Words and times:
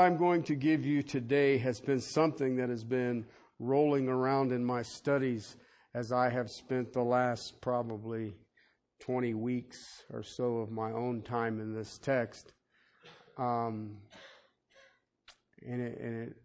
I'm 0.00 0.16
going 0.16 0.42
to 0.44 0.54
give 0.54 0.86
you 0.86 1.02
today 1.02 1.58
has 1.58 1.78
been 1.78 2.00
something 2.00 2.56
that 2.56 2.70
has 2.70 2.84
been 2.84 3.26
rolling 3.58 4.08
around 4.08 4.50
in 4.50 4.64
my 4.64 4.80
studies 4.80 5.56
as 5.94 6.10
I 6.10 6.30
have 6.30 6.50
spent 6.50 6.94
the 6.94 7.02
last 7.02 7.60
probably 7.60 8.34
20 9.00 9.34
weeks 9.34 10.04
or 10.10 10.22
so 10.22 10.56
of 10.56 10.70
my 10.70 10.90
own 10.90 11.20
time 11.20 11.60
in 11.60 11.74
this 11.74 11.98
text. 11.98 12.54
Um, 13.36 13.98
and, 15.66 15.82
it, 15.82 16.00
and 16.00 16.28
it 16.28 16.36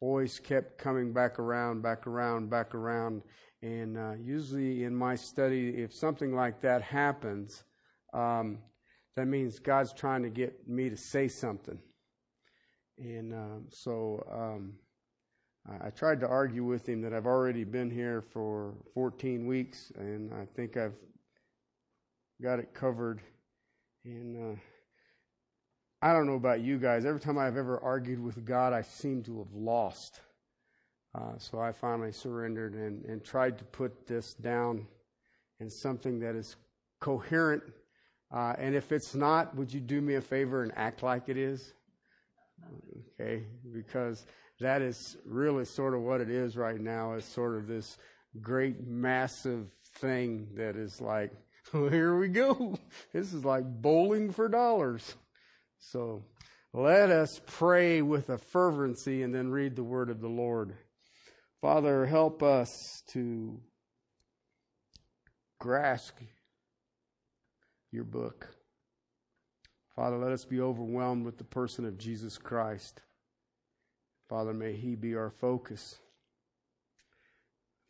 always 0.00 0.40
kept 0.40 0.76
coming 0.76 1.12
back 1.12 1.38
around, 1.38 1.82
back 1.82 2.08
around, 2.08 2.50
back 2.50 2.74
around. 2.74 3.22
And 3.62 3.96
uh, 3.96 4.14
usually 4.20 4.82
in 4.82 4.96
my 4.96 5.14
study, 5.14 5.68
if 5.80 5.94
something 5.94 6.34
like 6.34 6.60
that 6.62 6.82
happens, 6.82 7.62
um, 8.12 8.58
that 9.14 9.26
means 9.28 9.60
God's 9.60 9.92
trying 9.92 10.24
to 10.24 10.28
get 10.28 10.66
me 10.68 10.90
to 10.90 10.96
say 10.96 11.28
something. 11.28 11.78
And 12.98 13.32
um, 13.32 13.64
so 13.70 14.26
um, 14.32 14.72
I 15.82 15.90
tried 15.90 16.20
to 16.20 16.28
argue 16.28 16.64
with 16.64 16.88
him 16.88 17.02
that 17.02 17.12
I've 17.12 17.26
already 17.26 17.64
been 17.64 17.90
here 17.90 18.22
for 18.22 18.74
14 18.94 19.46
weeks, 19.46 19.92
and 19.96 20.32
I 20.32 20.46
think 20.54 20.76
I've 20.76 20.94
got 22.40 22.58
it 22.58 22.72
covered. 22.72 23.20
And 24.04 24.54
uh, 24.54 24.58
I 26.00 26.12
don't 26.12 26.26
know 26.26 26.34
about 26.34 26.60
you 26.60 26.78
guys. 26.78 27.04
Every 27.04 27.20
time 27.20 27.36
I've 27.36 27.56
ever 27.56 27.80
argued 27.80 28.22
with 28.22 28.44
God, 28.44 28.72
I 28.72 28.82
seem 28.82 29.22
to 29.24 29.38
have 29.38 29.52
lost. 29.52 30.20
Uh, 31.14 31.38
so 31.38 31.58
I 31.58 31.72
finally 31.72 32.12
surrendered 32.12 32.74
and, 32.74 33.04
and 33.06 33.24
tried 33.24 33.58
to 33.58 33.64
put 33.64 34.06
this 34.06 34.34
down 34.34 34.86
in 35.60 35.70
something 35.70 36.20
that 36.20 36.34
is 36.34 36.56
coherent. 37.00 37.62
Uh, 38.32 38.54
and 38.58 38.74
if 38.74 38.92
it's 38.92 39.14
not, 39.14 39.56
would 39.56 39.72
you 39.72 39.80
do 39.80 40.00
me 40.00 40.14
a 40.14 40.20
favor 40.20 40.62
and 40.62 40.72
act 40.76 41.02
like 41.02 41.28
it 41.28 41.36
is? 41.36 41.72
Okay, 43.18 43.44
because 43.72 44.26
that 44.60 44.82
is 44.82 45.16
really 45.24 45.64
sort 45.64 45.94
of 45.94 46.02
what 46.02 46.20
it 46.20 46.30
is 46.30 46.56
right 46.56 46.80
now. 46.80 47.14
It's 47.14 47.26
sort 47.26 47.56
of 47.56 47.66
this 47.66 47.98
great, 48.40 48.86
massive 48.86 49.66
thing 49.96 50.48
that 50.56 50.76
is 50.76 51.00
like, 51.00 51.32
well, 51.72 51.88
here 51.88 52.16
we 52.16 52.28
go. 52.28 52.78
This 53.12 53.32
is 53.32 53.44
like 53.44 53.64
bowling 53.64 54.32
for 54.32 54.48
dollars. 54.48 55.14
So 55.78 56.24
let 56.72 57.10
us 57.10 57.40
pray 57.46 58.02
with 58.02 58.28
a 58.28 58.38
fervency 58.38 59.22
and 59.22 59.34
then 59.34 59.48
read 59.48 59.76
the 59.76 59.84
word 59.84 60.10
of 60.10 60.20
the 60.20 60.28
Lord. 60.28 60.74
Father, 61.60 62.06
help 62.06 62.42
us 62.42 63.02
to 63.12 63.60
grasp 65.58 66.16
your 67.90 68.04
book. 68.04 68.55
Father, 69.96 70.18
let 70.18 70.32
us 70.32 70.44
be 70.44 70.60
overwhelmed 70.60 71.24
with 71.24 71.38
the 71.38 71.44
person 71.44 71.86
of 71.86 71.96
Jesus 71.96 72.36
Christ. 72.36 73.00
Father, 74.28 74.52
may 74.52 74.74
he 74.74 74.94
be 74.94 75.14
our 75.14 75.30
focus. 75.30 75.98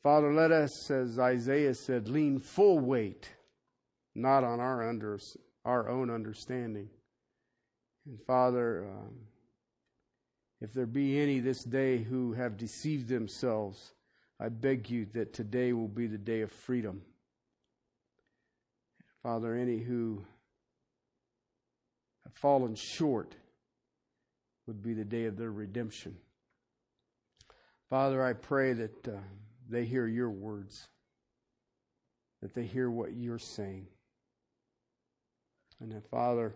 Father, 0.05 0.33
let 0.33 0.53
us, 0.53 0.89
as 0.89 1.19
Isaiah 1.19 1.75
said, 1.75 2.09
lean 2.09 2.39
full 2.39 2.79
weight, 2.79 3.29
not 4.15 4.45
on 4.45 4.61
our, 4.61 4.89
under, 4.89 5.19
our 5.65 5.89
own 5.89 6.11
understanding. 6.11 6.89
And 8.07 8.21
Father, 8.25 8.87
um, 8.89 9.17
if 10.61 10.73
there 10.73 10.87
be 10.87 11.19
any 11.19 11.41
this 11.41 11.65
day 11.65 11.99
who 11.99 12.35
have 12.35 12.57
deceived 12.57 13.09
themselves, 13.09 13.95
I 14.39 14.49
beg 14.49 14.89
you 14.89 15.07
that 15.15 15.33
today 15.33 15.73
will 15.73 15.89
be 15.89 16.07
the 16.07 16.19
day 16.19 16.43
of 16.43 16.53
freedom. 16.53 17.03
Father, 19.25 19.57
any 19.57 19.79
who 19.79 20.23
have 22.27 22.35
fallen 22.35 22.75
short 22.75 23.37
would 24.67 24.83
be 24.83 24.95
the 24.95 25.05
day 25.05 25.27
of 25.27 25.37
their 25.37 25.53
redemption. 25.53 26.17
Father, 27.89 28.21
I 28.25 28.33
pray 28.33 28.73
that 28.73 29.09
uh, 29.09 29.13
they 29.69 29.85
hear 29.85 30.09
your 30.09 30.29
words, 30.29 30.89
that 32.43 32.53
they 32.53 32.65
hear 32.65 32.91
what 32.91 33.13
you're 33.13 33.39
saying. 33.39 33.87
And 35.81 35.93
that, 35.93 36.11
Father, 36.11 36.53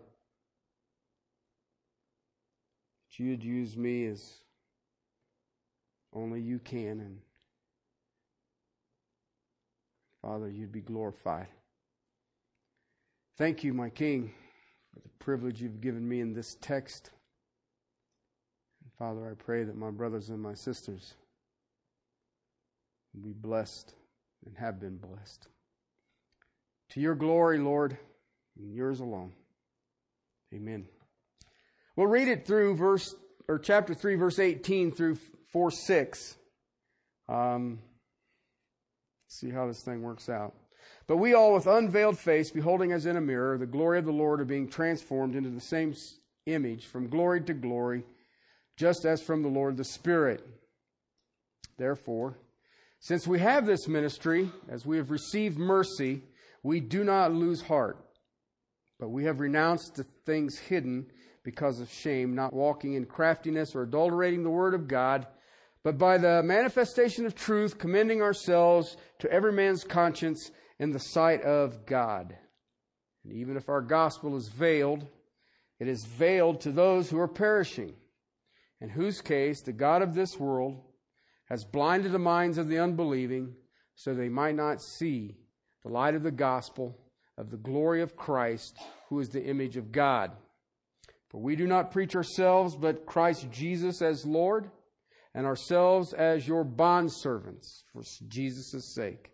that 3.09 3.22
you'd 3.22 3.44
use 3.44 3.76
me 3.76 4.06
as 4.06 4.28
only 6.12 6.41
you 6.41 6.59
can. 6.59 6.98
And, 6.98 7.19
Father, 10.20 10.50
you'd 10.50 10.72
be 10.72 10.80
glorified. 10.80 11.47
Thank 13.38 13.62
you, 13.62 13.72
my 13.72 13.88
King, 13.88 14.32
privilege 15.20 15.60
you've 15.62 15.81
given 15.81 16.08
me 16.08 16.20
in 16.20 16.32
this 16.32 16.56
text. 16.60 17.10
Father, 18.98 19.31
I 19.31 19.34
pray 19.34 19.62
that 19.64 19.76
my 19.76 19.91
brothers 19.91 20.28
and 20.28 20.42
my 20.42 20.54
sisters 20.54 21.14
be 23.22 23.32
blessed 23.32 23.94
and 24.44 24.56
have 24.59 24.80
been 24.80 24.97
blessed. 24.97 25.47
To 26.91 27.00
your 27.00 27.14
glory, 27.14 27.59
Lord, 27.59 27.97
and 28.59 28.75
yours 28.75 29.00
alone. 29.00 29.32
Amen. 30.53 30.86
We'll 31.97 32.09
read 32.09 32.28
it 32.28 32.47
through 32.47 32.76
verse 32.76 33.14
or 33.48 33.59
chapter 33.59 33.94
3, 33.94 34.16
verse 34.16 34.38
18 34.38 34.92
through 34.92 35.16
4 35.53 35.70
6. 35.70 36.36
Um, 37.28 37.78
see 39.28 39.50
how 39.50 39.66
this 39.66 39.82
thing 39.82 40.03
works 40.03 40.28
out. 40.28 40.54
But 41.10 41.16
we 41.16 41.34
all, 41.34 41.54
with 41.54 41.66
unveiled 41.66 42.21
face, 42.21 42.53
beholding 42.53 42.93
as 42.93 43.04
in 43.04 43.16
a 43.16 43.21
mirror 43.21 43.59
the 43.59 43.66
glory 43.66 43.98
of 43.98 44.04
the 44.04 44.12
Lord, 44.12 44.41
are 44.41 44.44
being 44.44 44.69
transformed 44.69 45.34
into 45.34 45.50
the 45.50 45.60
same 45.60 45.93
image 46.47 46.87
from 46.87 47.09
glory 47.09 47.41
to 47.41 47.53
glory, 47.53 48.04
just 48.76 49.04
as 49.04 49.21
from 49.21 49.43
the 49.43 49.48
Lord 49.48 49.76
the 49.76 49.82
Spirit. 49.82 50.47
Therefore, 51.76 52.38
since 53.00 53.26
we 53.26 53.41
have 53.41 53.66
this 53.66 53.88
ministry, 53.88 54.53
as 54.69 54.87
we 54.87 54.98
have 54.98 55.10
received 55.10 55.59
mercy, 55.59 56.22
we 56.62 56.78
do 56.78 57.03
not 57.03 57.32
lose 57.32 57.62
heart. 57.62 57.98
But 59.00 59.09
we 59.09 59.25
have 59.25 59.41
renounced 59.41 59.97
the 59.97 60.04
things 60.27 60.59
hidden 60.59 61.06
because 61.42 61.81
of 61.81 61.91
shame, 61.91 62.37
not 62.37 62.53
walking 62.53 62.94
in 62.94 63.04
craftiness 63.04 63.75
or 63.75 63.82
adulterating 63.82 64.44
the 64.44 64.50
word 64.50 64.75
of 64.75 64.87
God, 64.87 65.27
but 65.82 65.98
by 65.98 66.19
the 66.19 66.41
manifestation 66.44 67.27
of 67.27 67.34
truth, 67.34 67.78
commending 67.78 68.22
ourselves 68.22 68.97
to 69.19 69.32
every 69.32 69.53
man's 69.53 69.82
conscience 69.82 70.53
in 70.80 70.92
the 70.92 70.98
sight 70.98 71.42
of 71.42 71.84
God. 71.84 72.34
And 73.22 73.34
even 73.34 73.58
if 73.58 73.68
our 73.68 73.82
gospel 73.82 74.34
is 74.36 74.48
veiled, 74.48 75.06
it 75.78 75.86
is 75.86 76.06
veiled 76.06 76.62
to 76.62 76.72
those 76.72 77.10
who 77.10 77.20
are 77.20 77.28
perishing, 77.28 77.92
in 78.80 78.88
whose 78.88 79.20
case 79.20 79.60
the 79.60 79.74
God 79.74 80.00
of 80.00 80.15
this 80.15 80.38
world 80.38 80.80
has 81.50 81.65
blinded 81.65 82.12
the 82.12 82.18
minds 82.18 82.56
of 82.56 82.68
the 82.68 82.78
unbelieving 82.78 83.54
so 83.94 84.15
they 84.15 84.30
might 84.30 84.54
not 84.54 84.80
see 84.80 85.36
the 85.82 85.91
light 85.91 86.15
of 86.15 86.22
the 86.22 86.30
gospel 86.30 86.98
of 87.36 87.50
the 87.50 87.59
glory 87.59 88.00
of 88.00 88.16
Christ, 88.16 88.78
who 89.10 89.21
is 89.21 89.28
the 89.28 89.44
image 89.44 89.76
of 89.76 89.92
God. 89.92 90.33
For 91.28 91.42
we 91.42 91.56
do 91.56 91.66
not 91.66 91.92
preach 91.92 92.16
ourselves, 92.16 92.74
but 92.74 93.04
Christ 93.04 93.50
Jesus 93.50 94.00
as 94.00 94.24
Lord, 94.24 94.71
and 95.34 95.47
ourselves 95.47 96.15
as 96.15 96.48
your 96.48 96.65
bondservants 96.65 97.83
for 97.92 98.03
Jesus' 98.28 98.94
sake. 98.94 99.30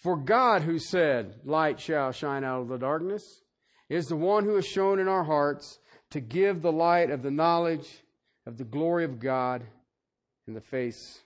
For 0.00 0.16
God, 0.16 0.62
who 0.62 0.78
said, 0.78 1.40
Light 1.44 1.78
shall 1.78 2.10
shine 2.10 2.42
out 2.42 2.62
of 2.62 2.68
the 2.68 2.78
darkness, 2.78 3.42
is 3.90 4.06
the 4.06 4.16
one 4.16 4.44
who 4.44 4.54
has 4.54 4.66
shown 4.66 4.98
in 4.98 5.08
our 5.08 5.24
hearts 5.24 5.78
to 6.10 6.20
give 6.20 6.62
the 6.62 6.72
light 6.72 7.10
of 7.10 7.22
the 7.22 7.30
knowledge 7.30 8.02
of 8.46 8.56
the 8.56 8.64
glory 8.64 9.04
of 9.04 9.20
God 9.20 9.62
in 10.48 10.54
the 10.54 10.60
face 10.60 11.20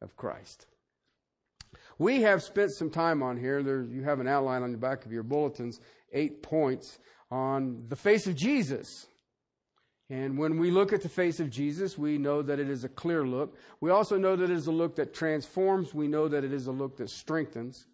of 0.00 0.16
Christ. 0.16 0.66
We 1.98 2.22
have 2.22 2.44
spent 2.44 2.70
some 2.70 2.90
time 2.90 3.24
on 3.24 3.36
here. 3.36 3.62
There, 3.62 3.82
you 3.82 4.04
have 4.04 4.20
an 4.20 4.28
outline 4.28 4.62
on 4.62 4.70
the 4.70 4.78
back 4.78 5.04
of 5.04 5.12
your 5.12 5.24
bulletins, 5.24 5.80
eight 6.12 6.44
points 6.44 7.00
on 7.28 7.86
the 7.88 7.96
face 7.96 8.28
of 8.28 8.36
Jesus. 8.36 9.08
And 10.10 10.38
when 10.38 10.58
we 10.58 10.70
look 10.70 10.92
at 10.92 11.02
the 11.02 11.08
face 11.08 11.40
of 11.40 11.50
Jesus, 11.50 11.98
we 11.98 12.18
know 12.18 12.42
that 12.42 12.60
it 12.60 12.68
is 12.68 12.84
a 12.84 12.88
clear 12.88 13.26
look. 13.26 13.56
We 13.80 13.90
also 13.90 14.16
know 14.16 14.36
that 14.36 14.50
it 14.50 14.56
is 14.56 14.68
a 14.68 14.72
look 14.72 14.94
that 14.96 15.12
transforms. 15.12 15.92
We 15.92 16.06
know 16.06 16.28
that 16.28 16.44
it 16.44 16.52
is 16.52 16.68
a 16.68 16.72
look 16.72 16.98
that 16.98 17.10
strengthens. 17.10 17.86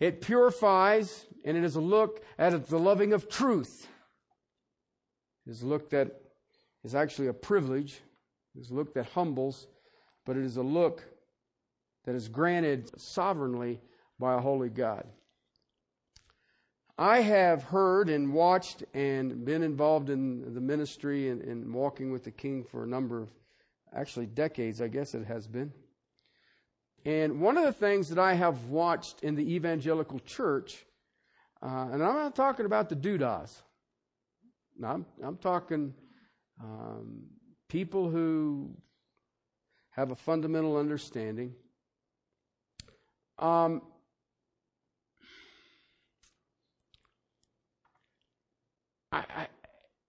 It 0.00 0.22
purifies, 0.22 1.26
and 1.44 1.56
it 1.56 1.62
is 1.62 1.76
a 1.76 1.80
look 1.80 2.24
at 2.38 2.66
the 2.66 2.78
loving 2.78 3.12
of 3.12 3.28
truth. 3.28 3.86
It 5.46 5.50
is 5.50 5.62
a 5.62 5.66
look 5.66 5.90
that 5.90 6.22
is 6.82 6.94
actually 6.94 7.28
a 7.28 7.34
privilege. 7.34 8.00
It 8.56 8.62
is 8.62 8.70
a 8.70 8.74
look 8.74 8.94
that 8.94 9.06
humbles, 9.06 9.66
but 10.24 10.36
it 10.36 10.44
is 10.44 10.56
a 10.56 10.62
look 10.62 11.04
that 12.04 12.14
is 12.14 12.28
granted 12.28 12.98
sovereignly 12.98 13.80
by 14.18 14.34
a 14.34 14.40
holy 14.40 14.70
God. 14.70 15.06
I 16.98 17.20
have 17.20 17.62
heard 17.62 18.10
and 18.10 18.32
watched 18.32 18.84
and 18.92 19.44
been 19.44 19.62
involved 19.62 20.10
in 20.10 20.52
the 20.52 20.60
ministry 20.60 21.30
and, 21.30 21.40
and, 21.40 21.72
walking 21.72 22.12
with 22.12 22.24
the 22.24 22.30
King 22.30 22.62
for 22.62 22.84
a 22.84 22.86
number 22.86 23.22
of, 23.22 23.30
actually, 23.94 24.26
decades, 24.26 24.82
I 24.82 24.88
guess 24.88 25.14
it 25.14 25.24
has 25.26 25.46
been. 25.46 25.72
And 27.04 27.40
one 27.40 27.56
of 27.56 27.64
the 27.64 27.72
things 27.72 28.08
that 28.10 28.18
I 28.18 28.34
have 28.34 28.64
watched 28.64 29.22
in 29.22 29.34
the 29.34 29.54
evangelical 29.54 30.18
church, 30.20 30.84
uh, 31.62 31.88
and 31.92 32.02
I'm 32.02 32.14
not 32.14 32.36
talking 32.36 32.66
about 32.66 32.88
the 32.88 32.96
doodahs. 32.96 33.62
I'm, 34.84 35.06
I'm 35.22 35.36
talking 35.36 35.94
um, 36.62 37.24
people 37.68 38.10
who 38.10 38.76
have 39.90 40.10
a 40.10 40.16
fundamental 40.16 40.76
understanding. 40.76 41.54
Um, 43.38 43.82
I, 49.10 49.46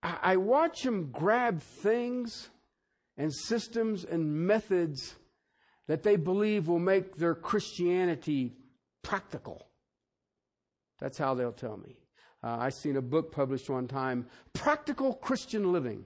I, 0.04 0.18
I 0.22 0.36
watch 0.38 0.84
them 0.84 1.12
grab 1.12 1.62
things 1.62 2.50
and 3.18 3.34
systems 3.34 4.04
and 4.04 4.48
methods 4.48 5.16
that 5.88 6.04
they 6.04 6.16
believe 6.16 6.68
will 6.68 6.80
make 6.80 7.18
their 7.18 7.36
Christianity 7.36 8.56
practical. 9.04 9.68
That's 11.00 11.18
how 11.18 11.34
they'll 11.34 11.52
tell 11.52 11.78
me. 11.78 11.98
Uh, 12.44 12.58
I 12.60 12.70
seen 12.70 12.98
a 12.98 13.02
book 13.02 13.32
published 13.32 13.70
one 13.70 13.88
time, 13.88 14.28
Practical 14.54 15.14
Christian 15.14 15.72
Living, 15.72 16.06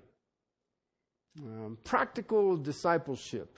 um, 1.41 1.77
Practical 1.83 2.57
Discipleship. 2.57 3.57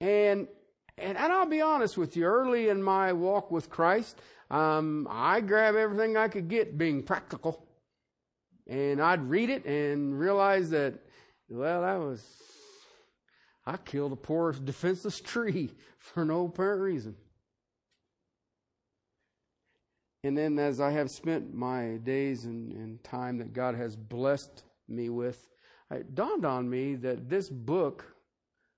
And, 0.00 0.48
and, 0.98 1.16
and 1.16 1.32
I'll 1.32 1.46
be 1.46 1.60
honest 1.60 1.96
with 1.96 2.16
you, 2.16 2.24
early 2.24 2.68
in 2.68 2.82
my 2.82 3.12
walk 3.12 3.50
with 3.50 3.70
Christ, 3.70 4.20
um, 4.50 5.06
I 5.10 5.40
grab 5.40 5.76
everything 5.76 6.16
I 6.16 6.28
could 6.28 6.48
get 6.48 6.76
being 6.76 7.02
practical. 7.02 7.66
And 8.66 9.00
I'd 9.00 9.28
read 9.28 9.50
it 9.50 9.64
and 9.66 10.18
realize 10.18 10.70
that, 10.70 10.94
well, 11.48 11.82
that 11.82 11.96
was, 11.96 12.24
I 13.66 13.76
killed 13.78 14.12
a 14.12 14.16
poor 14.16 14.52
defenseless 14.52 15.20
tree 15.20 15.72
for 15.98 16.24
no 16.24 16.46
apparent 16.46 16.82
reason. 16.82 17.16
And 20.22 20.36
then 20.38 20.58
as 20.58 20.80
I 20.80 20.90
have 20.90 21.10
spent 21.10 21.54
my 21.54 21.98
days 22.02 22.44
and, 22.44 22.72
and 22.72 23.04
time 23.04 23.38
that 23.38 23.52
God 23.52 23.74
has 23.74 23.94
blessed 23.94 24.62
me 24.88 25.10
with, 25.10 25.48
it 25.90 26.14
dawned 26.14 26.46
on 26.46 26.68
me 26.68 26.94
that 26.96 27.28
this 27.28 27.50
book, 27.50 28.16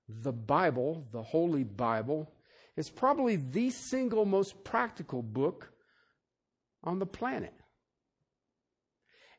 the 0.09 0.33
Bible, 0.33 1.07
the 1.11 1.23
Holy 1.23 1.63
Bible, 1.63 2.29
is 2.75 2.89
probably 2.89 3.37
the 3.37 3.69
single 3.69 4.25
most 4.25 4.63
practical 4.63 5.21
book 5.23 5.71
on 6.83 6.99
the 6.99 7.05
planet. 7.05 7.53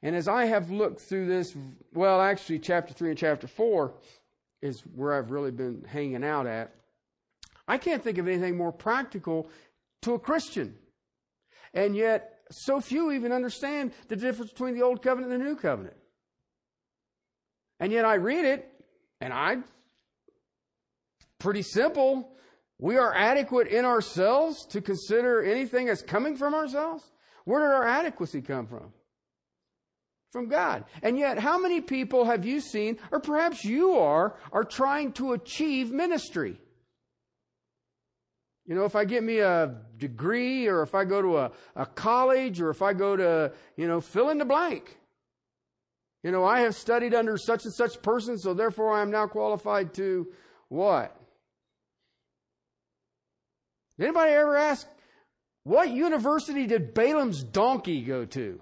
And 0.02 0.16
as 0.16 0.28
I 0.28 0.46
have 0.46 0.70
looked 0.70 1.00
through 1.00 1.26
this, 1.26 1.54
well, 1.92 2.20
actually, 2.20 2.60
chapter 2.60 2.94
3 2.94 3.10
and 3.10 3.18
chapter 3.18 3.46
4 3.46 3.92
is 4.62 4.80
where 4.80 5.14
I've 5.14 5.30
really 5.30 5.50
been 5.50 5.84
hanging 5.86 6.24
out 6.24 6.46
at. 6.46 6.74
I 7.66 7.78
can't 7.78 8.02
think 8.02 8.18
of 8.18 8.26
anything 8.26 8.56
more 8.56 8.72
practical 8.72 9.50
to 10.02 10.14
a 10.14 10.18
Christian 10.18 10.76
and 11.74 11.96
yet, 11.96 12.40
so 12.50 12.80
few 12.80 13.12
even 13.12 13.32
understand 13.32 13.92
the 14.08 14.16
difference 14.16 14.50
between 14.50 14.74
the 14.74 14.82
Old 14.82 15.02
Covenant 15.02 15.32
and 15.32 15.40
the 15.40 15.44
New 15.44 15.56
Covenant. 15.56 15.96
And 17.80 17.92
yet 17.92 18.04
I 18.04 18.14
read 18.14 18.44
it, 18.44 18.68
and 19.20 19.32
I, 19.32 19.58
pretty 21.38 21.62
simple. 21.62 22.32
We 22.78 22.96
are 22.96 23.14
adequate 23.14 23.68
in 23.68 23.84
ourselves 23.84 24.66
to 24.66 24.80
consider 24.80 25.42
anything 25.42 25.88
as 25.88 26.02
coming 26.02 26.36
from 26.36 26.54
ourselves. 26.54 27.04
Where 27.44 27.60
did 27.60 27.74
our 27.74 27.86
adequacy 27.86 28.42
come 28.42 28.66
from? 28.66 28.92
From 30.30 30.48
God. 30.48 30.84
And 31.02 31.18
yet, 31.18 31.38
how 31.38 31.58
many 31.58 31.80
people 31.80 32.26
have 32.26 32.44
you 32.44 32.60
seen, 32.60 32.98
or 33.10 33.18
perhaps 33.18 33.64
you 33.64 33.96
are, 33.98 34.36
are 34.52 34.64
trying 34.64 35.12
to 35.12 35.32
achieve 35.32 35.90
ministry? 35.90 36.60
You 38.66 38.74
know, 38.74 38.84
if 38.84 38.94
I 38.94 39.06
get 39.06 39.24
me 39.24 39.38
a 39.38 39.76
degree 39.96 40.66
or 40.66 40.82
if 40.82 40.94
I 40.94 41.06
go 41.06 41.22
to 41.22 41.38
a, 41.38 41.52
a 41.74 41.86
college 41.86 42.60
or 42.60 42.68
if 42.68 42.82
I 42.82 42.92
go 42.92 43.16
to, 43.16 43.52
you 43.76 43.88
know, 43.88 44.02
fill 44.02 44.28
in 44.28 44.36
the 44.36 44.44
blank. 44.44 44.98
You 46.22 46.32
know, 46.32 46.44
I 46.44 46.60
have 46.60 46.74
studied 46.74 47.14
under 47.14 47.38
such 47.38 47.64
and 47.64 47.72
such 47.72 48.02
person, 48.02 48.36
so 48.36 48.52
therefore 48.52 48.92
I 48.92 49.00
am 49.00 49.10
now 49.10 49.26
qualified 49.26 49.94
to 49.94 50.28
what? 50.68 51.18
Anybody 53.98 54.32
ever 54.32 54.56
ask, 54.56 54.86
what 55.64 55.90
university 55.90 56.66
did 56.66 56.92
Balaam's 56.92 57.42
donkey 57.42 58.02
go 58.02 58.26
to? 58.26 58.60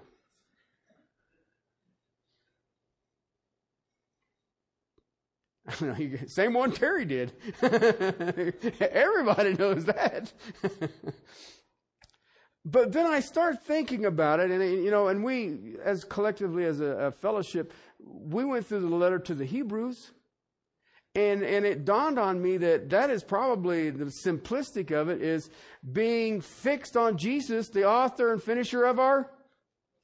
Same 6.27 6.53
one 6.53 6.71
Terry 6.71 7.05
did. 7.05 7.33
Everybody 7.61 9.53
knows 9.53 9.85
that. 9.85 10.31
but 12.65 12.91
then 12.91 13.05
I 13.05 13.19
start 13.19 13.63
thinking 13.63 14.05
about 14.05 14.39
it, 14.39 14.51
and 14.51 14.63
you 14.83 14.91
know, 14.91 15.07
and 15.07 15.23
we, 15.23 15.75
as 15.83 16.03
collectively 16.03 16.63
as 16.63 16.79
a, 16.79 16.85
a 16.85 17.11
fellowship, 17.11 17.73
we 17.99 18.45
went 18.45 18.65
through 18.65 18.81
the 18.81 18.95
letter 18.95 19.19
to 19.19 19.35
the 19.35 19.45
Hebrews, 19.45 20.11
and 21.15 21.43
and 21.43 21.65
it 21.65 21.83
dawned 21.83 22.17
on 22.17 22.41
me 22.41 22.57
that 22.57 22.89
that 22.91 23.09
is 23.09 23.23
probably 23.23 23.89
the 23.89 24.05
simplistic 24.05 24.91
of 24.91 25.09
it 25.09 25.21
is 25.21 25.49
being 25.91 26.39
fixed 26.39 26.95
on 26.95 27.17
Jesus, 27.17 27.69
the 27.69 27.85
author 27.85 28.31
and 28.31 28.41
finisher 28.41 28.85
of 28.85 28.99
our 28.99 29.29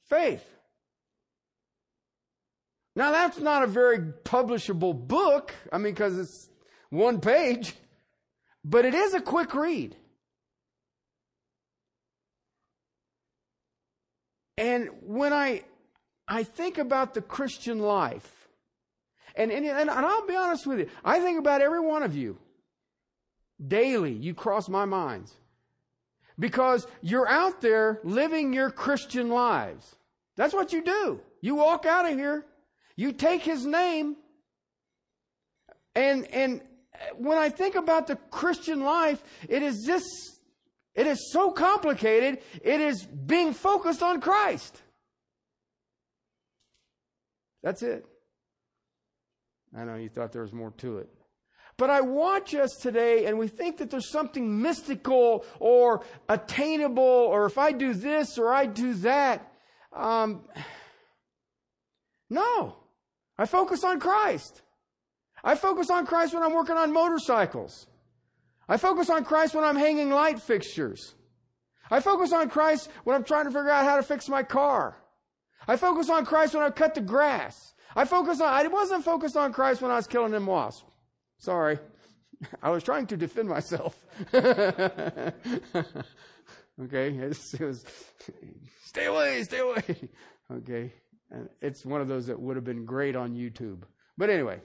faith. 0.08 0.53
Now, 2.96 3.10
that's 3.10 3.38
not 3.38 3.62
a 3.62 3.66
very 3.66 3.98
publishable 3.98 4.94
book. 4.94 5.52
I 5.72 5.78
mean, 5.78 5.94
because 5.94 6.18
it's 6.18 6.48
one 6.90 7.20
page, 7.20 7.74
but 8.64 8.84
it 8.84 8.94
is 8.94 9.14
a 9.14 9.20
quick 9.20 9.54
read. 9.54 9.96
And 14.56 14.88
when 15.02 15.32
I, 15.32 15.64
I 16.28 16.44
think 16.44 16.78
about 16.78 17.14
the 17.14 17.20
Christian 17.20 17.80
life, 17.80 18.48
and, 19.34 19.50
and, 19.50 19.66
and 19.66 19.90
I'll 19.90 20.26
be 20.26 20.36
honest 20.36 20.64
with 20.66 20.78
you, 20.78 20.88
I 21.04 21.18
think 21.18 21.40
about 21.40 21.60
every 21.60 21.80
one 21.80 22.04
of 22.04 22.16
you. 22.16 22.38
Daily, 23.66 24.12
you 24.12 24.34
cross 24.34 24.68
my 24.68 24.84
minds. 24.84 25.34
Because 26.38 26.86
you're 27.00 27.28
out 27.28 27.60
there 27.60 28.00
living 28.04 28.52
your 28.52 28.70
Christian 28.70 29.30
lives. 29.30 29.96
That's 30.36 30.54
what 30.54 30.72
you 30.72 30.82
do. 30.82 31.20
You 31.40 31.56
walk 31.56 31.86
out 31.86 32.10
of 32.10 32.16
here 32.16 32.44
you 32.96 33.12
take 33.12 33.42
his 33.42 33.64
name, 33.66 34.16
and, 35.94 36.26
and 36.32 36.60
when 37.16 37.38
I 37.38 37.48
think 37.48 37.74
about 37.74 38.06
the 38.06 38.16
Christian 38.16 38.84
life, 38.84 39.22
it 39.48 39.62
is 39.62 39.84
this, 39.86 40.04
it 40.94 41.06
is 41.06 41.32
so 41.32 41.50
complicated, 41.50 42.40
it 42.62 42.80
is 42.80 43.04
being 43.04 43.52
focused 43.52 44.02
on 44.02 44.20
Christ. 44.20 44.80
That's 47.62 47.82
it. 47.82 48.04
I 49.76 49.84
know 49.84 49.96
you 49.96 50.08
thought 50.08 50.32
there 50.32 50.42
was 50.42 50.52
more 50.52 50.70
to 50.78 50.98
it. 50.98 51.08
But 51.76 51.90
I 51.90 52.02
watch 52.02 52.54
us 52.54 52.76
today 52.76 53.26
and 53.26 53.38
we 53.38 53.48
think 53.48 53.78
that 53.78 53.90
there's 53.90 54.10
something 54.10 54.62
mystical 54.62 55.44
or 55.58 56.04
attainable, 56.28 57.02
or 57.02 57.46
if 57.46 57.58
I 57.58 57.72
do 57.72 57.94
this 57.94 58.38
or 58.38 58.52
I 58.52 58.66
do 58.66 58.94
that. 58.94 59.52
Um, 59.92 60.42
no. 62.30 62.76
I 63.38 63.46
focus 63.46 63.84
on 63.84 64.00
Christ. 64.00 64.62
I 65.42 65.54
focus 65.54 65.90
on 65.90 66.06
Christ 66.06 66.34
when 66.34 66.42
I'm 66.42 66.54
working 66.54 66.76
on 66.76 66.92
motorcycles. 66.92 67.86
I 68.68 68.76
focus 68.76 69.10
on 69.10 69.24
Christ 69.24 69.54
when 69.54 69.64
I'm 69.64 69.76
hanging 69.76 70.10
light 70.10 70.40
fixtures. 70.40 71.14
I 71.90 72.00
focus 72.00 72.32
on 72.32 72.48
Christ 72.48 72.88
when 73.04 73.14
I'm 73.14 73.24
trying 73.24 73.44
to 73.44 73.50
figure 73.50 73.70
out 73.70 73.84
how 73.84 73.96
to 73.96 74.02
fix 74.02 74.28
my 74.28 74.42
car. 74.42 74.96
I 75.68 75.76
focus 75.76 76.08
on 76.08 76.24
Christ 76.24 76.54
when 76.54 76.62
I 76.62 76.70
cut 76.70 76.94
the 76.94 77.00
grass. 77.00 77.74
I 77.94 78.04
focus 78.04 78.40
on, 78.40 78.48
I 78.48 78.66
wasn't 78.66 79.04
focused 79.04 79.36
on 79.36 79.52
Christ 79.52 79.82
when 79.82 79.90
I 79.90 79.96
was 79.96 80.06
killing 80.06 80.32
them 80.32 80.46
wasps. 80.46 80.90
Sorry. 81.38 81.78
I 82.62 82.70
was 82.70 82.82
trying 82.82 83.06
to 83.08 83.16
defend 83.16 83.48
myself. 83.48 83.98
okay. 84.34 85.34
It 86.80 87.60
was, 87.60 87.84
stay 88.84 89.06
away, 89.06 89.42
stay 89.42 89.58
away. 89.58 90.10
Okay. 90.50 90.92
And 91.34 91.48
it's 91.60 91.84
one 91.84 92.00
of 92.00 92.06
those 92.06 92.26
that 92.26 92.40
would 92.40 92.54
have 92.54 92.64
been 92.64 92.84
great 92.84 93.16
on 93.16 93.34
YouTube. 93.34 93.82
But 94.16 94.30
anyway, 94.30 94.60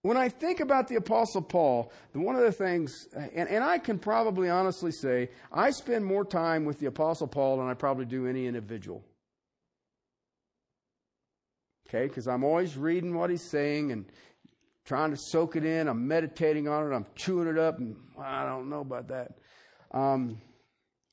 when 0.00 0.16
I 0.16 0.30
think 0.30 0.60
about 0.60 0.88
the 0.88 0.96
Apostle 0.96 1.42
Paul, 1.42 1.92
one 2.14 2.34
of 2.34 2.40
the 2.40 2.52
things, 2.52 3.06
and, 3.14 3.48
and 3.48 3.62
I 3.62 3.76
can 3.76 3.98
probably 3.98 4.48
honestly 4.48 4.90
say, 4.90 5.28
I 5.52 5.70
spend 5.70 6.06
more 6.06 6.24
time 6.24 6.64
with 6.64 6.80
the 6.80 6.86
Apostle 6.86 7.26
Paul 7.26 7.58
than 7.58 7.68
I 7.68 7.74
probably 7.74 8.06
do 8.06 8.26
any 8.26 8.46
individual. 8.46 9.04
Okay, 11.86 12.06
because 12.06 12.26
I'm 12.26 12.44
always 12.44 12.78
reading 12.78 13.14
what 13.14 13.28
he's 13.28 13.50
saying 13.50 13.92
and 13.92 14.06
trying 14.86 15.10
to 15.10 15.18
soak 15.18 15.56
it 15.56 15.64
in. 15.64 15.88
I'm 15.88 16.08
meditating 16.08 16.68
on 16.68 16.90
it. 16.90 16.94
I'm 16.94 17.06
chewing 17.16 17.48
it 17.48 17.58
up, 17.58 17.78
and 17.78 17.96
I 18.18 18.46
don't 18.46 18.70
know 18.70 18.80
about 18.80 19.08
that. 19.08 19.32
Um, 19.92 20.40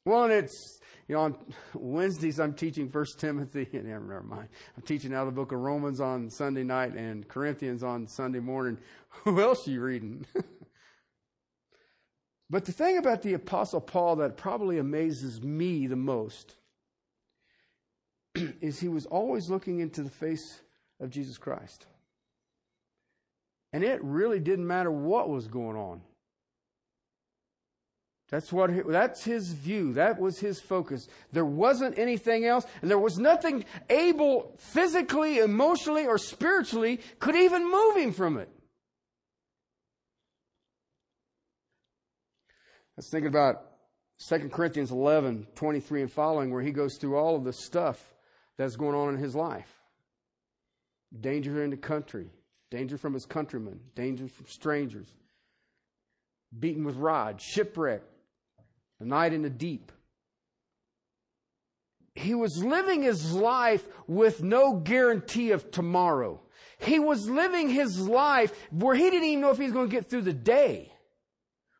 well, 0.07 0.23
and 0.23 0.31
it's 0.31 0.79
you 1.09 1.15
know, 1.15 1.21
on 1.21 1.35
Wednesdays 1.73 2.39
I'm 2.39 2.53
teaching 2.53 2.89
First 2.89 3.19
Timothy, 3.19 3.67
and 3.73 3.85
never 3.89 4.23
mind. 4.23 4.47
I'm 4.75 4.83
teaching 4.83 5.13
out 5.13 5.27
of 5.27 5.35
the 5.35 5.41
book 5.41 5.51
of 5.51 5.59
Romans 5.59 5.99
on 5.99 6.29
Sunday 6.29 6.63
night 6.63 6.93
and 6.93 7.27
Corinthians 7.27 7.83
on 7.83 8.07
Sunday 8.07 8.39
morning. 8.39 8.77
Who 9.25 9.41
else 9.41 9.67
are 9.67 9.71
you 9.71 9.81
reading? 9.81 10.25
but 12.49 12.63
the 12.63 12.71
thing 12.71 12.97
about 12.97 13.21
the 13.21 13.33
Apostle 13.33 13.81
Paul 13.81 14.15
that 14.17 14.37
probably 14.37 14.77
amazes 14.77 15.41
me 15.41 15.87
the 15.87 15.97
most 15.97 16.55
is 18.61 18.79
he 18.79 18.87
was 18.87 19.05
always 19.07 19.49
looking 19.49 19.81
into 19.81 20.03
the 20.03 20.09
face 20.09 20.61
of 21.01 21.09
Jesus 21.09 21.37
Christ. 21.37 21.85
And 23.73 23.83
it 23.83 24.01
really 24.01 24.39
didn't 24.39 24.67
matter 24.67 24.91
what 24.91 25.29
was 25.29 25.47
going 25.47 25.75
on. 25.75 26.01
That's 28.29 28.51
what 28.51 28.71
that's 28.89 29.23
his 29.23 29.53
view. 29.53 29.93
That 29.93 30.19
was 30.19 30.37
his 30.39 30.59
focus. 30.59 31.07
There 31.31 31.45
wasn't 31.45 31.97
anything 31.97 32.45
else, 32.45 32.65
and 32.81 32.91
there 32.91 32.99
was 32.99 33.17
nothing 33.17 33.63
able 33.89 34.53
physically, 34.57 35.37
emotionally, 35.37 36.05
or 36.05 36.17
spiritually 36.17 36.99
could 37.19 37.37
even 37.37 37.71
move 37.71 37.95
him 37.95 38.11
from 38.11 38.37
it. 38.37 38.49
I 42.49 42.97
was 42.97 43.09
thinking 43.09 43.29
about 43.29 43.63
2 44.27 44.49
Corinthians 44.49 44.91
11, 44.91 45.47
23 45.55 46.01
and 46.01 46.11
following, 46.11 46.51
where 46.51 46.63
he 46.63 46.71
goes 46.71 46.97
through 46.97 47.15
all 47.15 47.35
of 47.35 47.45
the 47.45 47.53
stuff 47.53 48.13
that's 48.57 48.75
going 48.75 48.95
on 48.95 49.13
in 49.13 49.21
his 49.21 49.35
life. 49.35 49.71
Danger 51.17 51.63
in 51.63 51.69
the 51.69 51.77
country, 51.77 52.29
danger 52.71 52.97
from 52.97 53.13
his 53.13 53.25
countrymen, 53.25 53.79
danger 53.95 54.27
from 54.27 54.47
strangers, 54.47 55.07
beaten 56.59 56.83
with 56.83 56.97
rods, 56.97 57.41
shipwreck, 57.41 58.01
a 58.99 59.05
night 59.05 59.33
in 59.33 59.41
the 59.41 59.49
deep. 59.49 59.91
He 62.15 62.33
was 62.33 62.63
living 62.63 63.03
his 63.03 63.31
life 63.31 63.87
with 64.07 64.41
no 64.41 64.73
guarantee 64.73 65.51
of 65.51 65.69
tomorrow. 65.69 66.41
He 66.79 66.99
was 66.99 67.29
living 67.29 67.69
his 67.69 67.99
life 67.99 68.53
where 68.71 68.95
he 68.95 69.09
didn't 69.09 69.27
even 69.27 69.41
know 69.41 69.51
if 69.51 69.57
he 69.57 69.65
was 69.65 69.73
going 69.73 69.89
to 69.89 69.95
get 69.95 70.09
through 70.09 70.23
the 70.23 70.33
day. 70.33 70.91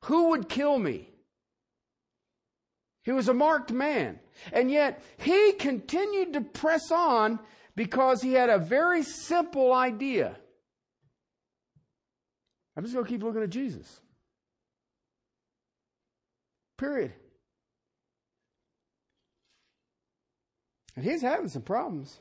Who 0.04 0.30
would 0.30 0.48
kill 0.48 0.78
me? 0.78 1.10
He 3.04 3.12
was 3.12 3.30
a 3.30 3.34
marked 3.34 3.72
man. 3.72 4.20
And 4.52 4.70
yet, 4.70 5.04
he 5.18 5.54
continued 5.54 6.34
to 6.34 6.42
press 6.42 6.92
on 6.92 7.40
because 7.76 8.22
he 8.22 8.34
had 8.34 8.50
a 8.50 8.60
very 8.60 9.02
simple 9.02 9.74
idea. 9.74 10.36
I'm 12.76 12.84
just 12.84 12.94
going 12.94 13.06
to 13.06 13.12
keep 13.12 13.24
looking 13.24 13.42
at 13.42 13.50
Jesus. 13.50 14.02
Period. 16.78 17.14
And 20.96 21.06
he's 21.06 21.22
having 21.22 21.48
some 21.48 21.62
problems. 21.62 22.18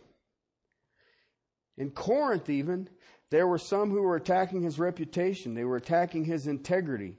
In 1.78 1.90
Corinth, 1.90 2.48
even, 2.48 2.88
there 3.30 3.46
were 3.46 3.58
some 3.58 3.90
who 3.90 4.02
were 4.02 4.16
attacking 4.16 4.62
his 4.62 4.78
reputation. 4.78 5.54
They 5.54 5.64
were 5.64 5.76
attacking 5.76 6.25
his 6.25 6.46
integrity, 6.46 7.16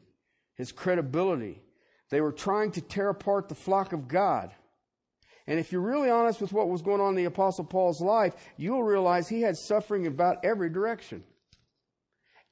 his 0.56 0.72
credibility. 0.72 1.62
They 2.10 2.22
were 2.22 2.32
trying 2.32 2.72
to 2.72 2.82
tear 2.82 3.10
apart 3.10 3.50
the 3.50 3.56
flock 3.56 3.94
of 3.94 4.08
God. 4.08 4.52
And 5.46 5.60
if 5.60 5.72
you're 5.72 5.82
really 5.82 6.10
honest 6.10 6.42
with 6.42 6.54
what 6.54 6.70
was 6.70 6.82
going 6.82 7.02
on 7.02 7.10
in 7.10 7.16
the 7.16 7.26
Apostle 7.26 7.66
Paul's 7.66 8.02
life, 8.02 8.34
you'll 8.58 8.84
realize 8.84 9.28
he 9.28 9.42
had 9.42 9.58
suffering 9.58 10.08
about 10.08 10.44
every 10.44 10.70
direction. 10.70 11.24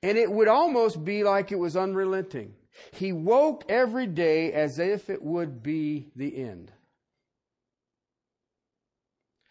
And 0.01 0.18
it 0.18 0.32
would 0.32 0.48
almost 0.48 1.04
be 1.04 1.24
like 1.24 1.51
it 1.51 1.60
was 1.60 1.75
unrelenting. 1.75 2.54
He 2.91 3.13
woke 3.13 3.65
every 3.70 4.08
day 4.08 4.51
as 4.53 4.79
if 4.79 5.10
it 5.10 5.22
would 5.22 5.63
be 5.63 6.10
the 6.15 6.38
end. 6.38 6.72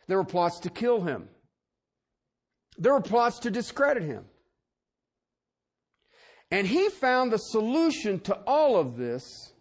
There 0.06 0.18
were 0.18 0.24
plots 0.24 0.60
to 0.60 0.70
kill 0.70 1.00
him. 1.02 1.28
There 2.76 2.92
were 2.92 3.00
plots 3.00 3.38
to 3.40 3.50
discredit 3.50 4.02
him. 4.02 4.24
And 6.50 6.66
he 6.66 6.88
found 6.88 7.32
the 7.32 7.38
solution 7.38 8.20
to 8.20 8.34
all 8.46 8.78
of 8.78 8.96
this, 8.96 9.52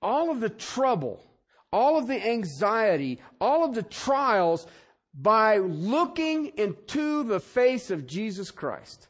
all 0.00 0.30
of 0.30 0.40
the 0.40 0.48
trouble, 0.48 1.24
all 1.72 1.98
of 1.98 2.06
the 2.06 2.24
anxiety, 2.24 3.20
all 3.40 3.64
of 3.64 3.74
the 3.74 3.82
trials 3.82 4.66
by 5.12 5.58
looking 5.58 6.52
into 6.56 7.24
the 7.24 7.40
face 7.40 7.90
of 7.90 8.06
Jesus 8.06 8.50
Christ. 8.50 9.08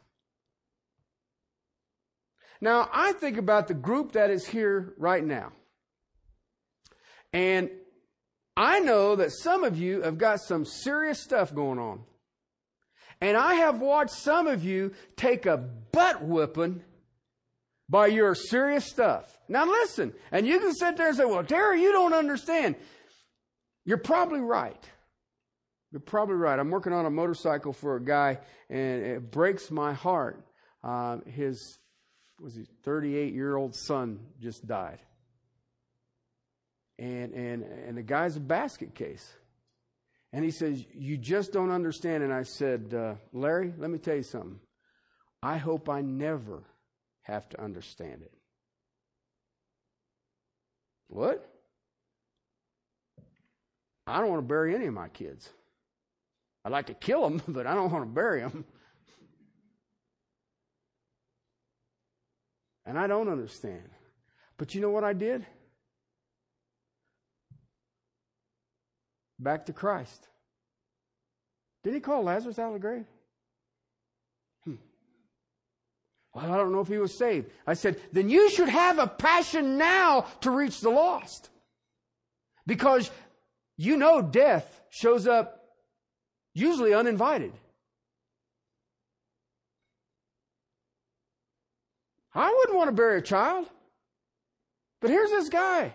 Now, 2.60 2.88
I 2.92 3.12
think 3.12 3.36
about 3.36 3.68
the 3.68 3.74
group 3.74 4.12
that 4.12 4.30
is 4.30 4.46
here 4.46 4.94
right 4.98 5.24
now. 5.24 5.52
And 7.32 7.70
I 8.56 8.80
know 8.80 9.16
that 9.16 9.32
some 9.32 9.64
of 9.64 9.76
you 9.76 10.02
have 10.02 10.18
got 10.18 10.40
some 10.40 10.64
serious 10.64 11.22
stuff 11.22 11.54
going 11.54 11.78
on. 11.78 12.04
And 13.20 13.36
I 13.36 13.54
have 13.54 13.80
watched 13.80 14.14
some 14.14 14.46
of 14.46 14.64
you 14.64 14.92
take 15.16 15.46
a 15.46 15.56
butt 15.56 16.22
whipping 16.22 16.82
by 17.88 18.06
your 18.06 18.34
serious 18.34 18.84
stuff. 18.84 19.38
Now 19.48 19.66
listen, 19.66 20.12
and 20.32 20.46
you 20.46 20.58
can 20.58 20.72
sit 20.74 20.96
there 20.96 21.08
and 21.08 21.16
say, 21.16 21.24
well, 21.24 21.44
Terry, 21.44 21.82
you 21.82 21.92
don't 21.92 22.14
understand. 22.14 22.76
You're 23.84 23.98
probably 23.98 24.40
right. 24.40 24.82
You're 25.92 26.00
probably 26.00 26.36
right. 26.36 26.58
I'm 26.58 26.70
working 26.70 26.92
on 26.92 27.06
a 27.06 27.10
motorcycle 27.10 27.72
for 27.72 27.96
a 27.96 28.04
guy, 28.04 28.38
and 28.68 29.04
it 29.04 29.30
breaks 29.30 29.70
my 29.70 29.92
heart. 29.92 30.44
Uh, 30.82 31.18
his 31.26 31.78
was 32.40 32.54
his 32.54 32.68
38 32.82 33.32
year 33.32 33.56
old 33.56 33.74
son 33.74 34.20
just 34.40 34.66
died. 34.66 34.98
And, 36.98 37.32
and, 37.32 37.62
and 37.62 37.96
the 37.96 38.02
guy's 38.02 38.36
a 38.36 38.40
basket 38.40 38.94
case. 38.94 39.32
And 40.32 40.44
he 40.44 40.50
says, 40.50 40.84
You 40.92 41.16
just 41.16 41.52
don't 41.52 41.70
understand. 41.70 42.22
And 42.22 42.32
I 42.32 42.42
said, 42.42 42.92
uh, 42.94 43.14
Larry, 43.32 43.72
let 43.78 43.90
me 43.90 43.98
tell 43.98 44.16
you 44.16 44.22
something. 44.22 44.58
I 45.42 45.58
hope 45.58 45.88
I 45.88 46.00
never 46.00 46.62
have 47.22 47.48
to 47.50 47.62
understand 47.62 48.22
it. 48.22 48.32
What? 51.08 51.48
I 54.06 54.20
don't 54.20 54.30
want 54.30 54.42
to 54.42 54.48
bury 54.48 54.74
any 54.74 54.86
of 54.86 54.94
my 54.94 55.08
kids. 55.08 55.48
I'd 56.64 56.72
like 56.72 56.86
to 56.86 56.94
kill 56.94 57.28
them, 57.28 57.42
but 57.48 57.66
I 57.66 57.74
don't 57.74 57.90
want 57.90 58.04
to 58.04 58.10
bury 58.10 58.40
them. 58.40 58.64
And 62.86 62.98
I 62.98 63.06
don't 63.06 63.28
understand. 63.28 63.88
But 64.58 64.74
you 64.74 64.80
know 64.80 64.90
what 64.90 65.04
I 65.04 65.12
did? 65.12 65.44
Back 69.38 69.66
to 69.66 69.72
Christ. 69.72 70.28
Did 71.82 71.94
he 71.94 72.00
call 72.00 72.22
Lazarus 72.22 72.58
out 72.58 72.68
of 72.68 72.74
the 72.74 72.78
grave? 72.78 73.04
Hmm. 74.64 74.74
Well, 76.34 76.52
I 76.52 76.56
don't 76.56 76.72
know 76.72 76.80
if 76.80 76.88
he 76.88 76.98
was 76.98 77.16
saved. 77.16 77.50
I 77.66 77.74
said, 77.74 78.00
then 78.12 78.28
you 78.30 78.50
should 78.50 78.68
have 78.68 78.98
a 78.98 79.06
passion 79.06 79.76
now 79.76 80.26
to 80.40 80.50
reach 80.50 80.80
the 80.80 80.90
lost. 80.90 81.50
Because 82.66 83.10
you 83.76 83.96
know 83.96 84.22
death 84.22 84.82
shows 84.88 85.26
up 85.26 85.64
usually 86.54 86.94
uninvited. 86.94 87.52
I 92.34 92.52
wouldn't 92.52 92.76
want 92.76 92.88
to 92.88 92.94
bury 92.94 93.18
a 93.18 93.22
child. 93.22 93.68
But 95.00 95.10
here's 95.10 95.30
this 95.30 95.48
guy. 95.48 95.94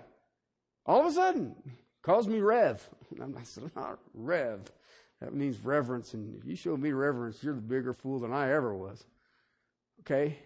All 0.85 1.01
of 1.01 1.07
a 1.07 1.11
sudden, 1.11 1.55
calls 2.01 2.27
me 2.27 2.39
Rev. 2.39 2.87
I 3.21 3.43
said, 3.43 3.71
not 3.75 3.99
Rev. 4.13 4.61
That 5.21 5.33
means 5.33 5.59
reverence. 5.59 6.13
And 6.13 6.39
if 6.41 6.47
you 6.47 6.55
show 6.55 6.77
me 6.77 6.91
reverence, 6.91 7.43
you're 7.43 7.55
the 7.55 7.61
bigger 7.61 7.93
fool 7.93 8.19
than 8.19 8.31
I 8.31 8.51
ever 8.51 8.73
was. 8.73 9.03
Okay? 10.01 10.37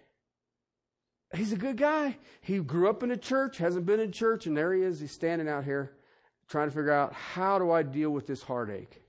He's 1.36 1.52
a 1.52 1.58
good 1.58 1.78
guy. 1.78 2.18
He 2.42 2.60
grew 2.60 2.90
up 2.90 3.04
in 3.04 3.12
a 3.12 3.18
church, 3.18 3.58
hasn't 3.58 3.86
been 3.86 4.00
in 4.00 4.12
church, 4.12 4.46
and 4.46 4.56
there 4.56 4.74
he 4.74 4.82
is. 4.82 5.00
He's 5.00 5.12
standing 5.12 5.48
out 5.48 5.64
here 5.64 5.94
trying 6.48 6.68
to 6.70 6.76
figure 6.76 6.92
out 6.92 7.14
how 7.14 7.58
do 7.58 7.72
I 7.72 7.84
deal 7.84 8.12
with 8.12 8.28
this 8.28 8.44
heartache? 8.44 9.02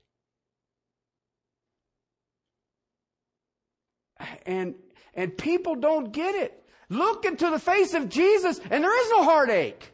And 4.45 4.75
and 5.13 5.37
people 5.37 5.75
don't 5.75 6.11
get 6.11 6.35
it. 6.35 6.64
Look 6.89 7.25
into 7.25 7.49
the 7.49 7.59
face 7.59 7.93
of 7.93 8.09
Jesus 8.09 8.59
and 8.69 8.83
there 8.83 9.01
is 9.01 9.09
no 9.11 9.23
heartache. 9.23 9.91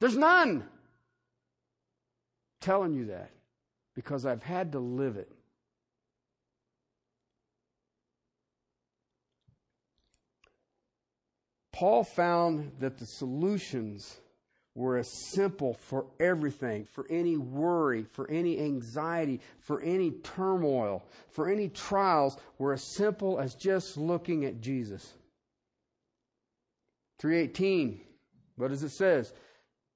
There's 0.00 0.16
none. 0.16 0.60
I'm 0.60 0.64
telling 2.60 2.94
you 2.94 3.06
that 3.06 3.30
because 3.94 4.26
I've 4.26 4.42
had 4.42 4.72
to 4.72 4.78
live 4.78 5.16
it. 5.16 5.30
Paul 11.72 12.04
found 12.04 12.72
that 12.78 12.98
the 12.98 13.06
solutions 13.06 14.20
were 14.76 14.96
as 14.96 15.08
simple 15.32 15.74
for 15.74 16.06
everything, 16.20 16.84
for 16.84 17.06
any 17.10 17.36
worry, 17.36 18.04
for 18.04 18.30
any 18.30 18.60
anxiety, 18.60 19.40
for 19.58 19.80
any 19.82 20.10
turmoil, 20.10 21.04
for 21.30 21.48
any 21.48 21.68
trials, 21.68 22.36
were 22.58 22.72
as 22.72 22.94
simple 22.96 23.38
as 23.38 23.54
just 23.54 23.96
looking 23.96 24.44
at 24.44 24.60
Jesus. 24.60 25.14
318. 27.18 28.00
What 28.56 28.68
does 28.68 28.82
it 28.82 28.90
says? 28.90 29.32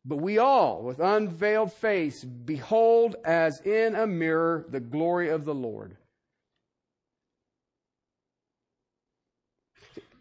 But 0.04 0.16
we 0.16 0.38
all, 0.38 0.82
with 0.82 1.00
unveiled 1.00 1.72
face, 1.72 2.24
behold 2.24 3.16
as 3.24 3.60
in 3.60 3.94
a 3.94 4.06
mirror 4.06 4.64
the 4.70 4.80
glory 4.80 5.28
of 5.28 5.44
the 5.44 5.54
Lord. 5.54 5.96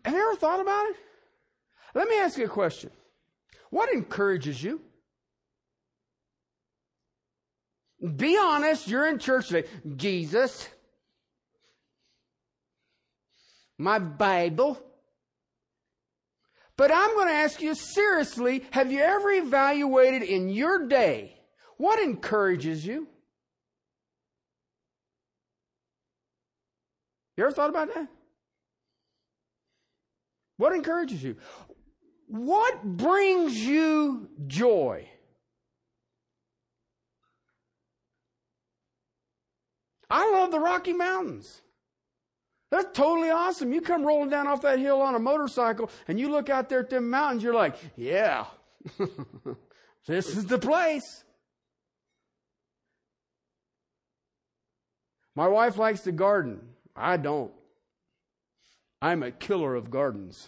Have 0.04 0.14
you 0.14 0.22
ever 0.22 0.36
thought 0.36 0.60
about 0.60 0.88
it? 0.88 0.96
Let 1.94 2.08
me 2.08 2.18
ask 2.18 2.38
you 2.38 2.46
a 2.46 2.50
question. 2.50 2.92
What 3.70 3.92
encourages 3.92 4.62
you? 4.62 4.82
Be 8.16 8.38
honest, 8.38 8.88
you're 8.88 9.08
in 9.08 9.20
church 9.20 9.48
today. 9.48 9.68
Jesus, 9.96 10.68
my 13.78 14.00
Bible. 14.00 14.80
But 16.78 16.92
I'm 16.92 17.16
going 17.16 17.28
to 17.28 17.34
ask 17.34 17.62
you 17.62 17.74
seriously, 17.74 18.64
have 18.72 18.92
you 18.92 19.00
ever 19.00 19.32
evaluated 19.32 20.22
in 20.22 20.50
your 20.50 20.88
day 20.88 21.34
what 21.78 22.00
encourages 22.00 22.86
you? 22.86 23.08
You 27.36 27.44
ever 27.44 27.52
thought 27.52 27.70
about 27.70 27.94
that? 27.94 28.08
What 30.58 30.74
encourages 30.74 31.24
you? 31.24 31.38
What 32.28 32.84
brings 32.84 33.56
you 33.56 34.30
joy? 34.48 35.08
I 40.10 40.32
love 40.32 40.52
the 40.52 40.60
Rocky 40.60 40.94
Mountains. 40.94 41.62
That's 42.70 42.98
totally 42.98 43.30
awesome. 43.30 43.72
You 43.72 43.82
come 43.82 44.04
rolling 44.04 44.30
down 44.30 44.48
off 44.48 44.62
that 44.62 44.80
hill 44.80 45.02
on 45.02 45.16
a 45.16 45.20
motorcycle 45.20 45.90
and 46.08 46.20
you 46.20 46.30
look 46.30 46.50
out 46.50 46.68
there 46.68 46.80
at 46.80 46.90
them 46.90 47.10
mountains, 47.10 47.44
you're 47.44 47.54
like, 47.54 47.76
yeah, 47.96 48.46
this 50.08 50.36
is 50.36 50.46
the 50.46 50.60
place. 50.60 51.24
My 55.36 55.48
wife 55.48 55.78
likes 55.78 56.02
to 56.02 56.12
garden. 56.12 56.62
I 56.96 57.18
don't. 57.18 57.52
I'm 59.02 59.22
a 59.22 59.32
killer 59.32 59.76
of 59.76 59.92
gardens. 59.92 60.48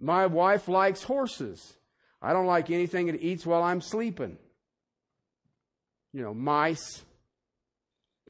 My 0.00 0.26
wife 0.26 0.68
likes 0.68 1.04
horses. 1.04 1.74
I 2.20 2.32
don't 2.32 2.46
like 2.46 2.70
anything 2.70 3.06
that 3.06 3.20
eats 3.20 3.46
while 3.46 3.62
I'm 3.62 3.80
sleeping. 3.80 4.38
You 6.12 6.22
know, 6.22 6.34
mice, 6.34 7.04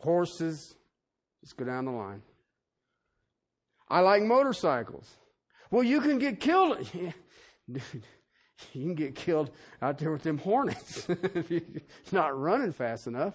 horses, 0.00 0.74
just 1.42 1.56
go 1.56 1.64
down 1.64 1.84
the 1.84 1.90
line. 1.90 2.22
I 3.88 4.00
like 4.00 4.22
motorcycles. 4.22 5.08
Well, 5.70 5.82
you 5.82 6.00
can 6.00 6.18
get 6.18 6.40
killed. 6.40 6.88
You 8.72 8.82
can 8.82 8.94
get 8.94 9.14
killed 9.14 9.50
out 9.80 9.98
there 9.98 10.10
with 10.10 10.24
them 10.24 10.38
hornets. 10.38 11.08
If 11.08 11.48
you're 11.50 11.62
not 12.10 12.38
running 12.38 12.72
fast 12.72 13.06
enough. 13.06 13.34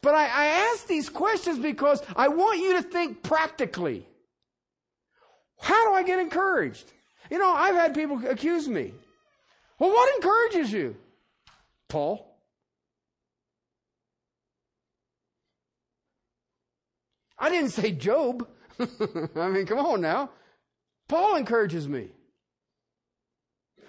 But 0.00 0.14
I, 0.14 0.24
I 0.26 0.46
ask 0.72 0.86
these 0.86 1.08
questions 1.08 1.58
because 1.58 2.02
I 2.16 2.28
want 2.28 2.60
you 2.60 2.74
to 2.74 2.82
think 2.82 3.22
practically. 3.22 4.06
How 5.60 5.88
do 5.88 5.94
I 5.94 6.02
get 6.02 6.18
encouraged? 6.18 6.92
You 7.30 7.38
know, 7.38 7.50
I've 7.50 7.74
had 7.74 7.94
people 7.94 8.24
accuse 8.26 8.68
me. 8.68 8.92
Well, 9.78 9.90
what 9.90 10.14
encourages 10.16 10.72
you? 10.72 10.96
Paul. 11.88 12.31
I 17.42 17.50
didn't 17.50 17.70
say 17.70 17.90
Job. 17.90 18.46
I 18.78 19.48
mean, 19.48 19.66
come 19.66 19.80
on 19.80 20.00
now. 20.00 20.30
Paul 21.08 21.34
encourages 21.34 21.88
me. 21.88 22.10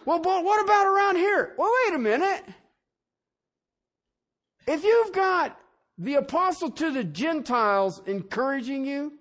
Well, 0.06 0.20
but 0.20 0.44
what 0.44 0.64
about 0.64 0.88
around 0.88 1.18
here? 1.18 1.54
Well, 1.56 1.72
wait 1.86 1.96
a 1.96 2.00
minute. 2.00 2.44
If 4.68 4.84
you've 4.84 5.14
got 5.14 5.58
the 6.00 6.16
apostle 6.16 6.72
to 6.72 6.92
the 6.92 7.04
Gentiles 7.04 8.02
encouraging 8.08 8.86
you, 8.86 9.14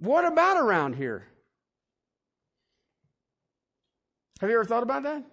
what 0.00 0.26
about 0.26 0.58
around 0.58 0.94
here? 0.94 1.26
Have 4.42 4.50
you 4.50 4.56
ever 4.56 4.66
thought 4.66 4.82
about 4.82 5.02
that? 5.04 5.24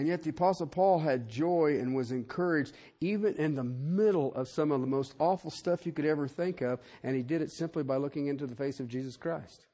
And 0.00 0.08
yet 0.08 0.22
the 0.22 0.30
apostle 0.30 0.66
Paul 0.66 1.00
had 1.00 1.28
joy 1.28 1.76
and 1.78 1.94
was 1.94 2.10
encouraged 2.10 2.74
even 3.02 3.34
in 3.34 3.54
the 3.54 3.62
middle 3.62 4.32
of 4.32 4.48
some 4.48 4.72
of 4.72 4.80
the 4.80 4.86
most 4.86 5.14
awful 5.18 5.50
stuff 5.50 5.84
you 5.84 5.92
could 5.92 6.06
ever 6.06 6.26
think 6.26 6.62
of. 6.62 6.80
And 7.02 7.14
he 7.14 7.22
did 7.22 7.42
it 7.42 7.50
simply 7.50 7.82
by 7.82 7.98
looking 7.98 8.26
into 8.26 8.46
the 8.46 8.54
face 8.54 8.80
of 8.80 8.88
Jesus 8.88 9.18
Christ. 9.18 9.66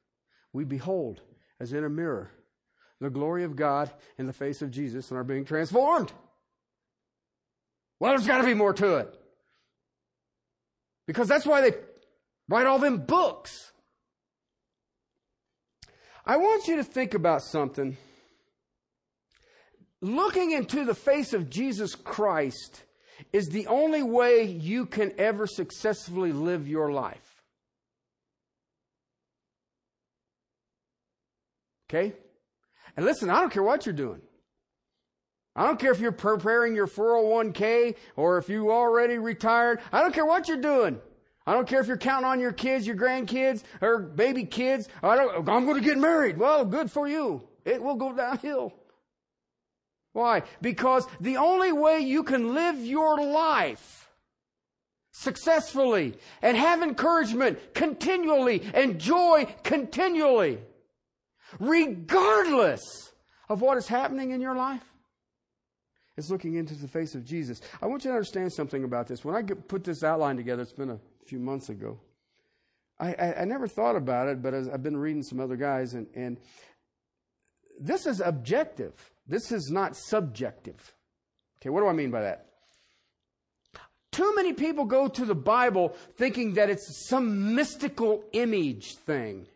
We 0.52 0.64
behold 0.64 1.20
as 1.60 1.72
in 1.72 1.84
a 1.84 1.88
mirror 1.88 2.32
the 3.00 3.08
glory 3.08 3.44
of 3.44 3.54
God 3.54 3.88
in 4.18 4.26
the 4.26 4.32
face 4.32 4.62
of 4.62 4.72
Jesus 4.72 5.12
and 5.12 5.20
are 5.20 5.22
being 5.22 5.44
transformed. 5.44 6.10
Well, 8.00 8.10
there's 8.10 8.26
got 8.26 8.38
to 8.38 8.46
be 8.46 8.54
more 8.54 8.72
to 8.72 8.96
it. 8.96 9.14
Because 11.06 11.28
that's 11.28 11.46
why 11.46 11.60
they 11.60 11.76
write 12.48 12.66
all 12.66 12.80
them 12.80 12.98
books. 13.06 13.70
I 16.24 16.36
want 16.38 16.66
you 16.66 16.74
to 16.78 16.84
think 16.84 17.14
about 17.14 17.42
something 17.42 17.96
looking 20.00 20.52
into 20.52 20.84
the 20.84 20.94
face 20.94 21.32
of 21.32 21.50
Jesus 21.50 21.94
Christ 21.94 22.84
is 23.32 23.48
the 23.48 23.66
only 23.66 24.02
way 24.02 24.44
you 24.44 24.86
can 24.86 25.12
ever 25.18 25.46
successfully 25.46 26.32
live 26.32 26.68
your 26.68 26.92
life. 26.92 27.42
Okay? 31.88 32.14
And 32.96 33.04
listen, 33.06 33.30
I 33.30 33.40
don't 33.40 33.52
care 33.52 33.62
what 33.62 33.86
you're 33.86 33.94
doing. 33.94 34.20
I 35.54 35.66
don't 35.66 35.78
care 35.78 35.92
if 35.92 36.00
you're 36.00 36.12
preparing 36.12 36.74
your 36.74 36.86
401k 36.86 37.96
or 38.16 38.36
if 38.36 38.48
you 38.48 38.70
already 38.70 39.16
retired. 39.16 39.80
I 39.90 40.02
don't 40.02 40.12
care 40.12 40.26
what 40.26 40.48
you're 40.48 40.58
doing. 40.58 41.00
I 41.46 41.54
don't 41.54 41.66
care 41.66 41.80
if 41.80 41.86
you're 41.86 41.96
counting 41.96 42.26
on 42.26 42.40
your 42.40 42.52
kids, 42.52 42.86
your 42.86 42.96
grandkids, 42.96 43.62
or 43.80 44.00
baby 44.00 44.44
kids. 44.44 44.88
I 45.02 45.16
don't, 45.16 45.48
I'm 45.48 45.64
going 45.64 45.76
to 45.76 45.80
get 45.80 45.96
married. 45.96 46.36
Well, 46.36 46.64
good 46.64 46.90
for 46.90 47.08
you. 47.08 47.48
It 47.64 47.82
will 47.82 47.94
go 47.94 48.12
downhill. 48.12 48.74
Why? 50.16 50.44
Because 50.62 51.06
the 51.20 51.36
only 51.36 51.72
way 51.72 51.98
you 51.98 52.22
can 52.22 52.54
live 52.54 52.82
your 52.82 53.22
life 53.22 54.08
successfully 55.10 56.14
and 56.40 56.56
have 56.56 56.82
encouragement 56.82 57.74
continually 57.74 58.62
and 58.72 58.98
joy 58.98 59.54
continually, 59.62 60.58
regardless 61.60 63.12
of 63.50 63.60
what 63.60 63.76
is 63.76 63.88
happening 63.88 64.30
in 64.30 64.40
your 64.40 64.54
life, 64.54 64.90
is 66.16 66.30
looking 66.30 66.54
into 66.54 66.72
the 66.72 66.88
face 66.88 67.14
of 67.14 67.22
Jesus. 67.22 67.60
I 67.82 67.86
want 67.86 68.02
you 68.02 68.10
to 68.10 68.16
understand 68.16 68.54
something 68.54 68.84
about 68.84 69.08
this. 69.08 69.22
When 69.22 69.34
I 69.34 69.42
put 69.42 69.84
this 69.84 70.02
outline 70.02 70.38
together, 70.38 70.62
it's 70.62 70.72
been 70.72 70.88
a 70.88 71.00
few 71.26 71.38
months 71.38 71.68
ago. 71.68 72.00
I, 72.98 73.12
I, 73.12 73.40
I 73.42 73.44
never 73.44 73.68
thought 73.68 73.96
about 73.96 74.28
it, 74.28 74.40
but 74.40 74.54
I've 74.54 74.82
been 74.82 74.96
reading 74.96 75.22
some 75.22 75.40
other 75.40 75.56
guys, 75.56 75.92
and, 75.92 76.06
and 76.14 76.38
this 77.78 78.06
is 78.06 78.22
objective. 78.22 78.94
This 79.26 79.50
is 79.52 79.70
not 79.70 79.96
subjective. 79.96 80.94
Okay, 81.60 81.70
what 81.70 81.80
do 81.80 81.88
I 81.88 81.92
mean 81.92 82.10
by 82.10 82.22
that? 82.22 82.46
Too 84.12 84.34
many 84.34 84.52
people 84.52 84.84
go 84.84 85.08
to 85.08 85.24
the 85.24 85.34
Bible 85.34 85.94
thinking 86.16 86.54
that 86.54 86.70
it's 86.70 87.06
some 87.08 87.54
mystical 87.54 88.24
image 88.32 88.94
thing 89.04 89.46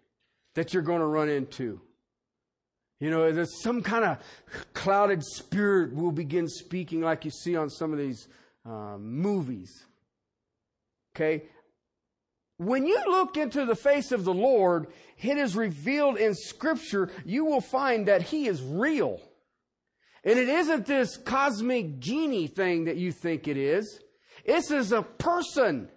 that 0.55 0.75
you're 0.75 0.83
going 0.83 1.01
to 1.01 1.07
run 1.07 1.29
into. 1.29 1.81
You 2.99 3.11
know, 3.11 3.33
there's 3.33 3.63
some 3.63 3.83
kind 3.83 4.05
of 4.05 4.19
clouded 4.75 5.25
spirit 5.25 5.95
will 5.95 6.13
begin 6.13 6.47
speaking 6.47 7.01
like 7.01 7.25
you 7.25 7.31
see 7.31 7.57
on 7.57 7.71
some 7.71 7.93
of 7.93 7.99
these 7.99 8.29
uh, 8.67 8.99
movies. 8.99 9.87
Okay? 11.17 11.45
When 12.59 12.87
you 12.87 13.03
look 13.09 13.39
into 13.39 13.65
the 13.65 13.75
face 13.75 14.13
of 14.13 14.25
the 14.25 14.35
Lord, 14.35 14.89
it 15.19 15.39
is 15.39 15.57
revealed 15.57 16.19
in 16.19 16.35
Scripture, 16.35 17.11
you 17.25 17.47
will 17.47 17.63
find 17.63 18.07
that 18.09 18.21
He 18.21 18.47
is 18.47 18.61
real. 18.63 19.23
And 20.25 20.39
it 20.39 20.49
isn't 20.49 20.87
this 20.87 21.17
cosmic 21.17 21.99
genie 21.99 22.47
thing 22.47 22.85
that 22.85 22.97
you 22.97 23.13
think 23.13 23.49
it 23.49 23.57
is. 23.57 24.01
This 24.45 24.71
is 24.71 24.93
a 24.93 25.03
person 25.03 25.89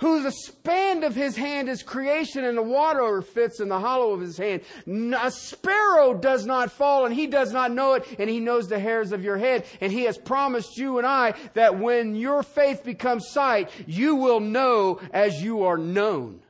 who 0.00 0.22
the 0.22 0.32
span 0.32 1.04
of 1.04 1.14
his 1.14 1.36
hand 1.36 1.68
is 1.68 1.82
creation 1.82 2.42
and 2.44 2.56
the 2.56 2.62
water 2.62 3.20
fits 3.20 3.60
in 3.60 3.68
the 3.68 3.78
hollow 3.78 4.12
of 4.12 4.20
his 4.20 4.38
hand. 4.38 4.62
A 4.88 5.30
sparrow 5.30 6.14
does 6.14 6.46
not 6.46 6.72
fall 6.72 7.04
and 7.04 7.14
he 7.14 7.26
does 7.26 7.52
not 7.52 7.70
know 7.70 7.94
it 7.94 8.06
and 8.18 8.28
he 8.30 8.40
knows 8.40 8.66
the 8.66 8.78
hairs 8.78 9.12
of 9.12 9.22
your 9.22 9.36
head. 9.36 9.66
And 9.80 9.92
he 9.92 10.04
has 10.04 10.16
promised 10.16 10.78
you 10.78 10.98
and 10.98 11.06
I 11.06 11.34
that 11.52 11.78
when 11.78 12.14
your 12.14 12.42
faith 12.42 12.82
becomes 12.82 13.28
sight, 13.28 13.70
you 13.86 14.16
will 14.16 14.40
know 14.40 15.00
as 15.12 15.42
you 15.42 15.64
are 15.64 15.78
known. 15.78 16.40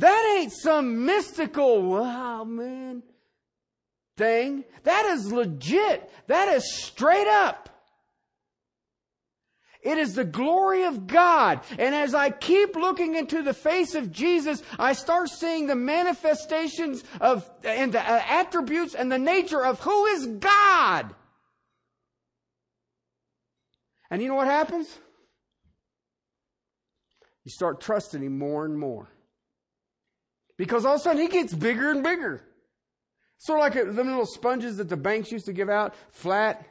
That 0.00 0.38
ain't 0.38 0.52
some 0.52 1.04
mystical, 1.04 1.82
wow, 1.82 2.44
man, 2.44 3.02
thing. 4.16 4.64
That 4.84 5.04
is 5.04 5.30
legit. 5.30 6.10
That 6.26 6.48
is 6.48 6.74
straight 6.74 7.26
up. 7.26 7.68
It 9.82 9.98
is 9.98 10.14
the 10.14 10.24
glory 10.24 10.84
of 10.84 11.06
God. 11.06 11.60
And 11.78 11.94
as 11.94 12.14
I 12.14 12.30
keep 12.30 12.76
looking 12.76 13.14
into 13.14 13.42
the 13.42 13.52
face 13.52 13.94
of 13.94 14.10
Jesus, 14.10 14.62
I 14.78 14.94
start 14.94 15.28
seeing 15.28 15.66
the 15.66 15.74
manifestations 15.74 17.04
of, 17.20 17.50
and 17.62 17.92
the 17.92 18.00
uh, 18.00 18.22
attributes 18.26 18.94
and 18.94 19.12
the 19.12 19.18
nature 19.18 19.62
of 19.62 19.80
who 19.80 20.06
is 20.06 20.26
God. 20.26 21.14
And 24.10 24.22
you 24.22 24.28
know 24.28 24.34
what 24.36 24.46
happens? 24.46 24.98
You 27.44 27.50
start 27.50 27.82
trusting 27.82 28.22
Him 28.22 28.38
more 28.38 28.64
and 28.64 28.78
more. 28.78 29.10
Because 30.60 30.84
all 30.84 30.96
of 30.96 31.00
a 31.00 31.02
sudden 31.02 31.22
he 31.22 31.28
gets 31.28 31.54
bigger 31.54 31.90
and 31.90 32.02
bigger. 32.02 32.42
Sort 33.38 33.60
of 33.60 33.62
like 33.62 33.76
a, 33.76 33.90
little 33.90 34.26
sponges 34.26 34.76
that 34.76 34.90
the 34.90 34.96
banks 34.96 35.32
used 35.32 35.46
to 35.46 35.54
give 35.54 35.70
out, 35.70 35.94
flat, 36.10 36.66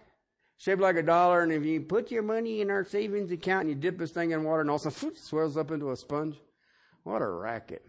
shaped 0.57 0.79
like 0.79 0.95
a 0.95 1.01
dollar. 1.01 1.41
And 1.41 1.51
if 1.51 1.65
you 1.65 1.81
put 1.81 2.11
your 2.11 2.21
money 2.21 2.61
in 2.61 2.69
our 2.69 2.85
savings 2.85 3.31
account 3.31 3.61
and 3.61 3.69
you 3.71 3.75
dip 3.75 3.97
this 3.97 4.11
thing 4.11 4.29
in 4.29 4.43
water 4.43 4.61
and 4.61 4.69
all 4.69 4.75
of 4.75 4.85
a 4.85 4.91
sudden, 4.91 5.09
it 5.09 5.17
swells 5.17 5.57
up 5.57 5.71
into 5.71 5.89
a 5.89 5.97
sponge. 5.97 6.35
What 7.01 7.23
a 7.23 7.27
racket. 7.27 7.83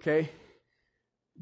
Okay? 0.00 0.30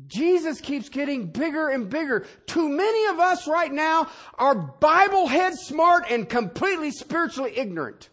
Jesus 0.07 0.63
keeps 0.63 0.89
getting 0.89 1.27
bigger 1.27 1.69
and 1.69 1.91
bigger. 1.91 2.25
Too 2.47 2.67
many 2.67 3.09
of 3.09 3.21
us 3.21 3.47
right 3.47 3.71
now 3.71 4.09
are 4.39 4.55
Bible 4.55 5.27
head 5.27 5.53
smart 5.53 6.07
and 6.09 6.27
completely 6.27 6.93
spiritually 6.93 7.53
ignorant. 7.55 8.09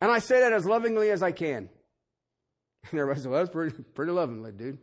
And 0.00 0.12
I 0.12 0.20
say 0.20 0.38
that 0.38 0.52
as 0.52 0.64
lovingly 0.64 1.10
as 1.10 1.24
I 1.24 1.32
can. 1.32 1.70
And 2.90 3.00
everybody 3.00 3.20
says, 3.20 3.28
well, 3.28 3.40
that's 3.40 3.52
pretty, 3.52 3.82
pretty 3.94 4.12
lovingly, 4.12 4.52
dude. 4.52 4.78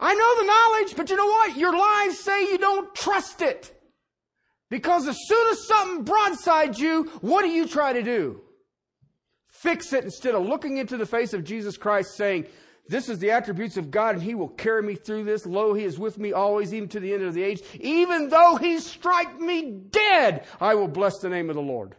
I 0.00 0.14
know 0.14 0.36
the 0.36 0.46
knowledge, 0.46 0.96
but 0.96 1.10
you 1.10 1.16
know 1.16 1.26
what? 1.26 1.56
Your 1.56 1.76
lives 1.76 2.18
say 2.20 2.42
you 2.42 2.58
don't 2.58 2.94
trust 2.94 3.42
it. 3.42 3.74
Because 4.70 5.08
as 5.08 5.16
soon 5.26 5.48
as 5.48 5.66
something 5.66 6.04
broadsides 6.04 6.78
you, 6.78 7.04
what 7.20 7.42
do 7.42 7.48
you 7.48 7.66
try 7.66 7.94
to 7.94 8.02
do? 8.02 8.42
Fix 9.48 9.92
it 9.92 10.04
instead 10.04 10.34
of 10.34 10.46
looking 10.46 10.76
into 10.76 10.96
the 10.96 11.06
face 11.06 11.32
of 11.32 11.42
Jesus 11.42 11.76
Christ 11.76 12.14
saying, 12.14 12.46
this 12.88 13.08
is 13.08 13.18
the 13.18 13.30
attributes 13.30 13.76
of 13.76 13.90
God 13.90 14.14
and 14.14 14.22
he 14.22 14.34
will 14.34 14.48
carry 14.48 14.82
me 14.82 14.94
through 14.94 15.24
this. 15.24 15.46
Lo, 15.46 15.74
he 15.74 15.84
is 15.84 15.98
with 15.98 16.18
me 16.18 16.32
always, 16.32 16.72
even 16.72 16.88
to 16.90 17.00
the 17.00 17.12
end 17.12 17.22
of 17.22 17.34
the 17.34 17.42
age. 17.42 17.62
Even 17.80 18.28
though 18.28 18.56
he 18.56 18.78
strike 18.78 19.38
me 19.38 19.70
dead, 19.90 20.46
I 20.60 20.74
will 20.74 20.88
bless 20.88 21.18
the 21.18 21.28
name 21.28 21.50
of 21.50 21.56
the 21.56 21.62
Lord. 21.62 21.94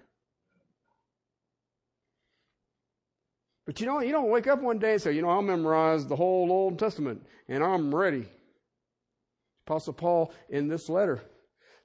But 3.69 3.79
you 3.79 3.85
know, 3.85 4.01
you 4.01 4.11
don't 4.11 4.31
wake 4.31 4.47
up 4.47 4.63
one 4.63 4.79
day 4.79 4.93
and 4.93 5.01
say, 5.01 5.11
you 5.11 5.21
know, 5.21 5.29
I'll 5.29 5.43
memorize 5.43 6.07
the 6.07 6.15
whole 6.15 6.51
Old 6.51 6.79
Testament 6.79 7.23
and 7.47 7.63
I'm 7.63 7.93
ready. 7.93 8.25
Apostle 9.67 9.93
Paul 9.93 10.33
in 10.49 10.67
this 10.67 10.89
letter 10.89 11.21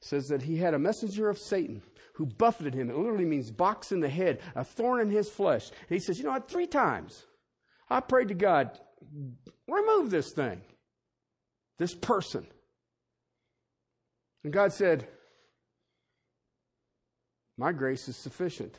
says 0.01 0.29
that 0.29 0.41
he 0.41 0.57
had 0.57 0.73
a 0.73 0.79
messenger 0.79 1.29
of 1.29 1.37
Satan 1.37 1.83
who 2.15 2.25
buffeted 2.25 2.73
him. 2.73 2.89
It 2.89 2.97
literally 2.97 3.27
means 3.27 3.51
box 3.51 3.93
in 3.93 4.01
the 4.01 4.09
head, 4.09 4.41
a 4.55 4.65
thorn 4.65 5.03
in 5.03 5.11
his 5.11 5.29
flesh. 5.29 5.69
And 5.69 5.91
he 5.91 5.99
says, 5.99 6.17
you 6.17 6.25
know 6.25 6.31
what, 6.31 6.49
three 6.49 6.67
times 6.67 7.27
I 7.91 8.01
prayed 8.01 8.29
to 8.29 8.35
God, 8.35 8.81
remove 9.69 10.09
this 10.09 10.33
thing, 10.33 10.63
this 11.79 11.95
person. 11.95 12.47
And 14.43 14.55
God 14.55 14.73
said, 14.73 15.07
My 17.59 17.73
grace 17.73 18.09
is 18.09 18.17
sufficient. 18.17 18.79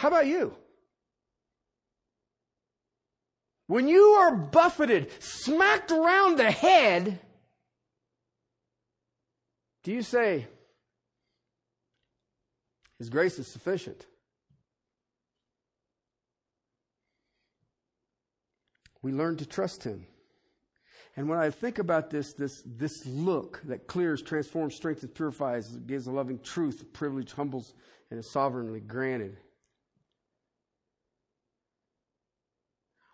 How 0.00 0.08
about 0.08 0.26
you? 0.26 0.54
When 3.66 3.86
you 3.86 4.02
are 4.02 4.34
buffeted, 4.34 5.10
smacked 5.22 5.90
around 5.90 6.38
the 6.38 6.50
head, 6.50 7.20
do 9.84 9.92
you 9.92 10.00
say, 10.00 10.46
His 12.96 13.10
grace 13.10 13.38
is 13.38 13.52
sufficient? 13.52 14.06
We 19.02 19.12
learn 19.12 19.36
to 19.36 19.44
trust 19.44 19.84
Him. 19.84 20.06
And 21.14 21.28
when 21.28 21.38
I 21.38 21.50
think 21.50 21.78
about 21.78 22.08
this, 22.08 22.32
this, 22.32 22.62
this 22.64 23.04
look 23.04 23.60
that 23.64 23.86
clears, 23.86 24.22
transforms, 24.22 24.74
strengthens, 24.76 25.12
purifies, 25.12 25.76
gives 25.76 26.06
a 26.06 26.10
loving 26.10 26.38
truth, 26.38 26.90
privilege, 26.94 27.32
humbles, 27.32 27.74
and 28.10 28.18
is 28.18 28.30
sovereignly 28.30 28.80
granted. 28.80 29.36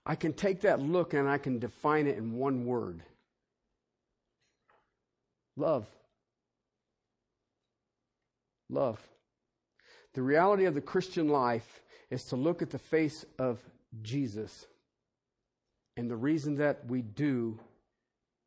I 0.07 0.15
can 0.15 0.33
take 0.33 0.61
that 0.61 0.81
look 0.81 1.15
and 1.15 1.29
I 1.29 1.37
can 1.37 1.59
define 1.59 2.07
it 2.07 2.17
in 2.17 2.33
one 2.39 2.65
word 2.65 3.03
love. 5.57 5.87
Love. 8.69 9.01
The 10.15 10.23
reality 10.23 10.65
of 10.65 10.75
the 10.75 10.81
Christian 10.81 11.29
life 11.29 11.81
is 12.11 12.25
to 12.25 12.37
look 12.37 12.63
at 12.63 12.71
the 12.71 12.79
face 12.79 13.25
of 13.39 13.59
Jesus. 14.03 14.67
And 15.97 16.11
the 16.11 16.17
reason 16.17 16.57
that 16.57 16.87
we 16.87 17.03
do 17.03 17.59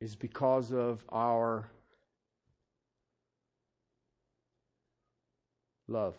is 0.01 0.15
because 0.15 0.71
of 0.71 1.03
our 1.09 1.69
love. 5.87 6.15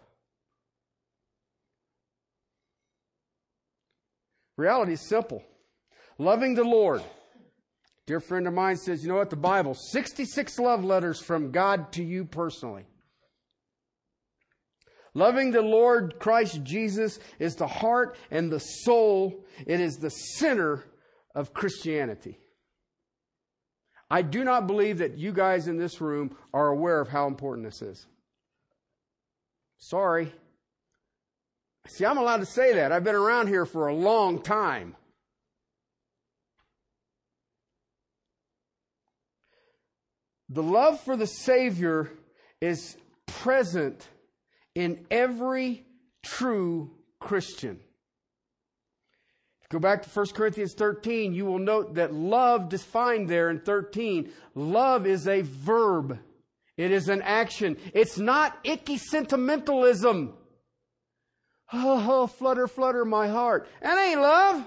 Reality 4.60 4.92
is 4.92 5.08
simple. 5.08 5.42
Loving 6.18 6.54
the 6.54 6.64
Lord. 6.64 7.02
Dear 8.06 8.20
friend 8.20 8.46
of 8.46 8.52
mine 8.52 8.76
says, 8.76 9.02
you 9.02 9.08
know 9.08 9.16
what? 9.16 9.30
The 9.30 9.36
Bible, 9.36 9.72
66 9.72 10.58
love 10.58 10.84
letters 10.84 11.18
from 11.18 11.50
God 11.50 11.92
to 11.92 12.02
you 12.02 12.26
personally. 12.26 12.84
Loving 15.14 15.50
the 15.50 15.62
Lord 15.62 16.18
Christ 16.18 16.62
Jesus 16.62 17.18
is 17.38 17.56
the 17.56 17.66
heart 17.66 18.18
and 18.30 18.52
the 18.52 18.60
soul. 18.60 19.46
It 19.66 19.80
is 19.80 19.96
the 19.96 20.10
center 20.10 20.84
of 21.34 21.54
Christianity. 21.54 22.38
I 24.10 24.20
do 24.20 24.44
not 24.44 24.66
believe 24.66 24.98
that 24.98 25.16
you 25.16 25.32
guys 25.32 25.68
in 25.68 25.78
this 25.78 26.02
room 26.02 26.36
are 26.52 26.68
aware 26.68 27.00
of 27.00 27.08
how 27.08 27.28
important 27.28 27.66
this 27.66 27.80
is. 27.80 28.06
Sorry. 29.78 30.34
See, 31.88 32.04
I'm 32.04 32.18
allowed 32.18 32.38
to 32.38 32.46
say 32.46 32.74
that. 32.74 32.92
I've 32.92 33.04
been 33.04 33.14
around 33.14 33.48
here 33.48 33.66
for 33.66 33.88
a 33.88 33.94
long 33.94 34.42
time. 34.42 34.96
The 40.48 40.62
love 40.62 41.00
for 41.00 41.16
the 41.16 41.26
Savior 41.26 42.10
is 42.60 42.96
present 43.26 44.08
in 44.74 45.06
every 45.10 45.84
true 46.22 46.90
Christian. 47.20 47.80
Go 49.70 49.78
back 49.78 50.02
to 50.02 50.08
1 50.08 50.26
Corinthians 50.34 50.74
13, 50.74 51.32
you 51.32 51.44
will 51.44 51.60
note 51.60 51.94
that 51.94 52.12
love 52.12 52.68
defined 52.68 53.28
there 53.28 53.50
in 53.50 53.60
13, 53.60 54.32
love 54.56 55.06
is 55.06 55.28
a 55.28 55.42
verb. 55.42 56.18
It 56.76 56.90
is 56.90 57.08
an 57.08 57.22
action. 57.22 57.76
It's 57.94 58.18
not 58.18 58.58
icky 58.64 58.96
sentimentalism. 58.96 60.34
Oh, 61.72 62.06
oh, 62.08 62.26
flutter, 62.26 62.66
flutter 62.66 63.04
my 63.04 63.28
heart. 63.28 63.68
That 63.82 63.98
ain't 63.98 64.20
love. 64.20 64.66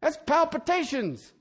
That's 0.00 0.16
palpitations. 0.26 1.32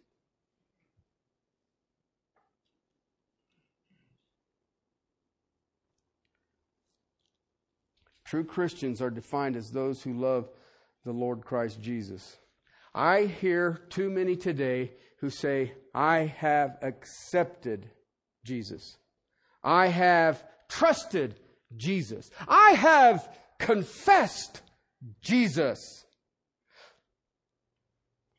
True 8.25 8.43
Christians 8.45 9.01
are 9.01 9.10
defined 9.10 9.58
as 9.58 9.71
those 9.71 10.01
who 10.01 10.13
love 10.13 10.49
the 11.04 11.12
Lord 11.12 11.43
Christ 11.43 11.82
Jesus. 11.82 12.38
I 12.93 13.23
hear 13.23 13.82
too 13.89 14.10
many 14.10 14.36
today 14.36 14.93
who 15.17 15.30
say, 15.30 15.73
I 15.93 16.34
have 16.38 16.77
accepted 16.82 17.89
Jesus. 18.45 18.97
I 19.63 19.88
have 19.88 20.43
trusted 20.69 21.36
Jesus. 21.75 22.30
I 22.47 22.71
have 22.71 23.27
confessed 23.60 24.62
Jesus. 25.22 26.06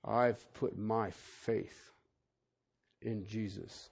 I've 0.05 0.53
put 0.55 0.77
my 0.77 1.11
faith 1.11 1.93
in 3.01 3.25
Jesus. 3.27 3.91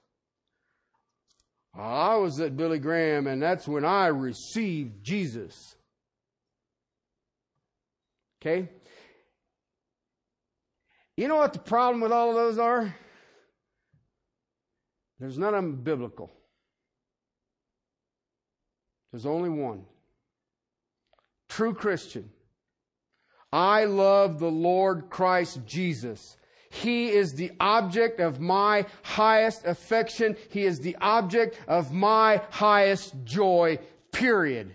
I 1.74 2.16
was 2.16 2.40
at 2.40 2.56
Billy 2.56 2.78
Graham, 2.78 3.26
and 3.26 3.40
that's 3.40 3.68
when 3.68 3.84
I 3.84 4.08
received 4.08 5.04
Jesus. 5.04 5.76
Okay? 8.40 8.68
You 11.16 11.28
know 11.28 11.36
what 11.36 11.52
the 11.52 11.58
problem 11.60 12.00
with 12.00 12.12
all 12.12 12.30
of 12.30 12.34
those 12.34 12.58
are? 12.58 12.94
There's 15.20 15.38
none 15.38 15.54
of 15.54 15.62
them 15.62 15.76
biblical. 15.76 16.30
There's 19.12 19.26
only 19.26 19.50
one. 19.50 19.84
True 21.48 21.74
Christian. 21.74 22.30
I 23.52 23.84
love 23.84 24.38
the 24.38 24.50
Lord 24.50 25.10
Christ 25.10 25.60
Jesus. 25.66 26.36
He 26.70 27.10
is 27.10 27.34
the 27.34 27.50
object 27.58 28.20
of 28.20 28.40
my 28.40 28.86
highest 29.02 29.66
affection. 29.66 30.36
He 30.50 30.64
is 30.64 30.78
the 30.78 30.96
object 31.00 31.58
of 31.66 31.92
my 31.92 32.42
highest 32.50 33.14
joy, 33.24 33.78
period. 34.12 34.72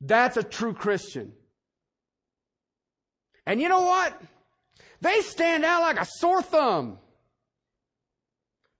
That's 0.00 0.36
a 0.36 0.42
true 0.44 0.72
Christian. 0.74 1.32
And 3.46 3.60
you 3.60 3.68
know 3.68 3.82
what? 3.82 4.20
They 5.00 5.20
stand 5.20 5.64
out 5.64 5.82
like 5.82 6.00
a 6.00 6.06
sore 6.06 6.42
thumb 6.42 6.98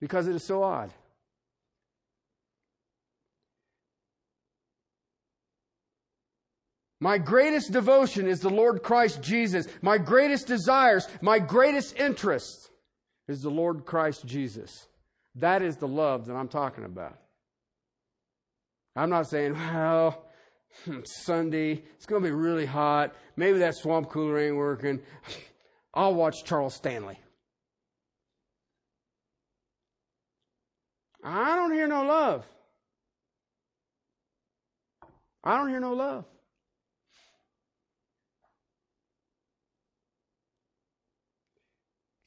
because 0.00 0.28
it 0.28 0.36
is 0.36 0.46
so 0.46 0.62
odd. 0.62 0.92
My 7.04 7.18
greatest 7.18 7.70
devotion 7.70 8.26
is 8.26 8.40
the 8.40 8.48
Lord 8.48 8.82
Christ 8.82 9.20
Jesus. 9.20 9.68
My 9.82 9.98
greatest 9.98 10.46
desires, 10.46 11.06
my 11.20 11.38
greatest 11.38 11.98
interest 11.98 12.70
is 13.28 13.42
the 13.42 13.50
Lord 13.50 13.84
Christ 13.84 14.24
Jesus. 14.24 14.88
That 15.34 15.60
is 15.60 15.76
the 15.76 15.86
love 15.86 16.24
that 16.24 16.34
I'm 16.34 16.48
talking 16.48 16.84
about. 16.84 17.18
I'm 18.96 19.10
not 19.10 19.28
saying, 19.28 19.52
well, 19.52 20.24
hmm, 20.86 21.00
Sunday, 21.04 21.82
it's 21.94 22.06
going 22.06 22.22
to 22.22 22.26
be 22.26 22.34
really 22.34 22.64
hot. 22.64 23.14
Maybe 23.36 23.58
that 23.58 23.74
swamp 23.74 24.08
cooler 24.08 24.38
ain't 24.38 24.56
working. 24.56 25.02
I'll 25.92 26.14
watch 26.14 26.42
Charles 26.44 26.72
Stanley. 26.72 27.18
I 31.22 31.54
don't 31.54 31.74
hear 31.74 31.86
no 31.86 32.02
love. 32.04 32.46
I 35.44 35.58
don't 35.58 35.68
hear 35.68 35.80
no 35.80 35.92
love. 35.92 36.24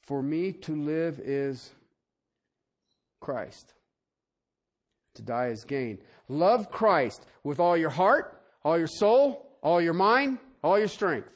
For 0.08 0.24
me 0.24 0.54
to 0.54 0.74
live 0.74 1.20
is 1.20 1.70
Christ. 3.20 3.74
To 5.16 5.22
die 5.22 5.48
is 5.48 5.66
gain. 5.66 6.00
Love 6.30 6.72
Christ 6.72 7.26
with 7.44 7.60
all 7.60 7.76
your 7.76 7.90
heart, 7.90 8.42
all 8.64 8.78
your 8.78 8.88
soul, 8.88 9.58
all 9.62 9.82
your 9.82 9.94
mind, 9.94 10.38
all 10.64 10.80
your 10.80 10.88
strength. 10.88 11.30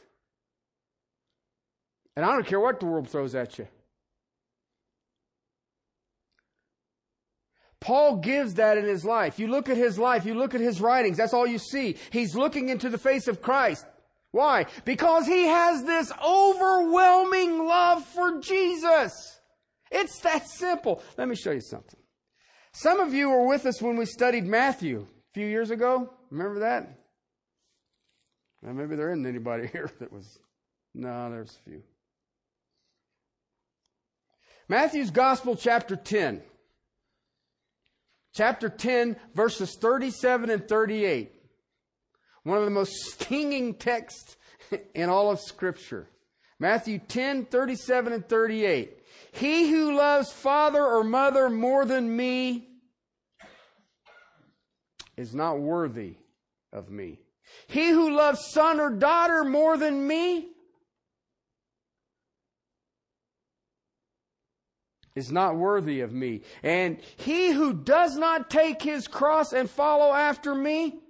And 2.16 2.26
I 2.26 2.32
don't 2.32 2.46
care 2.46 2.62
what 2.62 2.80
the 2.80 2.86
world 2.86 3.10
throws 3.10 3.36
at 3.36 3.60
you. 3.60 3.68
Paul 7.82 8.18
gives 8.18 8.54
that 8.54 8.78
in 8.78 8.86
his 8.86 9.04
life. 9.04 9.38
You 9.40 9.48
look 9.48 9.68
at 9.68 9.76
his 9.76 9.98
life, 9.98 10.26
you 10.26 10.36
look 10.36 10.54
at 10.54 10.62
his 10.62 10.80
writings, 10.80 11.18
that's 11.18 11.34
all 11.34 11.48
you 11.48 11.58
see. 11.58 11.98
He's 12.12 12.36
looking 12.36 12.70
into 12.70 12.90
the 12.90 12.98
face 12.98 13.28
of 13.28 13.42
Christ. 13.42 13.86
Why? 14.32 14.66
Because 14.86 15.28
he 15.28 15.48
has 15.48 15.84
this 15.84 16.12
overwhelming 16.26 17.66
love 17.66 18.06
for 18.06 18.40
Jesus. 18.40 19.40
It's 19.92 20.20
that 20.22 20.48
simple. 20.50 21.04
Let 21.18 21.28
me 21.28 21.36
show 21.36 21.52
you 21.52 21.62
something. 21.62 22.00
Some 22.74 23.02
of 23.02 23.14
you 23.14 23.30
were 23.30 23.46
with 23.46 23.66
us 23.66 23.82
when 23.82 23.98
we 23.98 24.06
studied 24.06 24.46
Matthew 24.46 25.02
a 25.02 25.34
few 25.34 25.46
years 25.46 25.70
ago. 25.70 26.10
Remember 26.30 26.62
that? 26.62 26.98
Well, 28.62 28.74
maybe 28.74 28.96
there 28.96 29.12
isn't 29.12 29.26
anybody 29.26 29.68
here 29.72 29.92
that 30.00 30.12
was. 30.12 30.40
No, 30.94 31.30
there's 31.30 31.58
a 31.66 31.70
few. 31.70 31.84
Matthew's 34.70 35.12
Gospel, 35.12 35.56
chapter 35.56 35.98
10. 35.98 36.42
Chapter 38.34 38.70
10, 38.70 39.18
verses 39.36 39.76
37 39.76 40.50
and 40.50 40.68
38. 40.68 41.41
One 42.44 42.58
of 42.58 42.66
the 42.66 42.72
most 42.72 42.94
stinging 42.94 43.76
texts 43.76 44.38
in 44.96 45.10
all 45.10 45.32
of 45.32 45.40
Scripture. 45.40 46.08
Matthew 46.60 47.00
10, 47.00 47.46
37 47.46 48.14
and 48.14 48.28
38. 48.28 48.98
He 49.32 49.70
who 49.70 49.96
loves 49.96 50.32
father 50.32 50.84
or 50.84 51.04
mother 51.04 51.50
more 51.50 51.86
than 51.86 52.16
me 52.16 52.68
is 55.18 55.34
not 55.34 55.60
worthy 55.60 56.16
of 56.74 56.90
me. 56.90 57.20
He 57.68 57.90
who 57.90 58.12
loves 58.12 58.52
son 58.52 58.80
or 58.80 58.90
daughter 58.90 59.44
more 59.44 59.78
than 59.78 60.08
me 60.08 60.48
is 65.16 65.32
not 65.32 65.58
worthy 65.58 66.02
of 66.02 66.14
me. 66.14 66.42
And 66.64 67.00
he 67.18 67.52
who 67.52 67.74
does 67.74 68.16
not 68.16 68.50
take 68.50 68.82
his 68.82 69.08
cross 69.08 69.52
and 69.54 69.70
follow 69.70 70.14
after 70.14 70.56
me 70.56 71.01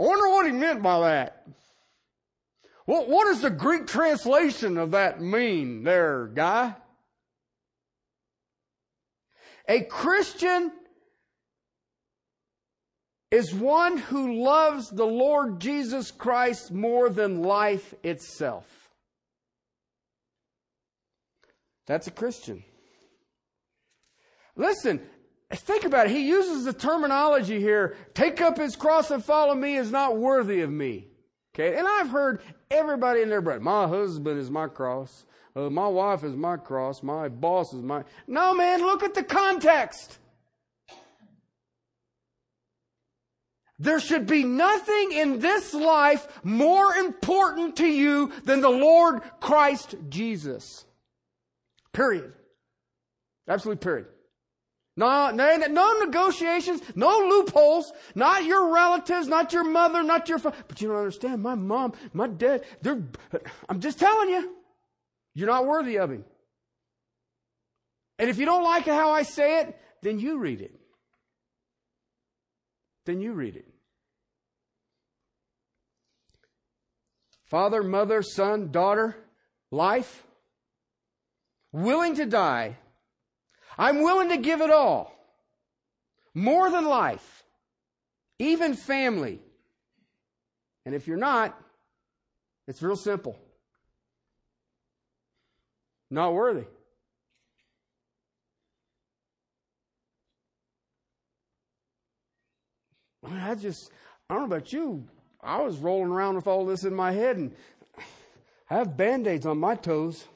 I 0.00 0.02
wonder 0.02 0.30
what 0.30 0.46
he 0.46 0.52
meant 0.52 0.82
by 0.82 1.00
that. 1.00 1.46
What, 2.86 3.08
what 3.08 3.26
does 3.26 3.42
the 3.42 3.50
Greek 3.50 3.86
translation 3.86 4.78
of 4.78 4.92
that 4.92 5.20
mean 5.20 5.84
there, 5.84 6.26
guy? 6.26 6.74
A 9.68 9.82
Christian 9.82 10.72
is 13.30 13.54
one 13.54 13.98
who 13.98 14.42
loves 14.42 14.88
the 14.88 15.04
Lord 15.04 15.60
Jesus 15.60 16.10
Christ 16.10 16.72
more 16.72 17.10
than 17.10 17.42
life 17.42 17.94
itself. 18.02 18.66
That's 21.86 22.06
a 22.06 22.10
Christian. 22.10 22.64
Listen, 24.56 25.00
Think 25.52 25.84
about 25.84 26.06
it. 26.06 26.12
He 26.12 26.28
uses 26.28 26.64
the 26.64 26.72
terminology 26.72 27.58
here, 27.58 27.96
take 28.14 28.40
up 28.40 28.56
his 28.56 28.76
cross 28.76 29.10
and 29.10 29.24
follow 29.24 29.54
me 29.54 29.76
is 29.76 29.90
not 29.90 30.16
worthy 30.16 30.60
of 30.60 30.70
me. 30.70 31.08
Okay. 31.54 31.76
And 31.76 31.88
I've 31.88 32.08
heard 32.08 32.40
everybody 32.70 33.22
in 33.22 33.28
their 33.28 33.40
breath, 33.40 33.60
my 33.60 33.88
husband 33.88 34.38
is 34.38 34.50
my 34.50 34.68
cross. 34.68 35.24
Uh, 35.56 35.68
my 35.68 35.88
wife 35.88 36.22
is 36.22 36.36
my 36.36 36.56
cross. 36.56 37.02
My 37.02 37.28
boss 37.28 37.72
is 37.72 37.82
my. 37.82 38.04
No, 38.26 38.54
man, 38.54 38.80
look 38.80 39.02
at 39.02 39.14
the 39.14 39.24
context. 39.24 40.18
There 43.78 43.98
should 43.98 44.26
be 44.26 44.44
nothing 44.44 45.12
in 45.12 45.40
this 45.40 45.72
life 45.72 46.28
more 46.44 46.94
important 46.94 47.76
to 47.76 47.86
you 47.86 48.30
than 48.44 48.60
the 48.60 48.68
Lord 48.68 49.22
Christ 49.40 49.94
Jesus. 50.08 50.84
Period. 51.92 52.32
Absolute 53.48 53.80
period. 53.80 54.06
No, 55.00 55.30
no, 55.30 55.56
no 55.56 55.98
negotiations, 56.04 56.82
no 56.94 57.26
loopholes, 57.26 57.90
not 58.14 58.44
your 58.44 58.70
relatives, 58.70 59.28
not 59.28 59.50
your 59.50 59.64
mother, 59.64 60.02
not 60.02 60.28
your 60.28 60.38
father. 60.38 60.58
But 60.68 60.82
you 60.82 60.88
don't 60.88 60.98
understand. 60.98 61.42
My 61.42 61.54
mom, 61.54 61.94
my 62.12 62.26
dad, 62.26 62.64
they're, 62.82 63.02
I'm 63.66 63.80
just 63.80 63.98
telling 63.98 64.28
you, 64.28 64.54
you're 65.32 65.46
not 65.46 65.66
worthy 65.66 65.96
of 65.96 66.10
him. 66.10 66.26
And 68.18 68.28
if 68.28 68.36
you 68.36 68.44
don't 68.44 68.62
like 68.62 68.84
how 68.84 69.12
I 69.12 69.22
say 69.22 69.60
it, 69.60 69.80
then 70.02 70.18
you 70.18 70.36
read 70.36 70.60
it. 70.60 70.78
Then 73.06 73.22
you 73.22 73.32
read 73.32 73.56
it. 73.56 73.68
Father, 77.46 77.82
mother, 77.82 78.20
son, 78.20 78.70
daughter, 78.70 79.16
life, 79.70 80.24
willing 81.72 82.16
to 82.16 82.26
die 82.26 82.76
I'm 83.80 84.02
willing 84.02 84.28
to 84.28 84.36
give 84.36 84.60
it 84.60 84.70
all. 84.70 85.10
More 86.34 86.70
than 86.70 86.84
life. 86.84 87.44
Even 88.38 88.74
family. 88.74 89.40
And 90.84 90.94
if 90.94 91.08
you're 91.08 91.16
not, 91.16 91.58
it's 92.68 92.82
real 92.82 92.94
simple. 92.94 93.38
Not 96.10 96.34
worthy. 96.34 96.66
I, 103.26 103.54
just, 103.54 103.90
I 104.28 104.34
don't 104.34 104.42
know 104.48 104.56
about 104.56 104.74
you. 104.74 105.04
I 105.42 105.62
was 105.62 105.78
rolling 105.78 106.10
around 106.10 106.36
with 106.36 106.46
all 106.46 106.66
this 106.66 106.84
in 106.84 106.94
my 106.94 107.12
head 107.12 107.38
and 107.38 107.54
I 108.68 108.74
have 108.74 108.94
band 108.98 109.26
aids 109.26 109.46
on 109.46 109.58
my 109.58 109.74
toes. 109.74 110.26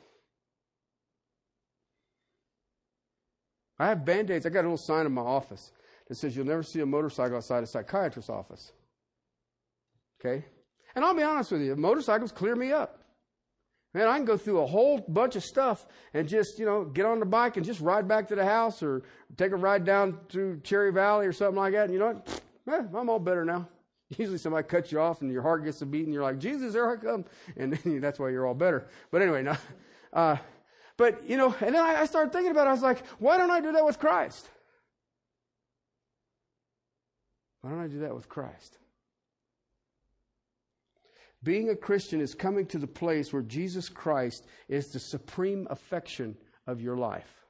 I 3.79 3.89
have 3.89 4.05
band 4.05 4.31
aids. 4.31 4.47
I 4.47 4.51
got 4.51 4.61
a 4.61 4.69
little 4.69 4.77
sign 4.77 5.07
in 5.07 5.13
my 5.13 5.23
office 5.23 5.73
that 6.09 6.17
says 6.17 6.37
you'll 6.37 6.47
never 6.47 6.63
see 6.63 6.81
a 6.81 6.87
motorcycle 6.87 7.37
outside 7.37 7.63
a 7.63 7.67
psychiatrist's 7.67 8.31
office. 8.31 8.73
Okay? 10.21 10.45
And 10.95 11.05
I'll 11.05 11.15
be 11.15 11.23
honest 11.23 11.51
with 11.53 11.63
you, 11.63 11.75
motorcycles 11.77 12.33
clear 12.33 12.55
me 12.55 12.73
up. 12.73 13.01
Man, 13.95 14.09
I 14.09 14.17
can 14.17 14.25
go 14.25 14.37
through 14.37 14.61
a 14.61 14.67
whole 14.67 14.99
bunch 14.99 15.37
of 15.37 15.45
stuff 15.45 15.87
and 16.15 16.29
just, 16.29 16.59
you 16.59 16.67
know, 16.67 16.85
get 16.85 17.07
on 17.07 17.21
the 17.21 17.27
bike 17.27 17.57
and 17.57 17.65
just 17.65 17.81
ride 17.81 18.09
back 18.09 18.27
to 18.29 18.35
the 18.35 18.45
house 18.45 18.83
or 18.83 19.03
take 19.37 19.53
a 19.53 19.57
ride 19.57 19.85
down 19.85 20.19
through 20.29 20.61
Cherry 20.61 20.93
Valley 20.93 21.27
or 21.27 21.33
something 21.33 21.57
like 21.57 21.73
that. 21.75 21.85
And 21.85 21.93
you 21.93 21.99
know 21.99 22.13
what? 22.13 22.41
Eh, 22.67 22.83
I'm 22.97 23.11
all 23.11 23.19
better 23.19 23.45
now. 23.45 23.69
Usually 24.17 24.39
somebody 24.39 24.67
cuts 24.67 24.91
you 24.91 24.99
off 24.99 25.21
and 25.21 25.31
your 25.31 25.43
heart 25.43 25.67
gets 25.67 25.83
a 25.83 25.87
beat 25.87 26.05
and 26.05 26.15
you're 26.15 26.23
like, 26.23 26.39
Jesus, 26.39 26.73
there 26.73 26.91
I 26.91 26.97
come. 26.97 27.27
And 27.59 27.75
then 27.75 28.01
that's 28.01 28.19
why 28.19 28.31
you're 28.31 28.47
all 28.47 28.55
better. 28.55 28.87
But 29.11 29.21
anyway, 29.21 29.43
no, 29.43 29.55
uh, 30.15 30.37
but, 30.97 31.29
you 31.29 31.37
know, 31.37 31.55
and 31.61 31.75
then 31.75 31.85
I, 31.85 32.03
I 32.03 32.07
started 32.07 32.33
thinking 32.33 32.51
about 32.51 32.67
it. 32.67 32.71
I 32.71 32.73
was 32.73 32.83
like, 32.83 33.05
why 33.19 33.37
don't 33.37 33.51
I 33.51 33.61
do 33.61 33.73
that 33.73 33.85
with 33.85 33.99
Christ? 33.99 34.49
Why 37.61 37.71
don't 37.71 37.81
I 37.81 37.89
do 37.89 38.01
that 38.01 38.15
with 38.15 38.29
Christ? 38.29 38.79
Being 41.43 41.71
a 41.71 41.77
Christian 41.77 42.21
is 42.21 42.35
coming 42.35 42.67
to 42.67 42.79
the 42.79 42.87
place 42.87 43.33
where 43.33 43.43
Jesus 43.43 43.89
Christ 43.89 44.47
is 44.69 44.87
the 44.89 45.01
supreme 45.01 45.67
affection 45.71 46.37
of 46.67 46.81
your 46.81 46.97
life. 46.97 47.45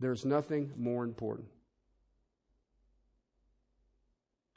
There's 0.00 0.24
nothing 0.24 0.72
more 0.76 1.04
important. 1.04 1.48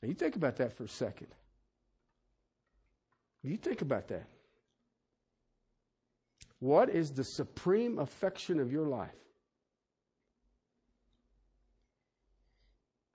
Now, 0.02 0.10
you 0.10 0.16
think 0.16 0.36
about 0.36 0.58
that 0.58 0.76
for 0.78 0.84
a 0.84 0.90
second. 0.90 1.28
You 3.44 3.58
think 3.58 3.82
about 3.82 4.08
that. 4.10 4.28
What 6.62 6.90
is 6.90 7.14
the 7.14 7.24
supreme 7.24 7.98
affection 7.98 8.60
of 8.60 8.72
your 8.72 8.86
life? 8.86 9.10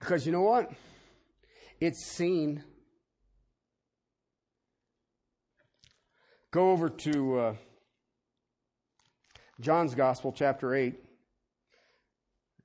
Because 0.01 0.27
you 0.27 0.33
know 0.33 0.43
what? 0.43 0.73
It's 1.81 2.05
seen. 2.05 2.65
Go 6.51 6.73
over 6.73 6.89
to 6.89 7.39
uh, 7.39 7.55
John's 9.61 9.95
Gospel, 9.95 10.33
chapter 10.33 10.75
8. 10.75 10.97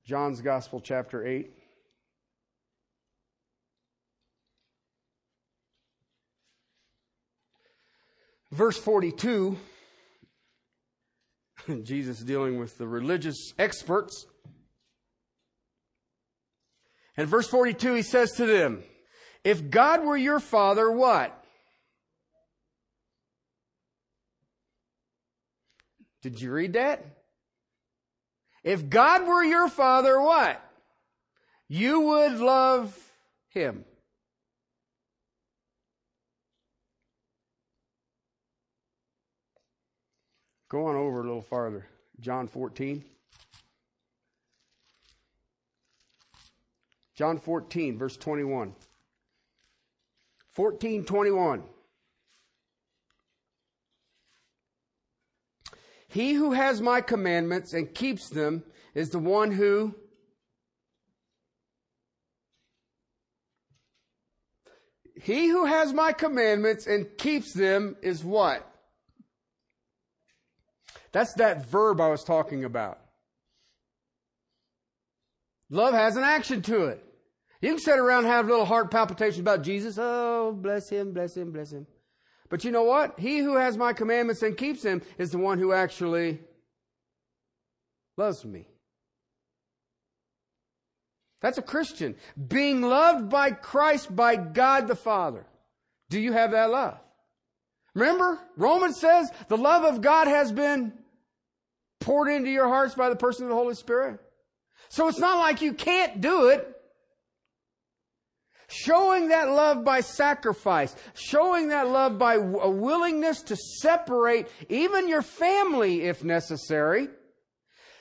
John's 0.04 0.40
Gospel, 0.40 0.80
chapter 0.80 1.24
8. 1.24 1.48
Verse 8.50 8.76
42, 8.76 9.56
Jesus 11.82 12.20
dealing 12.20 12.58
with 12.58 12.78
the 12.78 12.86
religious 12.86 13.52
experts. 13.58 14.26
And 17.16 17.28
verse 17.28 17.48
42, 17.48 17.94
he 17.94 18.02
says 18.02 18.32
to 18.32 18.46
them, 18.46 18.82
If 19.44 19.70
God 19.70 20.04
were 20.04 20.16
your 20.16 20.40
father, 20.40 20.90
what? 20.90 21.38
Did 26.22 26.40
you 26.40 26.52
read 26.52 26.74
that? 26.74 27.04
If 28.62 28.88
God 28.88 29.26
were 29.26 29.42
your 29.42 29.68
father, 29.68 30.20
what? 30.20 30.64
You 31.68 32.00
would 32.00 32.38
love 32.38 32.96
him. 33.48 33.84
Go 40.72 40.86
on 40.86 40.96
over 40.96 41.20
a 41.20 41.22
little 41.22 41.42
farther. 41.42 41.86
John 42.18 42.48
14. 42.48 43.04
John 47.14 47.36
14, 47.36 47.98
verse 47.98 48.16
21. 48.16 48.74
14, 50.52 51.04
21. 51.04 51.62
He 56.08 56.32
who 56.32 56.52
has 56.52 56.80
my 56.80 57.02
commandments 57.02 57.74
and 57.74 57.94
keeps 57.94 58.30
them 58.30 58.64
is 58.94 59.10
the 59.10 59.18
one 59.18 59.52
who 59.52 59.94
He 65.20 65.48
who 65.48 65.66
has 65.66 65.92
my 65.92 66.14
commandments 66.14 66.86
and 66.86 67.18
keeps 67.18 67.52
them 67.52 67.96
is 68.00 68.24
what? 68.24 68.71
That's 71.12 71.34
that 71.34 71.66
verb 71.66 72.00
I 72.00 72.08
was 72.08 72.24
talking 72.24 72.64
about. 72.64 72.98
Love 75.70 75.94
has 75.94 76.16
an 76.16 76.24
action 76.24 76.62
to 76.62 76.86
it. 76.86 77.04
You 77.60 77.70
can 77.70 77.78
sit 77.78 77.98
around 77.98 78.24
and 78.24 78.32
have 78.32 78.46
little 78.46 78.64
heart 78.64 78.90
palpitations 78.90 79.38
about 79.38 79.62
Jesus. 79.62 79.96
Oh, 79.98 80.52
bless 80.52 80.88
him, 80.88 81.12
bless 81.12 81.36
him, 81.36 81.52
bless 81.52 81.72
him. 81.72 81.86
But 82.48 82.64
you 82.64 82.70
know 82.70 82.82
what? 82.82 83.18
He 83.18 83.38
who 83.38 83.56
has 83.56 83.78
my 83.78 83.92
commandments 83.92 84.42
and 84.42 84.56
keeps 84.56 84.82
them 84.82 85.00
is 85.16 85.30
the 85.30 85.38
one 85.38 85.58
who 85.58 85.72
actually 85.72 86.40
loves 88.16 88.44
me. 88.44 88.66
That's 91.40 91.58
a 91.58 91.62
Christian. 91.62 92.16
Being 92.48 92.82
loved 92.82 93.30
by 93.30 93.52
Christ, 93.52 94.14
by 94.14 94.36
God 94.36 94.88
the 94.88 94.94
Father. 94.94 95.46
Do 96.10 96.20
you 96.20 96.32
have 96.32 96.50
that 96.50 96.70
love? 96.70 96.98
Remember, 97.94 98.38
Romans 98.56 98.98
says 98.98 99.30
the 99.48 99.56
love 99.56 99.84
of 99.84 100.00
God 100.00 100.28
has 100.28 100.52
been 100.52 100.92
poured 102.02 102.28
into 102.28 102.50
your 102.50 102.68
hearts 102.68 102.94
by 102.94 103.08
the 103.08 103.16
person 103.16 103.44
of 103.44 103.50
the 103.50 103.56
Holy 103.56 103.74
Spirit. 103.74 104.20
So 104.88 105.08
it's 105.08 105.18
not 105.18 105.38
like 105.38 105.62
you 105.62 105.72
can't 105.72 106.20
do 106.20 106.48
it. 106.48 106.68
Showing 108.68 109.28
that 109.28 109.50
love 109.50 109.84
by 109.84 110.00
sacrifice, 110.00 110.96
showing 111.14 111.68
that 111.68 111.88
love 111.88 112.18
by 112.18 112.34
a 112.34 112.70
willingness 112.70 113.42
to 113.42 113.56
separate 113.56 114.48
even 114.70 115.08
your 115.08 115.20
family 115.20 116.02
if 116.02 116.24
necessary, 116.24 117.08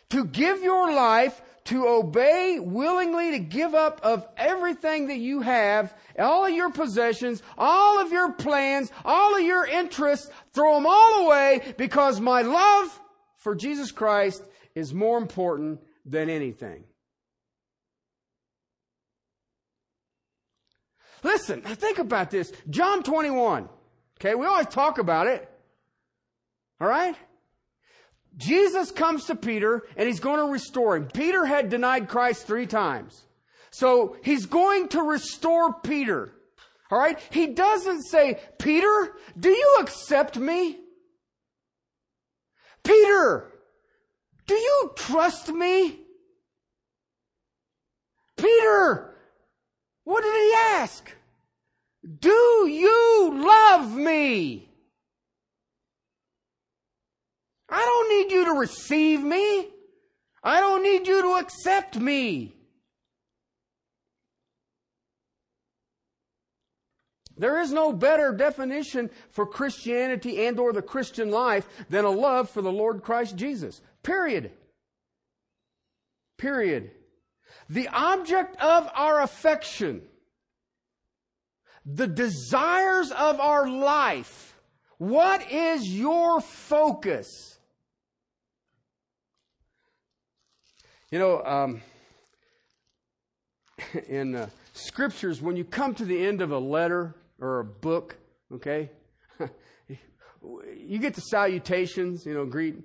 to 0.09 0.25
give 0.25 0.63
your 0.63 0.93
life, 0.93 1.41
to 1.65 1.87
obey 1.87 2.57
willingly, 2.59 3.31
to 3.31 3.39
give 3.39 3.75
up 3.75 3.99
of 4.01 4.25
everything 4.37 5.07
that 5.07 5.19
you 5.19 5.41
have, 5.41 5.93
all 6.17 6.45
of 6.45 6.53
your 6.53 6.71
possessions, 6.71 7.43
all 7.57 7.99
of 7.99 8.11
your 8.11 8.31
plans, 8.31 8.91
all 9.03 9.35
of 9.35 9.41
your 9.41 9.65
interests, 9.65 10.29
throw 10.53 10.75
them 10.75 10.87
all 10.87 11.25
away 11.25 11.73
because 11.77 12.19
my 12.19 12.41
love 12.41 12.99
for 13.41 13.55
Jesus 13.55 13.91
Christ 13.91 14.43
is 14.75 14.93
more 14.93 15.17
important 15.17 15.81
than 16.05 16.29
anything. 16.29 16.83
Listen, 21.23 21.61
think 21.61 21.99
about 21.99 22.31
this. 22.31 22.51
John 22.69 23.03
21. 23.03 23.67
Okay, 24.19 24.35
we 24.35 24.45
always 24.45 24.67
talk 24.67 24.99
about 24.99 25.27
it. 25.27 25.49
All 26.79 26.87
right? 26.87 27.15
Jesus 28.37 28.91
comes 28.91 29.25
to 29.25 29.35
Peter 29.35 29.83
and 29.97 30.07
he's 30.07 30.19
going 30.19 30.39
to 30.39 30.51
restore 30.51 30.95
him. 30.95 31.07
Peter 31.07 31.45
had 31.45 31.69
denied 31.69 32.07
Christ 32.07 32.45
three 32.45 32.67
times. 32.67 33.23
So 33.71 34.17
he's 34.23 34.45
going 34.45 34.89
to 34.89 35.01
restore 35.01 35.73
Peter. 35.81 36.31
All 36.91 36.99
right? 36.99 37.19
He 37.31 37.47
doesn't 37.47 38.03
say, 38.03 38.39
Peter, 38.59 39.13
do 39.39 39.49
you 39.49 39.77
accept 39.79 40.37
me? 40.37 40.77
Peter, 42.83 43.51
do 44.47 44.53
you 44.53 44.91
trust 44.95 45.49
me? 45.49 45.99
Peter, 48.37 49.15
what 50.03 50.23
did 50.23 50.33
he 50.33 50.53
ask? 50.81 51.11
Do 52.19 52.67
you 52.67 53.43
love 53.45 53.95
me? 53.95 54.67
I 57.69 57.79
don't 57.79 58.09
need 58.09 58.35
you 58.35 58.45
to 58.45 58.59
receive 58.59 59.23
me. 59.23 59.67
I 60.43 60.59
don't 60.59 60.83
need 60.83 61.07
you 61.07 61.21
to 61.21 61.33
accept 61.39 61.97
me. 61.97 62.55
There 67.41 67.59
is 67.59 67.71
no 67.73 67.91
better 67.91 68.31
definition 68.31 69.09
for 69.31 69.47
Christianity 69.47 70.45
and 70.45 70.59
or 70.59 70.71
the 70.73 70.83
Christian 70.83 71.31
life 71.31 71.67
than 71.89 72.05
a 72.05 72.09
love 72.11 72.51
for 72.51 72.61
the 72.61 72.71
Lord 72.71 73.01
Christ 73.01 73.35
Jesus. 73.35 73.81
Period. 74.03 74.51
Period. 76.37 76.91
The 77.67 77.87
object 77.87 78.61
of 78.61 78.87
our 78.93 79.23
affection, 79.23 80.03
the 81.83 82.05
desires 82.05 83.09
of 83.09 83.39
our 83.39 83.67
life, 83.67 84.55
what 84.99 85.51
is 85.51 85.89
your 85.89 86.41
focus? 86.41 87.57
You 91.09 91.17
know, 91.17 91.43
um, 91.43 91.81
in 94.07 94.35
uh, 94.35 94.49
scriptures, 94.73 95.41
when 95.41 95.55
you 95.55 95.63
come 95.63 95.95
to 95.95 96.05
the 96.05 96.23
end 96.23 96.43
of 96.43 96.51
a 96.51 96.59
letter 96.59 97.15
or 97.41 97.59
a 97.59 97.65
book, 97.65 98.17
okay, 98.53 98.91
you 100.77 100.99
get 100.99 101.15
the 101.15 101.21
salutations, 101.21 102.25
you 102.25 102.33
know, 102.33 102.45
greet 102.45 102.75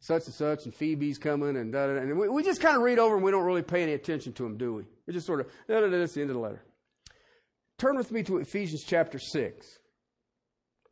such 0.00 0.26
and 0.26 0.34
such, 0.34 0.64
and 0.64 0.74
Phoebe's 0.74 1.18
coming, 1.18 1.56
and 1.56 1.72
da 1.72 1.86
da. 1.86 1.96
And 1.96 2.16
we, 2.16 2.28
we 2.28 2.42
just 2.44 2.60
kind 2.60 2.76
of 2.76 2.82
read 2.82 2.98
over 2.98 3.16
and 3.16 3.24
we 3.24 3.30
don't 3.30 3.44
really 3.44 3.62
pay 3.62 3.82
any 3.82 3.94
attention 3.94 4.32
to 4.34 4.42
them, 4.44 4.56
do 4.56 4.74
we? 4.74 4.84
We 5.06 5.12
just 5.12 5.26
sort 5.26 5.40
of, 5.40 5.46
da 5.66 5.80
da 5.80 5.88
da, 5.88 5.98
that's 5.98 6.12
the 6.12 6.20
end 6.20 6.30
of 6.30 6.36
the 6.36 6.42
letter. 6.42 6.62
Turn 7.78 7.96
with 7.96 8.12
me 8.12 8.22
to 8.24 8.38
Ephesians 8.38 8.84
chapter 8.86 9.18
6. 9.18 9.78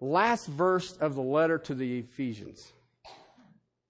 Last 0.00 0.46
verse 0.46 0.92
of 1.00 1.14
the 1.14 1.22
letter 1.22 1.58
to 1.58 1.74
the 1.74 1.98
Ephesians. 2.00 2.72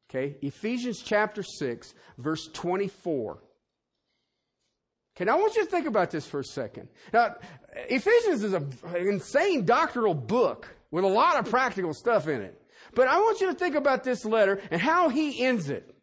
Okay, 0.08 0.36
Ephesians 0.40 1.02
chapter 1.04 1.42
6, 1.42 1.94
verse 2.18 2.48
24. 2.52 3.38
Okay, 5.16 5.24
now 5.24 5.36
I 5.36 5.40
want 5.40 5.56
you 5.56 5.64
to 5.64 5.70
think 5.70 5.86
about 5.86 6.10
this 6.10 6.26
for 6.26 6.40
a 6.40 6.44
second. 6.44 6.88
Now, 7.12 7.36
Ephesians 7.76 8.42
is 8.42 8.52
an 8.52 8.72
insane 8.94 9.64
doctrinal 9.64 10.14
book 10.14 10.74
with 10.90 11.04
a 11.04 11.08
lot 11.08 11.38
of 11.38 11.50
practical 11.50 11.92
stuff 11.92 12.26
in 12.26 12.40
it. 12.40 12.60
But 12.94 13.08
I 13.08 13.18
want 13.18 13.40
you 13.40 13.48
to 13.48 13.54
think 13.54 13.74
about 13.74 14.04
this 14.04 14.24
letter 14.24 14.60
and 14.70 14.80
how 14.80 15.08
he 15.10 15.44
ends 15.44 15.68
it. 15.68 15.94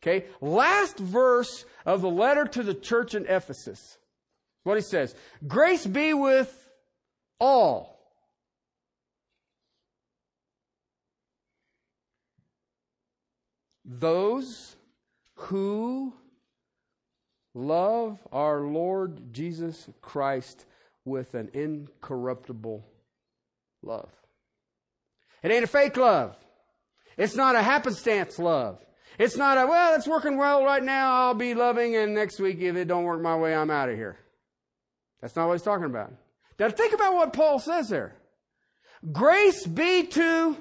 Okay, 0.00 0.26
last 0.40 0.98
verse 0.98 1.64
of 1.84 2.02
the 2.02 2.10
letter 2.10 2.44
to 2.44 2.62
the 2.62 2.74
church 2.74 3.14
in 3.14 3.26
Ephesus. 3.26 3.98
What 4.62 4.76
he 4.76 4.82
says 4.82 5.14
Grace 5.46 5.86
be 5.86 6.14
with 6.14 6.70
all. 7.40 7.98
Those 13.84 14.76
who 15.34 16.12
love 17.58 18.18
our 18.32 18.60
Lord 18.60 19.32
Jesus 19.32 19.88
Christ 20.00 20.64
with 21.04 21.34
an 21.34 21.50
incorruptible 21.52 22.86
love. 23.82 24.10
It 25.42 25.50
ain't 25.50 25.64
a 25.64 25.68
fake 25.68 25.96
love. 25.96 26.36
It's 27.16 27.34
not 27.34 27.56
a 27.56 27.62
happenstance 27.62 28.38
love. 28.38 28.78
It's 29.18 29.36
not 29.36 29.58
a, 29.58 29.66
well, 29.66 29.96
it's 29.96 30.06
working 30.06 30.36
well 30.36 30.64
right 30.64 30.82
now, 30.82 31.12
I'll 31.12 31.34
be 31.34 31.54
loving, 31.54 31.96
and 31.96 32.14
next 32.14 32.38
week 32.38 32.60
if 32.60 32.76
it 32.76 32.86
don't 32.86 33.04
work 33.04 33.20
my 33.20 33.36
way, 33.36 33.54
I'm 33.54 33.70
out 33.70 33.88
of 33.88 33.96
here. 33.96 34.16
That's 35.20 35.34
not 35.34 35.48
what 35.48 35.54
he's 35.54 35.62
talking 35.62 35.86
about. 35.86 36.12
Now 36.60 36.70
think 36.70 36.94
about 36.94 37.14
what 37.14 37.32
Paul 37.32 37.58
says 37.58 37.88
there. 37.88 38.14
Grace 39.10 39.66
be 39.66 40.04
to 40.06 40.56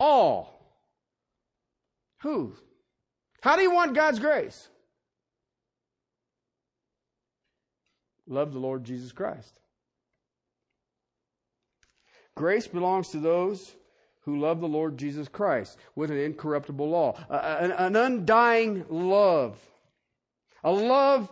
all. 0.00 0.76
Who? 2.22 2.54
How 3.40 3.54
do 3.54 3.62
you 3.62 3.72
want 3.72 3.94
God's 3.94 4.18
grace? 4.18 4.68
Love 8.32 8.54
the 8.54 8.58
Lord 8.58 8.82
Jesus 8.82 9.12
Christ. 9.12 9.60
Grace 12.34 12.66
belongs 12.66 13.10
to 13.10 13.18
those 13.18 13.74
who 14.22 14.40
love 14.40 14.60
the 14.60 14.68
Lord 14.68 14.96
Jesus 14.96 15.28
Christ 15.28 15.76
with 15.94 16.10
an 16.10 16.16
incorruptible 16.16 16.88
law, 16.88 17.14
an, 17.28 17.72
an 17.72 17.94
undying 17.94 18.86
love. 18.88 19.58
A 20.64 20.72
love. 20.72 21.30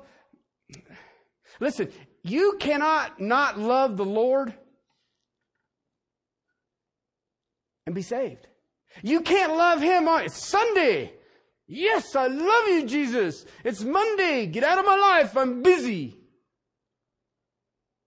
Listen, 1.59 1.90
you 2.22 2.59
cannot 2.61 3.18
not 3.18 3.59
love 3.59 3.96
the 3.96 4.05
Lord 4.05 4.53
and 7.86 7.94
be 7.94 8.03
saved. 8.03 8.46
You 9.03 9.22
can't 9.22 9.57
love 9.57 9.80
Him 9.80 10.07
on 10.07 10.24
it's 10.24 10.36
Sunday. 10.36 11.14
Yes, 11.66 12.14
I 12.14 12.26
love 12.26 12.68
you, 12.68 12.84
Jesus. 12.84 13.46
It's 13.64 13.82
Monday. 13.82 14.44
Get 14.46 14.64
out 14.64 14.78
of 14.78 14.84
my 14.84 14.96
life. 14.96 15.34
I'm 15.34 15.62
busy. 15.62 16.19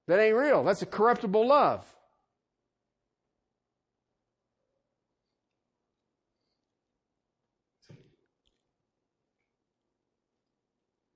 That 0.08 0.20
ain't 0.20 0.36
real. 0.36 0.64
That's 0.64 0.82
a 0.82 0.86
corruptible 0.86 1.48
love. 1.48 1.86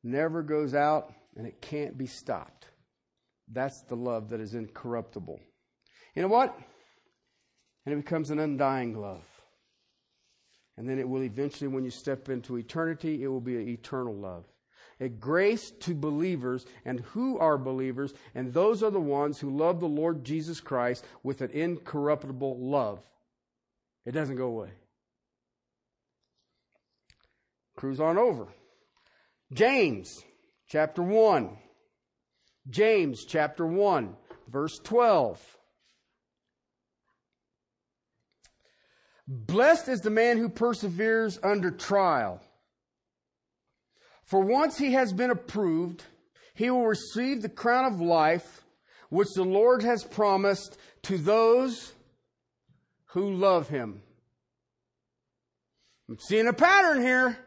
Never 0.03 0.41
goes 0.41 0.73
out 0.73 1.13
and 1.35 1.45
it 1.45 1.61
can't 1.61 1.97
be 1.97 2.07
stopped. 2.07 2.67
That's 3.51 3.81
the 3.81 3.95
love 3.95 4.29
that 4.29 4.39
is 4.39 4.53
incorruptible. 4.53 5.39
You 6.15 6.21
know 6.21 6.27
what? 6.29 6.57
And 7.85 7.93
it 7.93 7.97
becomes 7.97 8.31
an 8.31 8.39
undying 8.39 8.99
love. 8.99 9.25
And 10.77 10.87
then 10.87 10.99
it 10.99 11.09
will 11.09 11.23
eventually, 11.23 11.67
when 11.67 11.83
you 11.83 11.89
step 11.89 12.29
into 12.29 12.57
eternity, 12.57 13.23
it 13.23 13.27
will 13.27 13.41
be 13.41 13.55
an 13.55 13.67
eternal 13.67 14.15
love. 14.15 14.45
A 14.99 15.09
grace 15.09 15.71
to 15.81 15.93
believers 15.93 16.65
and 16.83 17.01
who 17.01 17.37
are 17.37 17.57
believers, 17.57 18.13
and 18.33 18.53
those 18.53 18.81
are 18.81 18.89
the 18.89 18.99
ones 18.99 19.39
who 19.39 19.49
love 19.49 19.79
the 19.79 19.87
Lord 19.87 20.23
Jesus 20.23 20.59
Christ 20.59 21.05
with 21.21 21.41
an 21.41 21.51
incorruptible 21.51 22.59
love. 22.59 22.99
It 24.05 24.11
doesn't 24.11 24.37
go 24.37 24.47
away. 24.47 24.69
Cruise 27.75 27.99
on 27.99 28.17
over. 28.17 28.47
James 29.53 30.23
chapter 30.67 31.03
1. 31.03 31.57
James 32.69 33.23
chapter 33.23 33.65
1, 33.65 34.15
verse 34.49 34.79
12. 34.79 35.57
Blessed 39.27 39.87
is 39.89 40.01
the 40.01 40.09
man 40.09 40.37
who 40.37 40.49
perseveres 40.49 41.39
under 41.43 41.71
trial. 41.71 42.41
For 44.27 44.41
once 44.41 44.77
he 44.77 44.91
has 44.91 45.13
been 45.13 45.31
approved, 45.31 46.03
he 46.53 46.69
will 46.69 46.85
receive 46.85 47.41
the 47.41 47.49
crown 47.49 47.85
of 47.85 48.01
life 48.01 48.65
which 49.09 49.29
the 49.33 49.43
Lord 49.43 49.83
has 49.83 50.03
promised 50.03 50.77
to 51.03 51.17
those 51.17 51.93
who 53.11 53.33
love 53.33 53.69
him. 53.69 54.01
I'm 56.09 56.19
seeing 56.19 56.47
a 56.47 56.53
pattern 56.53 57.01
here. 57.01 57.37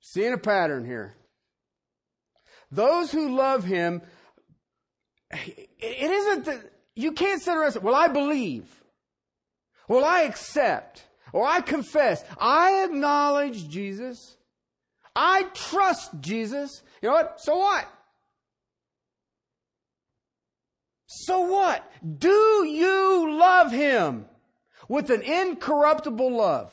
Seeing 0.00 0.32
a 0.32 0.38
pattern 0.38 0.86
here. 0.86 1.16
Those 2.70 3.10
who 3.10 3.36
love 3.36 3.64
him, 3.64 4.02
it 5.32 6.10
isn't 6.10 6.44
that 6.44 6.72
you 6.94 7.10
can't 7.12 7.42
sit 7.42 7.56
around 7.56 7.64
and 7.64 7.74
say, 7.74 7.80
well, 7.80 7.94
I 7.94 8.06
believe. 8.06 8.66
Well, 9.88 10.04
I 10.04 10.22
accept. 10.22 11.02
Or 11.32 11.46
I 11.46 11.60
confess. 11.60 12.24
I 12.38 12.84
acknowledge 12.84 13.68
Jesus. 13.68 14.36
I 15.14 15.44
trust 15.54 16.10
Jesus. 16.20 16.82
You 17.02 17.08
know 17.08 17.14
what? 17.14 17.40
So 17.40 17.56
what? 17.56 17.88
So 21.06 21.40
what? 21.40 21.90
Do 22.18 22.64
you 22.66 23.38
love 23.38 23.72
him 23.72 24.26
with 24.88 25.10
an 25.10 25.22
incorruptible 25.22 26.36
love? 26.36 26.72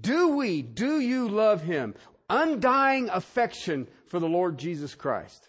Do 0.00 0.36
we, 0.36 0.62
do 0.62 1.00
you 1.00 1.28
love 1.28 1.62
him? 1.62 1.94
Undying 2.28 3.08
affection 3.08 3.88
for 4.06 4.18
the 4.18 4.28
Lord 4.28 4.58
Jesus 4.58 4.94
Christ. 4.94 5.48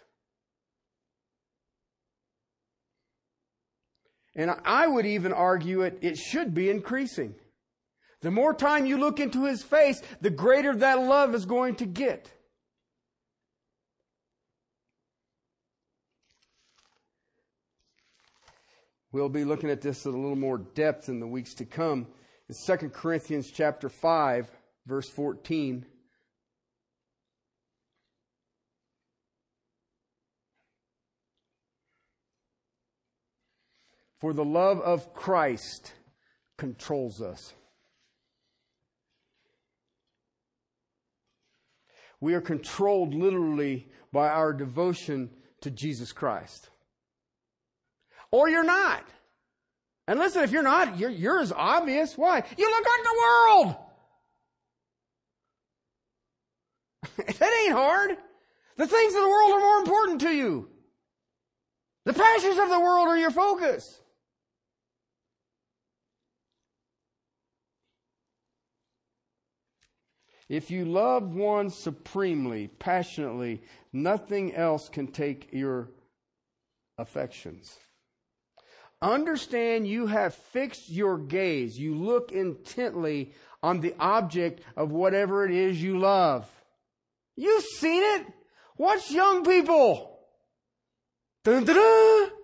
And 4.38 4.54
I 4.64 4.86
would 4.86 5.04
even 5.04 5.32
argue 5.32 5.82
it, 5.82 5.98
it 6.00 6.16
should 6.16 6.54
be 6.54 6.70
increasing. 6.70 7.34
The 8.20 8.30
more 8.30 8.54
time 8.54 8.86
you 8.86 8.96
look 8.96 9.18
into 9.18 9.44
his 9.44 9.64
face, 9.64 10.00
the 10.20 10.30
greater 10.30 10.74
that 10.76 11.00
love 11.00 11.34
is 11.34 11.44
going 11.44 11.74
to 11.76 11.86
get. 11.86 12.30
We'll 19.10 19.28
be 19.28 19.44
looking 19.44 19.70
at 19.70 19.80
this 19.80 20.06
in 20.06 20.14
a 20.14 20.16
little 20.16 20.36
more 20.36 20.58
depth 20.58 21.08
in 21.08 21.18
the 21.18 21.26
weeks 21.26 21.54
to 21.54 21.64
come. 21.64 22.06
In 22.48 22.54
2 22.54 22.90
Corinthians 22.90 23.50
chapter 23.50 23.88
5, 23.88 24.50
verse 24.86 25.08
14. 25.08 25.84
For 34.20 34.32
the 34.32 34.44
love 34.44 34.80
of 34.80 35.14
Christ 35.14 35.92
controls 36.56 37.22
us. 37.22 37.54
We 42.20 42.34
are 42.34 42.40
controlled 42.40 43.14
literally 43.14 43.88
by 44.12 44.28
our 44.28 44.52
devotion 44.52 45.30
to 45.60 45.70
Jesus 45.70 46.12
Christ. 46.12 46.68
Or 48.32 48.48
you're 48.48 48.64
not. 48.64 49.04
And 50.08 50.18
listen, 50.18 50.42
if 50.42 50.50
you're 50.50 50.62
not, 50.62 50.98
you're, 50.98 51.10
you're 51.10 51.40
as 51.40 51.52
obvious. 51.52 52.16
Why? 52.16 52.42
You 52.56 52.70
look 52.70 52.86
like 52.86 53.04
the 53.04 53.20
world. 53.22 53.76
that 57.38 57.62
ain't 57.64 57.72
hard. 57.72 58.16
The 58.76 58.86
things 58.86 59.14
of 59.14 59.22
the 59.22 59.28
world 59.28 59.52
are 59.52 59.60
more 59.60 59.78
important 59.78 60.20
to 60.22 60.30
you. 60.30 60.68
The 62.04 62.14
passions 62.14 62.58
of 62.58 62.68
the 62.68 62.80
world 62.80 63.08
are 63.08 63.18
your 63.18 63.30
focus. 63.30 64.00
If 70.48 70.70
you 70.70 70.86
love 70.86 71.34
one 71.34 71.70
supremely, 71.70 72.68
passionately, 72.68 73.62
nothing 73.92 74.54
else 74.54 74.88
can 74.88 75.08
take 75.08 75.48
your 75.52 75.90
affections. 76.96 77.76
Understand 79.00 79.86
you 79.86 80.06
have 80.06 80.34
fixed 80.34 80.90
your 80.90 81.18
gaze. 81.18 81.78
You 81.78 81.94
look 81.94 82.32
intently 82.32 83.32
on 83.62 83.80
the 83.80 83.94
object 84.00 84.62
of 84.76 84.90
whatever 84.90 85.44
it 85.44 85.52
is 85.52 85.82
you 85.82 85.98
love. 85.98 86.50
You've 87.36 87.64
seen 87.64 88.02
it. 88.02 88.26
Watch 88.76 89.10
young 89.10 89.44
people. 89.44 90.18
Dun, 91.44 91.64
dun, 91.64 91.76
dun. 91.76 92.37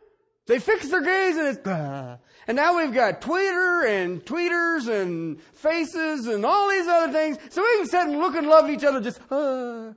They 0.47 0.59
fix 0.59 0.89
their 0.89 1.01
gaze 1.01 1.37
and 1.37 1.49
it's, 1.49 1.67
uh, 1.67 2.19
and 2.47 2.57
now 2.57 2.77
we've 2.77 2.93
got 2.93 3.23
Twitter 3.23 3.87
and 3.87 4.23
tweeters 4.25 4.89
and 4.89 5.41
faces 5.55 6.27
and 6.27 6.45
all 6.45 6.69
these 6.69 6.87
other 6.87 7.13
things. 7.13 7.39
So 7.49 7.63
we 7.63 7.79
can 7.79 7.87
sit 7.87 8.07
and 8.09 8.19
look 8.19 8.35
and 8.35 8.47
love 8.47 8.69
each 8.69 8.85
other 8.85 9.01
just, 9.01 9.21
uh. 9.31 9.93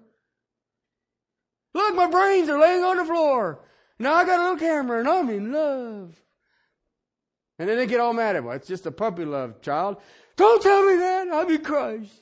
Look, 1.74 1.96
my 1.96 2.08
brains 2.08 2.50
are 2.50 2.60
laying 2.60 2.84
on 2.84 2.98
the 2.98 3.06
floor. 3.06 3.60
Now 4.00 4.14
I 4.14 4.26
got 4.26 4.40
a 4.40 4.44
little 4.44 4.58
camera 4.58 5.00
and 5.00 5.10
I'm 5.10 5.30
in 5.30 5.52
love. 5.52 6.16
And 7.60 7.68
then 7.68 7.78
they 7.78 7.86
get 7.86 8.00
all 8.00 8.14
mad 8.14 8.36
at 8.36 8.44
me. 8.44 8.52
It's 8.52 8.68
just 8.68 8.86
a 8.86 8.92
puppy 8.92 9.26
love, 9.26 9.62
child. 9.62 9.98
Don't 10.38 10.62
tell 10.62 10.86
me 10.86 10.96
that. 10.96 11.28
I'm 11.34 11.50
in 11.50 11.64
Christ. 11.64 12.14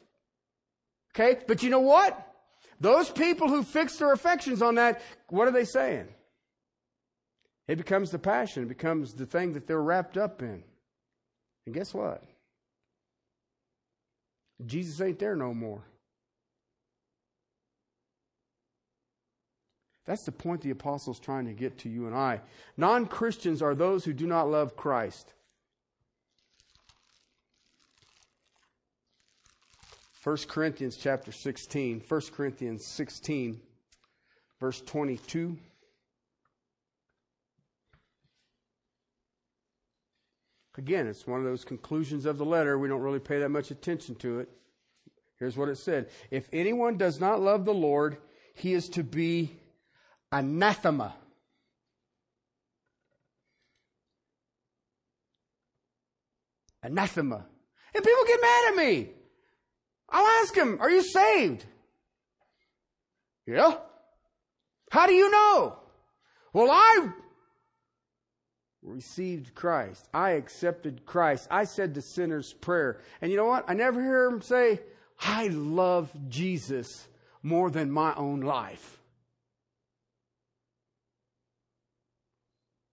Okay? 1.13 1.39
But 1.47 1.61
you 1.61 1.69
know 1.69 1.81
what? 1.81 2.19
Those 2.79 3.09
people 3.09 3.49
who 3.49 3.63
fix 3.63 3.97
their 3.97 4.11
affections 4.11 4.61
on 4.61 4.75
that, 4.75 5.01
what 5.29 5.47
are 5.47 5.51
they 5.51 5.65
saying? 5.65 6.07
It 7.67 7.77
becomes 7.77 8.11
the 8.11 8.19
passion. 8.19 8.63
It 8.63 8.69
becomes 8.69 9.13
the 9.13 9.25
thing 9.25 9.53
that 9.53 9.67
they're 9.67 9.81
wrapped 9.81 10.17
up 10.17 10.41
in. 10.41 10.63
And 11.65 11.73
guess 11.73 11.93
what? 11.93 12.23
Jesus 14.65 15.01
ain't 15.01 15.19
there 15.19 15.35
no 15.35 15.53
more. 15.53 15.83
That's 20.05 20.23
the 20.23 20.31
point 20.31 20.61
the 20.61 20.69
apostle's 20.69 21.19
trying 21.19 21.45
to 21.45 21.53
get 21.53 21.79
to 21.79 21.89
you 21.89 22.05
and 22.05 22.15
I. 22.15 22.41
Non 22.77 23.07
Christians 23.07 23.61
are 23.61 23.73
those 23.73 24.05
who 24.05 24.13
do 24.13 24.27
not 24.27 24.49
love 24.49 24.75
Christ. 24.75 25.33
1 30.23 30.37
Corinthians 30.47 30.97
chapter 30.97 31.31
16. 31.31 32.03
1 32.07 32.21
Corinthians 32.35 32.85
16, 32.85 33.59
verse 34.59 34.81
22. 34.81 35.57
Again, 40.77 41.07
it's 41.07 41.25
one 41.25 41.39
of 41.39 41.45
those 41.45 41.63
conclusions 41.63 42.25
of 42.25 42.37
the 42.37 42.45
letter. 42.45 42.77
We 42.77 42.89
don't 42.89 43.01
really 43.01 43.19
pay 43.19 43.39
that 43.39 43.49
much 43.49 43.71
attention 43.71 44.15
to 44.15 44.39
it. 44.39 44.49
Here's 45.37 45.57
what 45.57 45.69
it 45.69 45.77
said 45.77 46.09
If 46.31 46.47
anyone 46.51 46.97
does 46.97 47.19
not 47.19 47.41
love 47.41 47.65
the 47.65 47.73
Lord, 47.73 48.17
he 48.53 48.73
is 48.73 48.89
to 48.89 49.03
be 49.03 49.57
anathema. 50.31 51.15
Anathema. 56.83 57.45
And 57.93 58.03
people 58.03 58.23
get 58.27 58.41
mad 58.41 58.69
at 58.69 58.75
me. 58.75 59.09
I'll 60.09 60.41
ask 60.41 60.53
them, 60.53 60.77
Are 60.81 60.89
you 60.89 61.01
saved? 61.01 61.65
Yeah. 63.47 63.77
How 64.91 65.07
do 65.07 65.13
you 65.13 65.31
know? 65.31 65.77
Well, 66.53 66.69
I 66.69 67.09
received 68.85 69.55
Christ. 69.55 70.07
I 70.13 70.31
accepted 70.31 71.05
Christ. 71.05 71.47
I 71.51 71.65
said 71.65 71.93
the 71.93 72.01
sinner's 72.01 72.53
prayer. 72.53 72.99
And 73.21 73.31
you 73.31 73.37
know 73.37 73.45
what? 73.45 73.65
I 73.67 73.73
never 73.73 74.01
hear 74.01 74.25
him 74.25 74.41
say, 74.41 74.79
I 75.19 75.47
love 75.47 76.11
Jesus 76.29 77.07
more 77.41 77.69
than 77.69 77.91
my 77.91 78.13
own 78.15 78.41
life. 78.41 78.99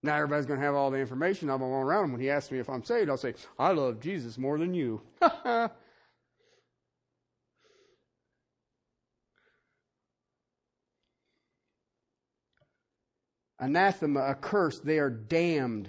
Now 0.02 0.16
everybody's 0.16 0.46
going 0.46 0.58
to 0.58 0.66
have 0.66 0.74
all 0.74 0.90
the 0.90 0.98
information. 0.98 1.48
I'm 1.48 1.60
going 1.60 1.72
around 1.72 2.06
him. 2.06 2.12
When 2.12 2.20
he 2.20 2.30
asks 2.30 2.50
me 2.50 2.58
if 2.58 2.68
I'm 2.68 2.82
saved, 2.82 3.08
I'll 3.08 3.16
say, 3.16 3.34
I 3.58 3.72
love 3.72 4.00
Jesus 4.00 4.36
more 4.36 4.58
than 4.58 4.74
you. 4.74 5.00
Anathema, 13.62 14.20
a 14.20 14.34
curse, 14.34 14.80
they 14.80 14.98
are 14.98 15.08
damned. 15.08 15.88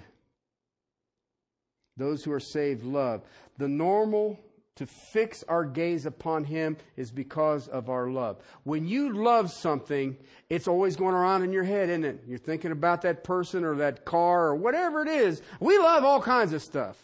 Those 1.96 2.22
who 2.22 2.30
are 2.30 2.40
saved 2.40 2.84
love. 2.84 3.22
The 3.58 3.66
normal 3.66 4.38
to 4.76 4.86
fix 4.86 5.42
our 5.48 5.64
gaze 5.64 6.06
upon 6.06 6.44
Him 6.44 6.76
is 6.96 7.10
because 7.10 7.66
of 7.66 7.90
our 7.90 8.08
love. 8.08 8.38
When 8.62 8.86
you 8.86 9.12
love 9.12 9.50
something, 9.50 10.16
it's 10.48 10.68
always 10.68 10.94
going 10.94 11.14
around 11.16 11.42
in 11.42 11.52
your 11.52 11.64
head, 11.64 11.88
isn't 11.90 12.04
it? 12.04 12.22
You're 12.28 12.38
thinking 12.38 12.70
about 12.70 13.02
that 13.02 13.24
person 13.24 13.64
or 13.64 13.74
that 13.76 14.04
car 14.04 14.46
or 14.46 14.54
whatever 14.54 15.02
it 15.02 15.08
is. 15.08 15.42
We 15.58 15.76
love 15.76 16.04
all 16.04 16.22
kinds 16.22 16.52
of 16.52 16.62
stuff. 16.62 16.96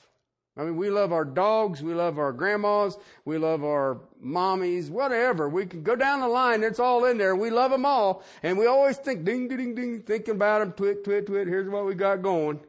I 0.61 0.65
mean, 0.65 0.77
we 0.77 0.91
love 0.91 1.11
our 1.11 1.25
dogs, 1.25 1.83
we 1.83 1.95
love 1.95 2.19
our 2.19 2.33
grandmas, 2.33 2.99
we 3.25 3.39
love 3.39 3.65
our 3.65 3.99
mommies, 4.23 4.91
whatever. 4.91 5.49
We 5.49 5.65
can 5.65 5.83
go 5.83 5.97
down 5.97 6.21
the 6.21 6.29
line, 6.29 6.63
it's 6.63 6.79
all 6.79 7.07
in 7.07 7.17
there. 7.17 7.35
We 7.35 7.49
love 7.49 7.71
them 7.71 7.87
all. 7.87 8.23
And 8.43 8.59
we 8.59 8.67
always 8.67 8.99
think, 8.99 9.25
ding, 9.25 9.49
ding, 9.49 9.75
ding, 9.75 10.03
thinking 10.03 10.35
about 10.35 10.59
them, 10.59 10.73
twit, 10.73 11.03
twit, 11.03 11.25
twit, 11.25 11.49
here's 11.49 11.67
what 11.67 11.87
we 11.87 11.95
got 11.95 12.21
going. 12.21 12.61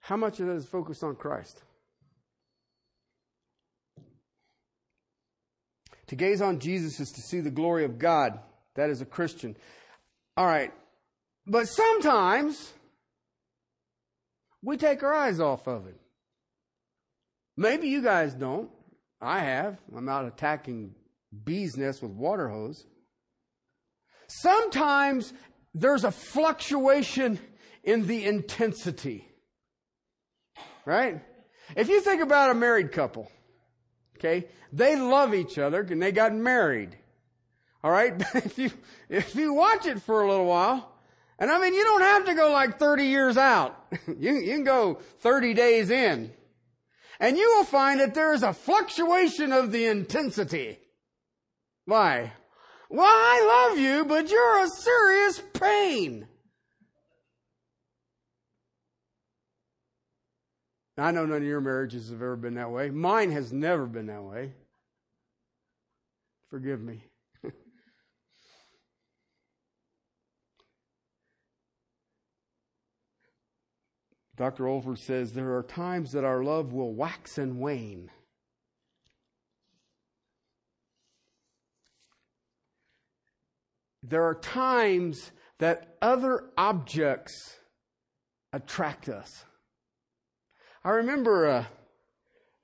How 0.00 0.18
much 0.18 0.40
of 0.40 0.48
that 0.48 0.56
is 0.56 0.66
focused 0.66 1.02
on 1.02 1.16
Christ? 1.16 1.62
To 6.08 6.16
gaze 6.16 6.42
on 6.42 6.58
Jesus 6.58 7.00
is 7.00 7.12
to 7.12 7.22
see 7.22 7.40
the 7.40 7.50
glory 7.50 7.86
of 7.86 7.98
God. 7.98 8.40
That 8.74 8.90
is 8.90 9.00
a 9.00 9.06
Christian. 9.06 9.56
All 10.36 10.44
right. 10.44 10.70
But 11.46 11.66
sometimes, 11.66 12.74
we 14.62 14.76
take 14.76 15.02
our 15.02 15.14
eyes 15.14 15.40
off 15.40 15.66
of 15.66 15.86
it. 15.86 16.00
Maybe 17.56 17.88
you 17.88 18.02
guys 18.02 18.34
don't. 18.34 18.70
I 19.20 19.40
have. 19.40 19.78
I'm 19.96 20.08
out 20.08 20.26
attacking 20.26 20.94
bees' 21.44 21.76
nests 21.76 22.02
with 22.02 22.10
water 22.10 22.48
hose. 22.48 22.86
Sometimes 24.28 25.32
there's 25.74 26.04
a 26.04 26.10
fluctuation 26.10 27.38
in 27.84 28.06
the 28.06 28.24
intensity. 28.24 29.26
Right? 30.84 31.22
If 31.74 31.88
you 31.88 32.00
think 32.00 32.22
about 32.22 32.50
a 32.50 32.54
married 32.54 32.92
couple, 32.92 33.30
okay, 34.18 34.46
they 34.72 34.96
love 34.96 35.34
each 35.34 35.58
other 35.58 35.80
and 35.80 36.02
they 36.02 36.12
got 36.12 36.34
married. 36.34 36.96
All 37.82 37.90
right? 37.90 38.14
if 38.34 38.58
you, 38.58 38.70
if 39.08 39.34
you 39.34 39.54
watch 39.54 39.86
it 39.86 40.02
for 40.02 40.22
a 40.22 40.28
little 40.28 40.46
while, 40.46 40.95
and 41.38 41.50
I 41.50 41.58
mean, 41.58 41.74
you 41.74 41.84
don't 41.84 42.02
have 42.02 42.24
to 42.26 42.34
go 42.34 42.50
like 42.50 42.78
30 42.78 43.04
years 43.04 43.36
out. 43.36 43.76
you, 44.06 44.34
you 44.34 44.54
can 44.54 44.64
go 44.64 45.00
30 45.20 45.54
days 45.54 45.90
in. 45.90 46.32
And 47.20 47.36
you 47.36 47.54
will 47.56 47.64
find 47.64 48.00
that 48.00 48.14
there 48.14 48.32
is 48.32 48.42
a 48.42 48.52
fluctuation 48.52 49.52
of 49.52 49.72
the 49.72 49.86
intensity. 49.86 50.78
Why? 51.84 52.32
Well, 52.88 53.06
I 53.06 53.68
love 53.68 53.78
you, 53.78 54.04
but 54.04 54.30
you're 54.30 54.64
a 54.64 54.68
serious 54.68 55.42
pain. 55.54 56.26
I 60.98 61.10
know 61.10 61.26
none 61.26 61.38
of 61.38 61.44
your 61.44 61.60
marriages 61.60 62.10
have 62.10 62.22
ever 62.22 62.36
been 62.36 62.54
that 62.54 62.70
way. 62.70 62.90
Mine 62.90 63.30
has 63.32 63.52
never 63.52 63.86
been 63.86 64.06
that 64.06 64.22
way. 64.22 64.52
Forgive 66.48 66.80
me. 66.80 67.04
Dr. 74.36 74.64
Olford 74.64 74.98
says 74.98 75.32
there 75.32 75.54
are 75.54 75.62
times 75.62 76.12
that 76.12 76.24
our 76.24 76.44
love 76.44 76.72
will 76.72 76.94
wax 76.94 77.38
and 77.38 77.58
wane. 77.58 78.10
There 84.02 84.24
are 84.24 84.34
times 84.34 85.32
that 85.58 85.96
other 86.02 86.50
objects 86.56 87.56
attract 88.52 89.08
us. 89.08 89.44
I 90.84 90.90
remember 90.90 91.48
uh, 91.48 91.64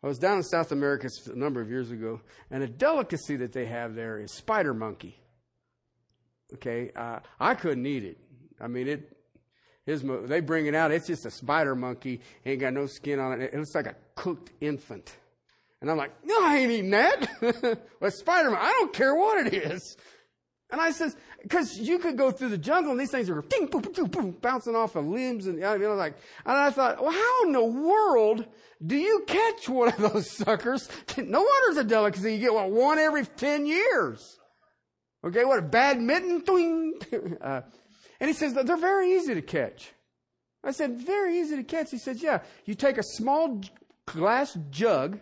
I 0.02 0.06
was 0.06 0.18
down 0.18 0.36
in 0.36 0.42
South 0.42 0.72
America 0.72 1.08
a 1.32 1.36
number 1.36 1.60
of 1.60 1.70
years 1.70 1.90
ago, 1.90 2.20
and 2.50 2.62
a 2.62 2.68
delicacy 2.68 3.36
that 3.36 3.52
they 3.52 3.66
have 3.66 3.94
there 3.94 4.18
is 4.18 4.32
spider 4.32 4.74
monkey. 4.74 5.16
Okay, 6.54 6.92
uh, 6.94 7.20
I 7.40 7.54
couldn't 7.54 7.86
eat 7.86 8.04
it. 8.04 8.18
I 8.60 8.68
mean, 8.68 8.86
it 8.86 9.16
his, 9.86 10.02
they 10.24 10.40
bring 10.40 10.66
it 10.66 10.74
out. 10.74 10.92
It's 10.92 11.06
just 11.06 11.26
a 11.26 11.30
spider 11.30 11.74
monkey. 11.74 12.20
Ain't 12.46 12.60
got 12.60 12.72
no 12.72 12.86
skin 12.86 13.18
on 13.18 13.40
it. 13.40 13.52
It 13.52 13.58
looks 13.58 13.74
like 13.74 13.86
a 13.86 13.96
cooked 14.14 14.52
infant. 14.60 15.16
And 15.80 15.90
I'm 15.90 15.96
like, 15.96 16.12
no, 16.24 16.36
I 16.40 16.58
ain't 16.58 16.70
eating 16.70 16.90
that. 16.90 17.80
well, 18.00 18.10
Spider 18.12 18.50
Man, 18.50 18.60
I 18.62 18.70
don't 18.70 18.92
care 18.92 19.16
what 19.16 19.46
it 19.46 19.52
is. 19.52 19.96
And 20.70 20.80
I 20.80 20.92
says, 20.92 21.16
because 21.42 21.76
you 21.76 21.98
could 21.98 22.16
go 22.16 22.30
through 22.30 22.50
the 22.50 22.58
jungle 22.58 22.92
and 22.92 23.00
these 23.00 23.10
things 23.10 23.28
are 23.28 23.42
ding, 23.42 23.66
boom, 23.66 23.82
boom, 23.82 24.06
boom, 24.06 24.30
bouncing 24.40 24.76
off 24.76 24.94
of 24.94 25.06
limbs 25.06 25.46
and 25.46 25.58
you 25.58 25.62
know, 25.78 25.94
like. 25.94 26.16
And 26.46 26.56
I 26.56 26.70
thought, 26.70 27.02
well, 27.02 27.10
how 27.10 27.44
in 27.44 27.52
the 27.52 27.64
world 27.64 28.46
do 28.84 28.96
you 28.96 29.24
catch 29.26 29.68
one 29.68 29.88
of 29.88 29.98
those 29.98 30.30
suckers? 30.30 30.88
No 31.18 31.40
wonder 31.40 31.70
it's 31.70 31.78
a 31.78 31.84
delicacy. 31.84 32.34
You 32.34 32.38
get 32.38 32.54
what 32.54 32.70
one 32.70 32.98
every 32.98 33.26
ten 33.26 33.66
years. 33.66 34.38
Okay, 35.24 35.44
what 35.44 35.58
a 35.58 35.62
badminton 35.62 36.94
uh, 37.40 37.62
and 38.22 38.28
he 38.28 38.34
says, 38.34 38.54
they're 38.54 38.76
very 38.76 39.16
easy 39.16 39.34
to 39.34 39.42
catch. 39.42 39.90
I 40.62 40.70
said, 40.70 41.00
very 41.00 41.40
easy 41.40 41.56
to 41.56 41.64
catch. 41.64 41.90
He 41.90 41.98
says, 41.98 42.22
yeah, 42.22 42.38
you 42.64 42.76
take 42.76 42.96
a 42.96 43.02
small 43.02 43.60
glass 44.06 44.56
jug 44.70 45.18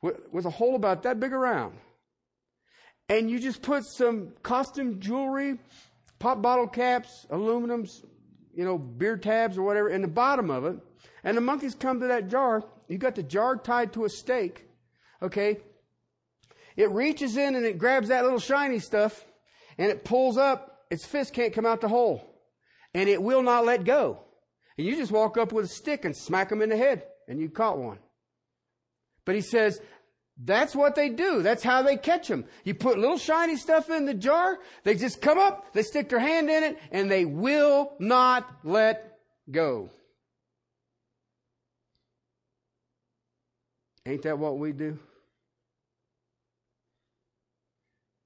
with, 0.00 0.20
with 0.30 0.46
a 0.46 0.50
hole 0.50 0.76
about 0.76 1.02
that 1.02 1.18
big 1.18 1.32
around. 1.32 1.74
And 3.08 3.28
you 3.28 3.40
just 3.40 3.62
put 3.62 3.84
some 3.84 4.34
costume 4.44 5.00
jewelry, 5.00 5.58
pop 6.20 6.40
bottle 6.40 6.68
caps, 6.68 7.26
aluminums, 7.32 8.06
you 8.54 8.64
know, 8.64 8.78
beer 8.78 9.16
tabs 9.16 9.58
or 9.58 9.62
whatever 9.62 9.88
in 9.88 10.00
the 10.00 10.06
bottom 10.06 10.50
of 10.50 10.64
it. 10.64 10.76
And 11.24 11.36
the 11.36 11.40
monkeys 11.40 11.74
come 11.74 11.98
to 11.98 12.06
that 12.06 12.28
jar. 12.28 12.62
You 12.86 12.96
got 12.98 13.16
the 13.16 13.24
jar 13.24 13.56
tied 13.56 13.92
to 13.94 14.04
a 14.04 14.08
stake. 14.08 14.68
Okay. 15.20 15.58
It 16.76 16.92
reaches 16.92 17.36
in 17.36 17.56
and 17.56 17.66
it 17.66 17.76
grabs 17.76 18.06
that 18.06 18.22
little 18.22 18.38
shiny 18.38 18.78
stuff 18.78 19.24
and 19.78 19.90
it 19.90 20.04
pulls 20.04 20.38
up 20.38 20.69
its 20.90 21.06
fist 21.06 21.32
can't 21.32 21.52
come 21.52 21.66
out 21.66 21.80
the 21.80 21.88
hole. 21.88 22.26
And 22.92 23.08
it 23.08 23.22
will 23.22 23.42
not 23.42 23.64
let 23.64 23.84
go. 23.84 24.18
And 24.76 24.86
you 24.86 24.96
just 24.96 25.12
walk 25.12 25.38
up 25.38 25.52
with 25.52 25.66
a 25.66 25.68
stick 25.68 26.04
and 26.04 26.16
smack 26.16 26.48
them 26.48 26.62
in 26.62 26.70
the 26.70 26.76
head, 26.76 27.04
and 27.28 27.40
you 27.40 27.48
caught 27.48 27.78
one. 27.78 27.98
But 29.24 29.36
he 29.36 29.40
says, 29.42 29.80
that's 30.42 30.74
what 30.74 30.94
they 30.94 31.10
do. 31.10 31.42
That's 31.42 31.62
how 31.62 31.82
they 31.82 31.96
catch 31.96 32.28
them. 32.28 32.46
You 32.64 32.74
put 32.74 32.98
little 32.98 33.18
shiny 33.18 33.56
stuff 33.56 33.90
in 33.90 34.06
the 34.06 34.14
jar, 34.14 34.58
they 34.84 34.94
just 34.94 35.20
come 35.20 35.38
up, 35.38 35.72
they 35.74 35.82
stick 35.82 36.08
their 36.08 36.18
hand 36.18 36.50
in 36.50 36.64
it, 36.64 36.78
and 36.90 37.10
they 37.10 37.24
will 37.24 37.92
not 37.98 38.50
let 38.64 39.18
go. 39.50 39.90
Ain't 44.06 44.22
that 44.22 44.38
what 44.38 44.58
we 44.58 44.72
do? 44.72 44.98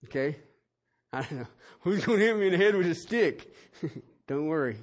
Okay? 0.05 0.37
I 1.15 1.21
don't 1.23 1.33
know. 1.33 1.47
Who's 1.83 2.05
going 2.05 2.19
to 2.19 2.25
hit 2.25 2.37
me 2.37 2.47
in 2.47 2.53
the 2.53 2.59
head 2.59 2.75
with 2.75 2.89
a 2.89 2.95
stick? 2.95 3.55
don't 4.27 4.47
worry. 4.47 4.79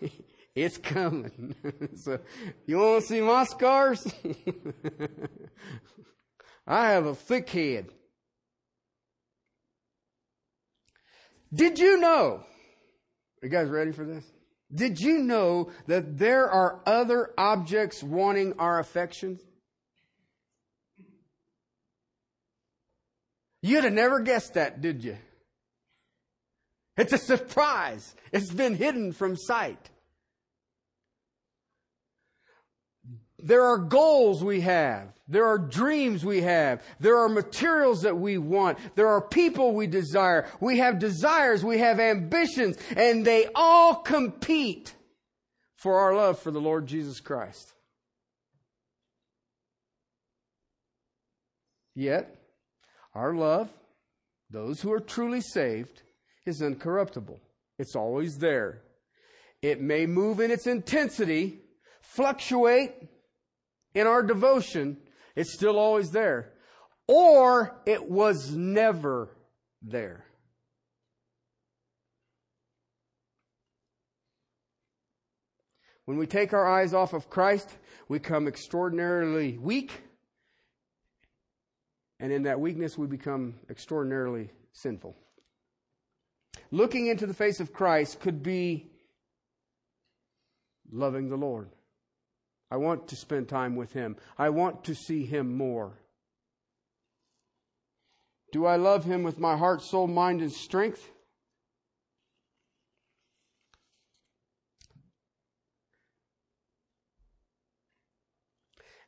it's 0.54 0.78
coming. 0.78 1.54
so, 1.96 2.20
you 2.64 2.78
want 2.78 3.02
to 3.02 3.06
see 3.06 3.20
my 3.20 3.44
scars? 3.44 4.06
I 6.66 6.88
have 6.92 7.04
a 7.04 7.14
thick 7.14 7.50
head. 7.50 7.88
Did 11.52 11.78
you 11.78 12.00
know? 12.00 12.44
You 13.42 13.50
guys 13.50 13.68
ready 13.68 13.92
for 13.92 14.06
this? 14.06 14.24
Did 14.74 14.98
you 14.98 15.18
know 15.18 15.70
that 15.86 16.16
there 16.16 16.50
are 16.50 16.80
other 16.86 17.34
objects 17.36 18.02
wanting 18.02 18.54
our 18.58 18.78
affections? 18.78 19.40
You'd 23.60 23.84
have 23.84 23.92
never 23.92 24.20
guessed 24.20 24.54
that, 24.54 24.80
did 24.80 25.04
you? 25.04 25.18
It's 26.98 27.12
a 27.12 27.18
surprise. 27.18 28.14
It's 28.32 28.52
been 28.52 28.74
hidden 28.74 29.12
from 29.12 29.36
sight. 29.36 29.90
There 33.38 33.62
are 33.62 33.78
goals 33.78 34.42
we 34.42 34.62
have. 34.62 35.12
There 35.28 35.46
are 35.46 35.58
dreams 35.58 36.24
we 36.24 36.40
have. 36.40 36.82
There 36.98 37.18
are 37.18 37.28
materials 37.28 38.02
that 38.02 38.18
we 38.18 38.36
want. 38.36 38.78
There 38.96 39.06
are 39.06 39.20
people 39.20 39.74
we 39.74 39.86
desire. 39.86 40.48
We 40.58 40.78
have 40.78 40.98
desires. 40.98 41.64
We 41.64 41.78
have 41.78 42.00
ambitions. 42.00 42.76
And 42.96 43.24
they 43.24 43.48
all 43.54 43.94
compete 43.94 44.92
for 45.76 46.00
our 46.00 46.16
love 46.16 46.40
for 46.40 46.50
the 46.50 46.60
Lord 46.60 46.88
Jesus 46.88 47.20
Christ. 47.20 47.74
Yet, 51.94 52.34
our 53.14 53.34
love, 53.34 53.68
those 54.50 54.80
who 54.80 54.92
are 54.92 55.00
truly 55.00 55.40
saved, 55.40 56.02
is 56.48 56.62
incorruptible. 56.62 57.38
It's 57.78 57.94
always 57.94 58.38
there. 58.38 58.82
It 59.62 59.80
may 59.80 60.06
move 60.06 60.40
in 60.40 60.50
its 60.50 60.66
intensity, 60.66 61.60
fluctuate 62.00 62.94
in 63.94 64.06
our 64.06 64.22
devotion, 64.22 64.96
it's 65.34 65.52
still 65.52 65.78
always 65.78 66.10
there. 66.10 66.52
Or 67.06 67.80
it 67.86 68.10
was 68.10 68.54
never 68.54 69.30
there. 69.82 70.24
When 76.04 76.16
we 76.16 76.26
take 76.26 76.52
our 76.52 76.66
eyes 76.66 76.94
off 76.94 77.12
of 77.12 77.28
Christ, 77.28 77.68
we 78.08 78.18
become 78.18 78.48
extraordinarily 78.48 79.58
weak. 79.58 80.02
And 82.20 82.32
in 82.32 82.44
that 82.44 82.60
weakness, 82.60 82.96
we 82.96 83.06
become 83.06 83.54
extraordinarily 83.68 84.50
sinful. 84.72 85.16
Looking 86.70 87.06
into 87.06 87.26
the 87.26 87.34
face 87.34 87.60
of 87.60 87.72
Christ 87.72 88.20
could 88.20 88.42
be 88.42 88.90
loving 90.90 91.28
the 91.28 91.36
Lord. 91.36 91.70
I 92.70 92.76
want 92.76 93.08
to 93.08 93.16
spend 93.16 93.48
time 93.48 93.76
with 93.76 93.92
Him. 93.92 94.16
I 94.36 94.50
want 94.50 94.84
to 94.84 94.94
see 94.94 95.24
Him 95.24 95.56
more. 95.56 95.92
Do 98.52 98.66
I 98.66 98.76
love 98.76 99.04
Him 99.04 99.22
with 99.22 99.38
my 99.38 99.56
heart, 99.56 99.82
soul, 99.82 100.06
mind, 100.06 100.42
and 100.42 100.52
strength? 100.52 101.10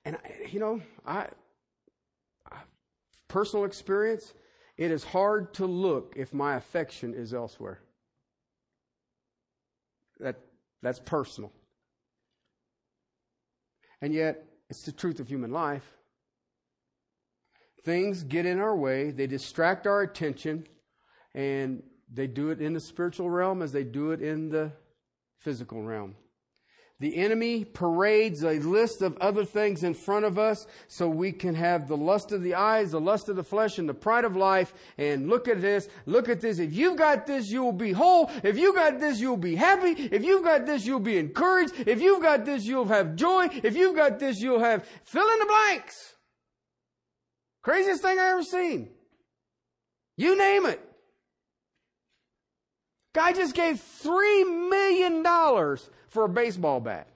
And, 0.05 0.17
you 0.51 0.61
know, 0.61 0.81
I, 1.07 1.29
personal 3.29 3.67
experience, 3.67 4.33
it 4.81 4.91
is 4.91 5.05
hard 5.05 5.53
to 5.53 5.67
look 5.67 6.15
if 6.17 6.33
my 6.33 6.57
affection 6.57 7.13
is 7.13 7.35
elsewhere. 7.35 7.81
That, 10.19 10.37
that's 10.81 10.99
personal. 10.99 11.53
And 14.01 14.15
yet, 14.15 14.43
it's 14.71 14.85
the 14.85 14.93
truth 14.93 15.21
of 15.21 15.29
human 15.29 15.53
life. 15.53 15.85
Things 17.85 18.23
get 18.23 18.47
in 18.47 18.59
our 18.59 18.75
way, 18.75 19.11
they 19.11 19.27
distract 19.27 19.87
our 19.87 20.01
attention, 20.01 20.67
and 21.35 21.83
they 22.11 22.27
do 22.27 22.49
it 22.49 22.63
in 22.63 22.73
the 22.73 22.81
spiritual 22.81 23.29
realm 23.29 23.61
as 23.61 23.73
they 23.73 23.85
do 23.85 24.13
it 24.13 24.23
in 24.23 24.49
the 24.49 24.73
physical 25.41 25.83
realm. 25.83 26.15
The 27.01 27.17
enemy 27.17 27.65
parades 27.65 28.45
a 28.45 28.59
list 28.59 29.01
of 29.01 29.17
other 29.23 29.47
things 29.47 29.85
in 29.85 29.95
front 29.95 30.27
of 30.27 30.39
us 30.39 30.67
so 30.87 31.09
we 31.09 31.33
can 31.33 31.55
have 31.55 31.89
the 31.89 31.97
lust 31.97 32.31
of 32.31 32.43
the 32.43 32.55
eyes, 32.55 32.91
the 32.91 33.01
lust 33.01 33.31
of 33.31 33.37
the 33.37 33.43
flesh, 33.43 33.79
and 33.79 33.89
the 33.89 33.95
pride 33.95 34.27
of 34.27 34.37
life. 34.37 34.75
And 34.99 35.27
look 35.27 35.49
at 35.49 35.63
this, 35.63 35.89
look 36.05 36.29
at 36.29 36.43
this. 36.43 36.59
If 36.59 36.75
you've 36.75 36.99
got 36.99 37.27
this, 37.27 37.51
you'll 37.51 37.73
be 37.73 37.93
whole. 37.93 38.31
If 38.45 38.59
you've 38.59 38.75
got 38.75 39.01
this, 39.01 39.19
you'll 39.19 39.39
be 39.39 39.57
happy. 39.57 39.93
If 39.93 40.23
you've 40.23 40.45
got 40.45 40.67
this, 40.67 40.85
you'll 40.85 41.01
be 41.01 41.17
encouraged. 41.17 41.73
If 41.87 42.03
you've 42.03 42.21
got 42.23 42.45
this, 42.45 42.67
you'll 42.67 42.89
have 42.89 43.17
joy. 43.17 43.49
If 43.51 43.77
you've 43.77 43.97
got 43.97 44.19
this, 44.19 44.39
you'll 44.39 44.61
have 44.61 44.87
fill 45.05 45.27
in 45.27 45.39
the 45.39 45.47
blanks. 45.47 46.17
Craziest 47.63 48.03
thing 48.03 48.19
I 48.19 48.29
ever 48.33 48.43
seen. 48.43 48.91
You 50.19 50.37
name 50.37 50.67
it. 50.67 50.87
Guy 53.15 53.33
just 53.33 53.55
gave 53.55 53.81
three 53.81 54.45
million 54.45 55.23
dollars 55.23 55.89
for 56.11 56.25
a 56.25 56.29
baseball 56.29 56.81
bat. 56.81 57.09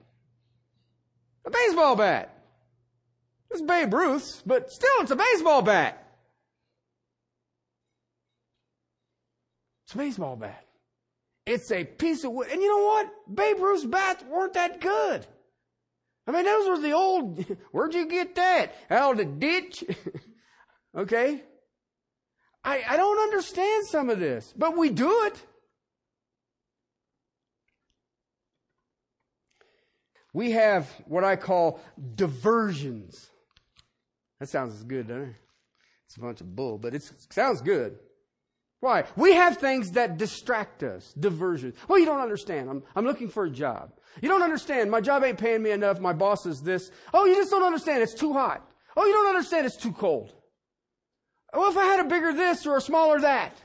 A 1.45 1.51
baseball 1.51 1.95
bat. 1.95 2.31
It's 3.51 3.61
Babe 3.61 3.93
Ruth's, 3.93 4.41
but 4.45 4.71
still 4.71 5.01
it's 5.01 5.11
a 5.11 5.15
baseball 5.15 5.61
bat. 5.61 6.01
It's 9.85 9.93
a 9.93 9.97
baseball 9.97 10.35
bat. 10.35 10.65
It's 11.45 11.71
a 11.71 11.83
piece 11.83 12.23
of 12.23 12.31
wood. 12.31 12.47
And 12.51 12.61
you 12.61 12.67
know 12.67 12.85
what? 12.85 13.11
Babe 13.33 13.59
Ruth's 13.59 13.85
bats 13.85 14.23
weren't 14.23 14.53
that 14.53 14.81
good. 14.81 15.27
I 16.27 16.31
mean, 16.31 16.45
those 16.45 16.67
were 16.67 16.79
the 16.79 16.93
old, 16.93 17.45
where'd 17.71 17.93
you 17.93 18.07
get 18.07 18.35
that? 18.35 18.73
Out 18.89 19.11
of 19.11 19.17
the 19.19 19.25
ditch? 19.25 19.83
okay? 20.97 21.43
I, 22.63 22.83
I 22.89 22.97
don't 22.97 23.19
understand 23.19 23.85
some 23.85 24.09
of 24.09 24.19
this, 24.19 24.51
but 24.57 24.75
we 24.75 24.89
do 24.89 25.25
it. 25.25 25.39
We 30.35 30.51
have 30.51 30.89
what 31.07 31.23
I 31.23 31.37
call 31.37 31.79
diversions. 32.15 33.29
That 34.41 34.49
sounds 34.49 34.75
as 34.75 34.83
good, 34.83 35.07
doesn't 35.07 35.29
it? 35.29 35.35
It's 36.07 36.17
a 36.17 36.19
bunch 36.19 36.41
of 36.41 36.53
bull, 36.53 36.77
but 36.77 36.93
it 36.93 37.09
sounds 37.29 37.61
good. 37.61 37.97
Why? 38.81 39.05
We 39.15 39.33
have 39.33 39.57
things 39.57 39.91
that 39.91 40.17
distract 40.17 40.83
us, 40.83 41.13
diversions. 41.17 41.75
Well, 41.87 41.99
you 41.99 42.05
don't 42.05 42.19
understand. 42.19 42.69
I'm, 42.69 42.83
I'm 42.97 43.05
looking 43.05 43.29
for 43.29 43.45
a 43.45 43.49
job. 43.49 43.93
You 44.21 44.27
don't 44.27 44.43
understand. 44.43 44.91
My 44.91 44.99
job 44.99 45.23
ain't 45.23 45.37
paying 45.37 45.63
me 45.63 45.71
enough. 45.71 46.01
My 46.01 46.11
boss 46.11 46.45
is 46.45 46.61
this. 46.61 46.91
Oh, 47.13 47.25
you 47.25 47.35
just 47.35 47.49
don't 47.49 47.63
understand. 47.63 48.03
It's 48.03 48.13
too 48.13 48.33
hot. 48.33 48.61
Oh, 48.97 49.05
you 49.05 49.13
don't 49.13 49.29
understand. 49.29 49.65
It's 49.65 49.77
too 49.77 49.93
cold. 49.93 50.33
Well, 51.53 51.71
if 51.71 51.77
I 51.77 51.85
had 51.85 52.05
a 52.05 52.09
bigger 52.09 52.33
this 52.33 52.65
or 52.65 52.75
a 52.75 52.81
smaller 52.81 53.21
that. 53.21 53.55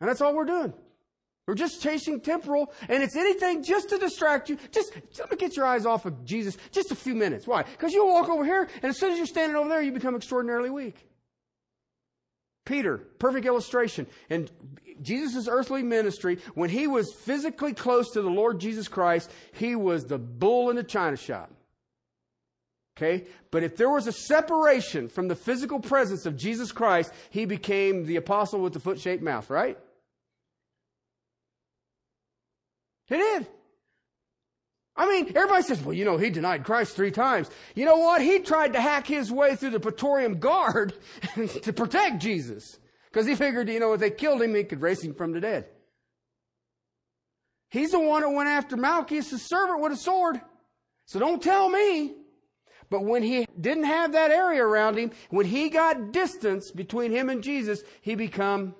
And 0.00 0.08
that's 0.08 0.22
all 0.22 0.34
we're 0.34 0.46
doing. 0.46 0.72
We're 1.46 1.54
just 1.54 1.82
chasing 1.82 2.20
temporal, 2.20 2.72
and 2.88 3.02
it's 3.02 3.16
anything 3.16 3.64
just 3.64 3.88
to 3.88 3.98
distract 3.98 4.48
you. 4.48 4.58
Just, 4.70 4.92
just 5.12 5.38
get 5.38 5.56
your 5.56 5.66
eyes 5.66 5.86
off 5.86 6.06
of 6.06 6.24
Jesus 6.24 6.56
just 6.70 6.92
a 6.92 6.94
few 6.94 7.14
minutes. 7.14 7.48
Why? 7.48 7.64
Because 7.64 7.92
you'll 7.92 8.12
walk 8.12 8.28
over 8.28 8.44
here, 8.44 8.68
and 8.76 8.84
as 8.84 8.98
soon 8.98 9.12
as 9.12 9.18
you're 9.18 9.26
standing 9.26 9.56
over 9.56 9.68
there, 9.68 9.82
you 9.82 9.90
become 9.90 10.14
extraordinarily 10.14 10.70
weak. 10.70 11.08
Peter, 12.64 12.98
perfect 13.18 13.44
illustration. 13.44 14.06
In 14.30 14.48
Jesus' 15.02 15.48
earthly 15.48 15.82
ministry, 15.82 16.38
when 16.54 16.70
he 16.70 16.86
was 16.86 17.12
physically 17.12 17.74
close 17.74 18.12
to 18.12 18.22
the 18.22 18.30
Lord 18.30 18.60
Jesus 18.60 18.86
Christ, 18.86 19.30
he 19.52 19.74
was 19.74 20.04
the 20.04 20.18
bull 20.18 20.70
in 20.70 20.76
the 20.76 20.84
china 20.84 21.16
shop. 21.16 21.50
Okay? 22.96 23.26
But 23.50 23.64
if 23.64 23.76
there 23.76 23.90
was 23.90 24.06
a 24.06 24.12
separation 24.12 25.08
from 25.08 25.26
the 25.26 25.34
physical 25.34 25.80
presence 25.80 26.24
of 26.24 26.36
Jesus 26.36 26.70
Christ, 26.70 27.12
he 27.30 27.46
became 27.46 28.04
the 28.04 28.16
apostle 28.16 28.60
with 28.60 28.74
the 28.74 28.80
foot 28.80 29.00
shaped 29.00 29.24
mouth, 29.24 29.50
right? 29.50 29.76
He 33.12 33.18
did. 33.18 33.46
I 34.96 35.06
mean, 35.06 35.32
everybody 35.36 35.62
says, 35.62 35.82
well, 35.82 35.92
you 35.92 36.04
know, 36.04 36.16
he 36.16 36.30
denied 36.30 36.64
Christ 36.64 36.96
three 36.96 37.10
times. 37.10 37.50
You 37.74 37.84
know 37.84 37.96
what? 37.96 38.22
He 38.22 38.38
tried 38.38 38.72
to 38.72 38.80
hack 38.80 39.06
his 39.06 39.30
way 39.30 39.54
through 39.54 39.70
the 39.70 39.80
Praetorian 39.80 40.38
Guard 40.38 40.94
to 41.62 41.72
protect 41.72 42.22
Jesus. 42.22 42.78
Because 43.10 43.26
he 43.26 43.34
figured, 43.34 43.68
you 43.68 43.80
know, 43.80 43.92
if 43.92 44.00
they 44.00 44.10
killed 44.10 44.40
him, 44.40 44.54
he 44.54 44.64
could 44.64 44.80
raise 44.80 45.02
him 45.02 45.14
from 45.14 45.32
the 45.32 45.40
dead. 45.40 45.66
He's 47.70 47.90
the 47.90 48.00
one 48.00 48.22
that 48.22 48.30
went 48.30 48.48
after 48.48 48.76
Malchus, 48.76 49.30
the 49.30 49.38
servant, 49.38 49.80
with 49.80 49.92
a 49.92 49.96
sword. 49.96 50.40
So 51.06 51.18
don't 51.18 51.42
tell 51.42 51.68
me. 51.68 52.14
But 52.88 53.04
when 53.04 53.22
he 53.22 53.46
didn't 53.58 53.84
have 53.84 54.12
that 54.12 54.30
area 54.30 54.64
around 54.64 54.96
him, 54.96 55.10
when 55.30 55.46
he 55.46 55.68
got 55.68 56.12
distance 56.12 56.70
between 56.70 57.12
him 57.12 57.28
and 57.28 57.42
Jesus, 57.42 57.82
he 58.00 58.14
become 58.14 58.74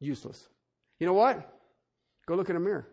useless. 0.00 0.48
You 1.00 1.06
know 1.06 1.12
what? 1.12 1.57
Go 2.28 2.34
look 2.34 2.50
in 2.50 2.56
a 2.56 2.60
mirror. 2.60 2.86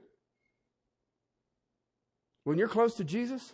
When 2.46 2.58
you're 2.58 2.70
close 2.70 2.96
to 2.96 3.04
Jesus, 3.04 3.52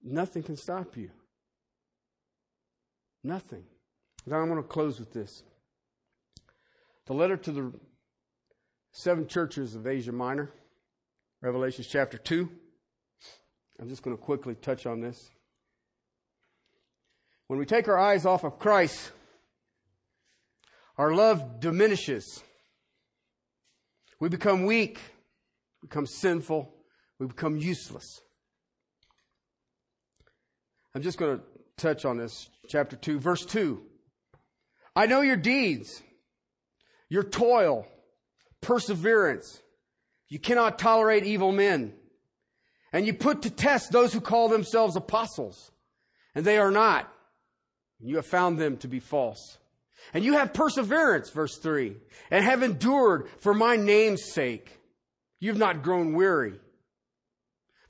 nothing 0.00 0.44
can 0.44 0.56
stop 0.56 0.96
you. 0.96 1.10
Nothing. 3.24 3.64
Now 4.24 4.36
I'm 4.36 4.48
going 4.48 4.62
to 4.62 4.68
close 4.68 5.00
with 5.00 5.12
this. 5.12 5.42
The 7.06 7.12
letter 7.12 7.36
to 7.38 7.50
the 7.50 7.72
seven 8.92 9.26
churches 9.26 9.74
of 9.74 9.88
Asia 9.88 10.12
Minor, 10.12 10.52
Revelation 11.40 11.84
chapter 11.88 12.18
2. 12.18 12.48
I'm 13.80 13.88
just 13.88 14.04
going 14.04 14.16
to 14.16 14.22
quickly 14.22 14.54
touch 14.54 14.86
on 14.86 15.00
this. 15.00 15.28
When 17.48 17.58
we 17.58 17.66
take 17.66 17.88
our 17.88 17.98
eyes 17.98 18.24
off 18.24 18.44
of 18.44 18.60
Christ, 18.60 19.10
our 21.02 21.12
love 21.12 21.58
diminishes. 21.58 22.44
We 24.20 24.28
become 24.28 24.66
weak, 24.66 25.00
become 25.80 26.06
sinful, 26.06 26.72
we 27.18 27.26
become 27.26 27.56
useless. 27.56 28.20
I'm 30.94 31.02
just 31.02 31.18
going 31.18 31.38
to 31.38 31.44
touch 31.76 32.04
on 32.04 32.18
this. 32.18 32.48
Chapter 32.68 32.94
2, 32.94 33.18
verse 33.18 33.44
2. 33.44 33.82
I 34.94 35.06
know 35.06 35.22
your 35.22 35.36
deeds, 35.36 36.04
your 37.08 37.24
toil, 37.24 37.84
perseverance. 38.60 39.60
You 40.28 40.38
cannot 40.38 40.78
tolerate 40.78 41.24
evil 41.24 41.50
men. 41.50 41.94
And 42.92 43.08
you 43.08 43.12
put 43.12 43.42
to 43.42 43.50
test 43.50 43.90
those 43.90 44.12
who 44.12 44.20
call 44.20 44.48
themselves 44.48 44.94
apostles, 44.94 45.72
and 46.36 46.44
they 46.44 46.58
are 46.58 46.70
not. 46.70 47.12
You 47.98 48.14
have 48.16 48.26
found 48.26 48.58
them 48.58 48.76
to 48.76 48.86
be 48.86 49.00
false. 49.00 49.58
And 50.14 50.24
you 50.24 50.34
have 50.34 50.52
perseverance, 50.52 51.30
verse 51.30 51.58
3, 51.58 51.96
and 52.30 52.44
have 52.44 52.62
endured 52.62 53.28
for 53.38 53.54
my 53.54 53.76
name's 53.76 54.32
sake. 54.32 54.78
You've 55.40 55.58
not 55.58 55.82
grown 55.82 56.14
weary. 56.14 56.60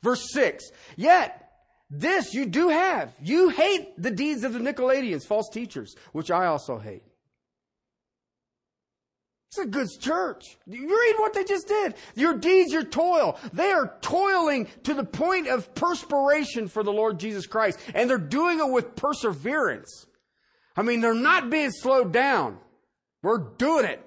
Verse 0.02 0.32
6, 0.32 0.64
yet 0.96 1.42
this 1.90 2.32
you 2.32 2.46
do 2.46 2.70
have. 2.70 3.12
You 3.22 3.50
hate 3.50 4.00
the 4.00 4.10
deeds 4.10 4.44
of 4.44 4.54
the 4.54 4.58
Nicolaitans, 4.58 5.26
false 5.26 5.48
teachers, 5.50 5.94
which 6.12 6.30
I 6.30 6.46
also 6.46 6.78
hate. 6.78 7.04
It's 9.48 9.58
a 9.58 9.66
good 9.66 9.88
church. 10.00 10.56
You 10.66 10.88
read 10.88 11.16
what 11.18 11.34
they 11.34 11.44
just 11.44 11.68
did. 11.68 11.94
Your 12.14 12.38
deeds, 12.38 12.72
your 12.72 12.84
toil. 12.84 13.38
They 13.52 13.70
are 13.70 13.98
toiling 14.00 14.66
to 14.84 14.94
the 14.94 15.04
point 15.04 15.46
of 15.46 15.74
perspiration 15.74 16.68
for 16.68 16.82
the 16.82 16.90
Lord 16.90 17.20
Jesus 17.20 17.46
Christ. 17.46 17.78
And 17.94 18.08
they're 18.08 18.16
doing 18.16 18.60
it 18.60 18.70
with 18.70 18.96
perseverance. 18.96 20.06
I 20.76 20.82
mean, 20.82 21.00
they're 21.00 21.14
not 21.14 21.50
being 21.50 21.70
slowed 21.70 22.12
down. 22.12 22.58
We're 23.22 23.38
doing 23.38 23.84
it. 23.84 24.00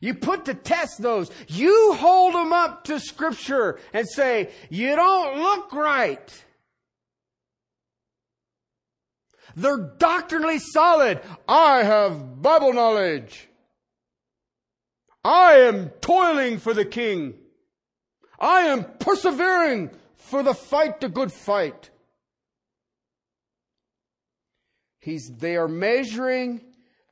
You 0.00 0.14
put 0.14 0.44
to 0.44 0.54
test 0.54 1.02
those. 1.02 1.30
You 1.48 1.94
hold 1.94 2.34
them 2.34 2.52
up 2.52 2.84
to 2.84 3.00
scripture 3.00 3.78
and 3.92 4.08
say, 4.08 4.50
you 4.70 4.94
don't 4.94 5.40
look 5.40 5.72
right. 5.72 6.44
They're 9.56 9.94
doctrinally 9.98 10.60
solid. 10.60 11.20
I 11.48 11.82
have 11.82 12.40
Bible 12.40 12.72
knowledge. 12.72 13.48
I 15.24 15.54
am 15.54 15.88
toiling 16.00 16.58
for 16.58 16.74
the 16.74 16.84
king. 16.84 17.34
I 18.38 18.60
am 18.60 18.84
persevering 19.00 19.90
for 20.14 20.44
the 20.44 20.54
fight, 20.54 21.00
the 21.00 21.08
good 21.08 21.32
fight. 21.32 21.90
He's, 25.00 25.30
they 25.38 25.56
are 25.56 25.68
measuring 25.68 26.60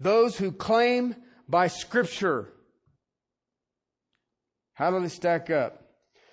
those 0.00 0.36
who 0.36 0.52
claim 0.52 1.14
by 1.48 1.68
scripture. 1.68 2.52
How 4.74 4.90
do 4.90 5.00
they 5.00 5.08
stack 5.08 5.50
up? 5.50 5.82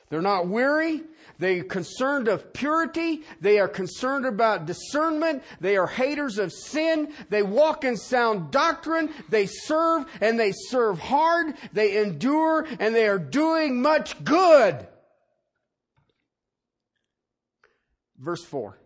They're 0.09 0.21
not 0.21 0.47
weary. 0.47 1.01
They 1.39 1.59
are 1.59 1.63
concerned 1.63 2.27
of 2.27 2.53
purity. 2.53 3.23
They 3.41 3.57
are 3.59 3.67
concerned 3.67 4.25
about 4.25 4.67
discernment. 4.67 5.43
They 5.59 5.75
are 5.77 5.87
haters 5.87 6.37
of 6.37 6.51
sin. 6.53 7.11
They 7.29 7.41
walk 7.41 7.83
in 7.83 7.97
sound 7.97 8.51
doctrine. 8.51 9.09
They 9.29 9.47
serve 9.47 10.05
and 10.21 10.39
they 10.39 10.51
serve 10.51 10.99
hard. 10.99 11.55
They 11.71 11.97
endure 11.97 12.67
and 12.79 12.93
they 12.93 13.07
are 13.07 13.17
doing 13.17 13.81
much 13.81 14.23
good. 14.23 14.87
Verse 18.19 18.43
4. 18.43 18.77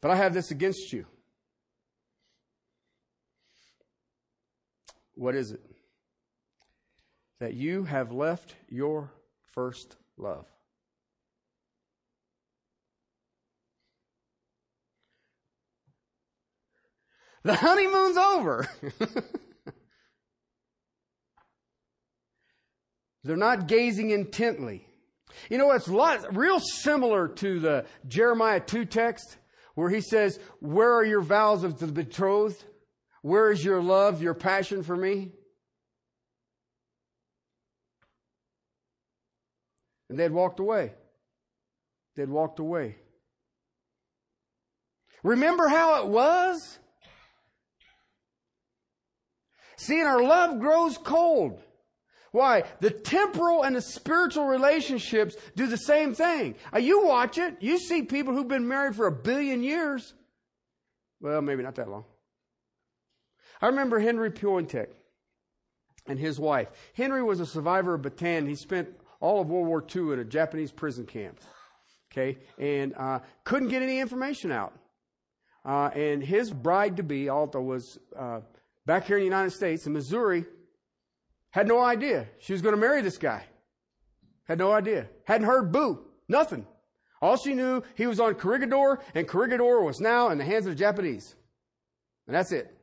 But 0.00 0.10
I 0.10 0.16
have 0.16 0.34
this 0.34 0.50
against 0.50 0.92
you. 0.92 1.06
What 5.14 5.34
is 5.34 5.52
it? 5.52 5.60
that 7.40 7.54
you 7.54 7.82
have 7.84 8.12
left 8.12 8.54
your 8.68 9.10
first 9.52 9.96
love. 10.16 10.46
The 17.42 17.54
honeymoon's 17.54 18.18
over. 18.18 18.68
They're 23.24 23.36
not 23.36 23.66
gazing 23.66 24.10
intently. 24.10 24.86
You 25.48 25.56
know, 25.56 25.70
it's 25.72 25.88
lot, 25.88 26.36
real 26.36 26.60
similar 26.60 27.28
to 27.28 27.58
the 27.58 27.86
Jeremiah 28.06 28.60
2 28.60 28.84
text 28.84 29.38
where 29.80 29.88
he 29.88 30.02
says, 30.02 30.38
Where 30.60 30.92
are 30.92 31.04
your 31.04 31.22
vows 31.22 31.64
of 31.64 31.78
the 31.78 31.86
betrothed? 31.86 32.62
Where 33.22 33.50
is 33.50 33.64
your 33.64 33.82
love, 33.82 34.22
your 34.22 34.34
passion 34.34 34.82
for 34.82 34.94
me? 34.94 35.32
And 40.10 40.18
they'd 40.18 40.32
walked 40.32 40.60
away. 40.60 40.92
They'd 42.14 42.28
walked 42.28 42.58
away. 42.58 42.96
Remember 45.22 45.66
how 45.68 46.02
it 46.02 46.08
was? 46.08 46.78
Seeing 49.78 50.04
our 50.04 50.22
love 50.22 50.60
grows 50.60 50.98
cold. 50.98 51.62
Why? 52.32 52.64
The 52.80 52.90
temporal 52.90 53.64
and 53.64 53.74
the 53.74 53.82
spiritual 53.82 54.46
relationships 54.46 55.36
do 55.56 55.66
the 55.66 55.76
same 55.76 56.14
thing. 56.14 56.54
You 56.78 57.04
watch 57.04 57.38
it. 57.38 57.56
You 57.60 57.78
see 57.78 58.02
people 58.02 58.34
who've 58.34 58.46
been 58.46 58.68
married 58.68 58.94
for 58.94 59.06
a 59.06 59.12
billion 59.12 59.62
years. 59.62 60.14
Well, 61.20 61.42
maybe 61.42 61.62
not 61.62 61.74
that 61.74 61.88
long. 61.88 62.04
I 63.60 63.66
remember 63.66 63.98
Henry 63.98 64.30
Pointek 64.30 64.88
and 66.06 66.18
his 66.18 66.38
wife. 66.38 66.68
Henry 66.94 67.22
was 67.22 67.40
a 67.40 67.46
survivor 67.46 67.94
of 67.94 68.02
Bataan. 68.02 68.48
He 68.48 68.54
spent 68.54 68.88
all 69.20 69.40
of 69.40 69.48
World 69.48 69.66
War 69.66 69.84
II 69.94 70.14
in 70.14 70.20
a 70.20 70.24
Japanese 70.24 70.72
prison 70.72 71.06
camp. 71.06 71.40
Okay, 72.10 72.38
and 72.58 72.94
uh, 72.96 73.20
couldn't 73.44 73.68
get 73.68 73.82
any 73.82 74.00
information 74.00 74.50
out. 74.50 74.72
Uh, 75.64 75.90
and 75.94 76.24
his 76.24 76.50
bride 76.50 76.96
to 76.96 77.02
be, 77.04 77.28
Alta, 77.28 77.60
was 77.60 77.98
uh, 78.18 78.40
back 78.86 79.06
here 79.06 79.16
in 79.16 79.20
the 79.20 79.26
United 79.26 79.52
States 79.52 79.86
in 79.86 79.92
Missouri. 79.92 80.44
Had 81.50 81.66
no 81.66 81.80
idea 81.80 82.28
she 82.38 82.52
was 82.52 82.62
going 82.62 82.74
to 82.74 82.80
marry 82.80 83.02
this 83.02 83.18
guy. 83.18 83.44
Had 84.44 84.58
no 84.58 84.72
idea. 84.72 85.08
Hadn't 85.24 85.46
heard 85.46 85.72
boo. 85.72 86.04
Nothing. 86.28 86.66
All 87.22 87.36
she 87.36 87.54
knew, 87.54 87.82
he 87.96 88.06
was 88.06 88.18
on 88.18 88.34
Corregidor, 88.34 89.00
and 89.14 89.28
Corregidor 89.28 89.82
was 89.82 90.00
now 90.00 90.30
in 90.30 90.38
the 90.38 90.44
hands 90.44 90.66
of 90.66 90.72
the 90.72 90.78
Japanese. 90.78 91.34
And 92.26 92.34
that's 92.34 92.52
it. 92.52 92.74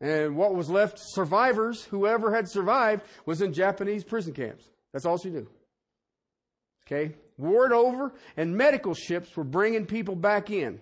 And 0.00 0.36
what 0.36 0.54
was 0.54 0.68
left, 0.68 0.98
survivors, 1.00 1.84
whoever 1.84 2.34
had 2.34 2.48
survived, 2.48 3.02
was 3.24 3.40
in 3.40 3.52
Japanese 3.52 4.04
prison 4.04 4.34
camps. 4.34 4.68
That's 4.92 5.06
all 5.06 5.16
she 5.16 5.30
knew. 5.30 5.48
Okay? 6.86 7.14
War 7.38 7.72
over, 7.72 8.12
and 8.36 8.56
medical 8.56 8.94
ships 8.94 9.34
were 9.36 9.44
bringing 9.44 9.86
people 9.86 10.14
back 10.14 10.50
in. 10.50 10.80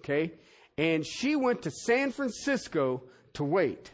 Okay? 0.00 0.34
And 0.78 1.04
she 1.04 1.34
went 1.36 1.62
to 1.62 1.70
San 1.70 2.12
Francisco 2.12 3.02
to 3.34 3.44
wait. 3.44 3.90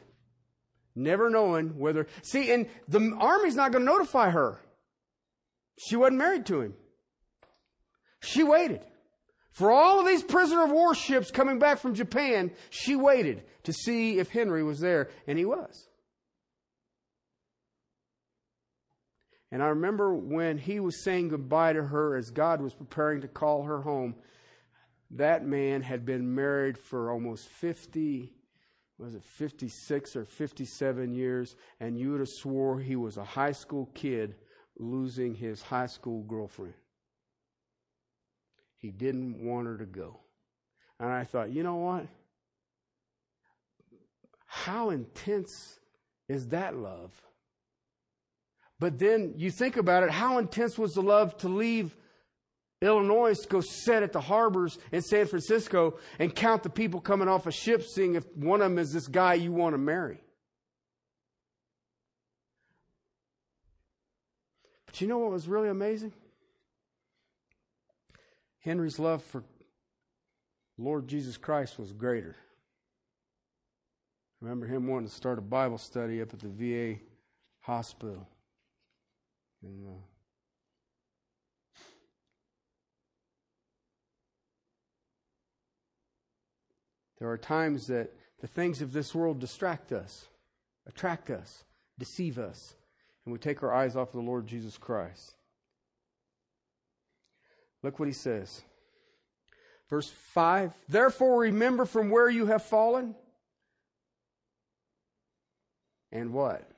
Never 0.95 1.31
knowing 1.31 1.79
whether. 1.79 2.07
See, 2.23 2.53
and 2.53 2.69
the 2.89 3.17
army's 3.19 3.55
not 3.55 3.73
going 3.73 3.85
to 3.85 3.91
notify 3.91 4.31
her. 4.31 4.61
She 5.79 5.97
wasn't 5.97 6.19
married 6.19 6.47
to 6.47 6.61
him. 6.61 6.75
She 8.23 8.43
waited. 8.43 8.83
For 9.51 9.71
all 9.71 10.01
of 10.01 10.07
these 10.07 10.23
prisoner 10.23 10.65
of 10.65 10.71
war 10.71 10.95
ships 10.95 11.31
coming 11.31 11.59
back 11.59 11.79
from 11.79 11.95
Japan, 11.95 12.53
she 12.71 12.97
waited 12.97 13.43
to 13.65 13.73
see 13.73 14.19
if 14.19 14.31
Henry 14.31 14.63
was 14.63 14.81
there, 14.81 15.11
and 15.27 15.39
he 15.39 15.45
was. 15.45 15.89
And 19.53 19.63
I 19.63 19.69
remember 19.69 20.15
when 20.15 20.59
he 20.59 20.79
was 20.79 21.03
saying 21.03 21.29
goodbye 21.29 21.73
to 21.73 21.83
her 21.83 22.17
as 22.17 22.31
God 22.31 22.61
was 22.61 22.73
preparing 22.73 23.23
to 23.23 23.29
call 23.29 23.65
her 23.65 23.83
home, 23.83 24.15
that 25.11 25.45
man 25.45 25.83
had 25.83 26.07
been 26.07 26.35
married 26.35 26.79
for 26.79 27.11
almost 27.11 27.49
50, 27.49 28.33
was 29.01 29.15
it 29.15 29.25
56 29.25 30.15
or 30.15 30.25
57 30.25 31.15
years, 31.15 31.57
and 31.81 31.99
you 31.99 32.11
would 32.11 32.21
have 32.21 32.29
swore 32.29 32.79
he 32.79 32.97
was 32.97 33.17
a 33.17 33.25
high 33.25 33.53
school 33.53 33.89
kid 33.95 34.35
losing 34.79 35.35
his 35.35 35.63
high 35.63 35.87
school 35.87 36.23
girlfriend. 36.23 36.75
He 38.77 38.91
didn't 38.91 39.43
want 39.43 39.67
her 39.67 39.79
to 39.79 39.87
go. 39.87 40.21
And 40.99 41.11
I 41.11 41.25
thought, 41.25 41.51
you 41.51 41.63
know 41.63 41.77
what? 41.77 42.07
How 44.47 44.91
intense 44.91 45.79
is 46.29 46.49
that 46.49 46.77
love? 46.77 47.13
But 48.79 48.99
then 48.99 49.35
you 49.37 49.51
think 49.51 49.77
about 49.77 50.03
it, 50.03 50.11
how 50.11 50.39
intense 50.39 50.79
was 50.79 50.95
the 50.95 51.03
love 51.03 51.37
to 51.39 51.49
leave 51.49 51.97
Illinois 52.83 53.39
to 53.39 53.49
go 53.49 53.61
sit 53.61 54.03
at 54.03 54.13
the 54.13 54.21
harbors 54.21 54.79
in 54.91 55.03
San 55.03 55.27
Francisco 55.27 55.99
and 56.19 56.35
count 56.35 56.63
the 56.63 56.71
people 56.71 57.01
coming 57.01 57.29
off 57.29 57.47
a 57.47 57.53
ship, 57.53 57.83
seeing 57.83 58.15
if 58.15 58.25
one 58.35 58.63
of 58.63 58.71
them 58.71 58.79
is 58.79 58.93
this 58.93 59.07
guy 59.07 59.35
you 59.35 59.53
want 59.53 59.75
to 59.75 59.79
marry? 59.79 60.23
But 64.87 65.01
you 65.01 65.07
know 65.07 65.19
what 65.19 65.31
was 65.31 65.47
really 65.47 65.69
amazing? 65.69 66.13
Henry's 68.61 68.99
love 68.99 69.23
for 69.23 69.45
Lord 70.79 71.07
Jesus 71.07 71.37
Christ 71.37 71.79
was 71.79 71.93
greater. 71.93 72.37
Remember 74.41 74.67
him 74.67 74.87
wanting 74.87 75.09
to 75.09 75.15
start 75.15 75.39
a 75.39 75.43
Bible 75.43 75.77
study 75.77 76.23
up 76.23 76.33
at 76.33 76.41
the 76.41 76.49
VA 76.49 76.99
hospital. 77.61 78.27
And, 79.63 79.87
uh, 79.87 80.10
there 87.21 87.29
are 87.29 87.39
times 87.39 87.87
that 87.89 88.13
the 88.41 88.47
things 88.47 88.81
of 88.81 88.93
this 88.93 89.15
world 89.15 89.39
distract 89.39 89.93
us, 89.93 90.27
attract 90.87 91.31
us, 91.31 91.65
deceive 91.99 92.39
us, 92.39 92.75
and 93.25 93.33
we 93.33 93.39
take 93.39 93.63
our 93.63 93.73
eyes 93.73 93.95
off 93.95 94.09
of 94.09 94.15
the 94.15 94.31
Lord 94.31 94.47
Jesus 94.47 94.79
Christ. 94.79 95.35
Look 97.83 97.99
what 97.99 98.09
he 98.09 98.15
says. 98.15 98.63
Verse 99.91 100.11
5 100.33 100.73
Therefore, 100.89 101.41
remember 101.41 101.85
from 101.85 102.11
where 102.11 102.29
you 102.29 102.47
have 102.47 102.65
fallen. 102.65 103.15
And 106.13 106.33
what? 106.33 106.69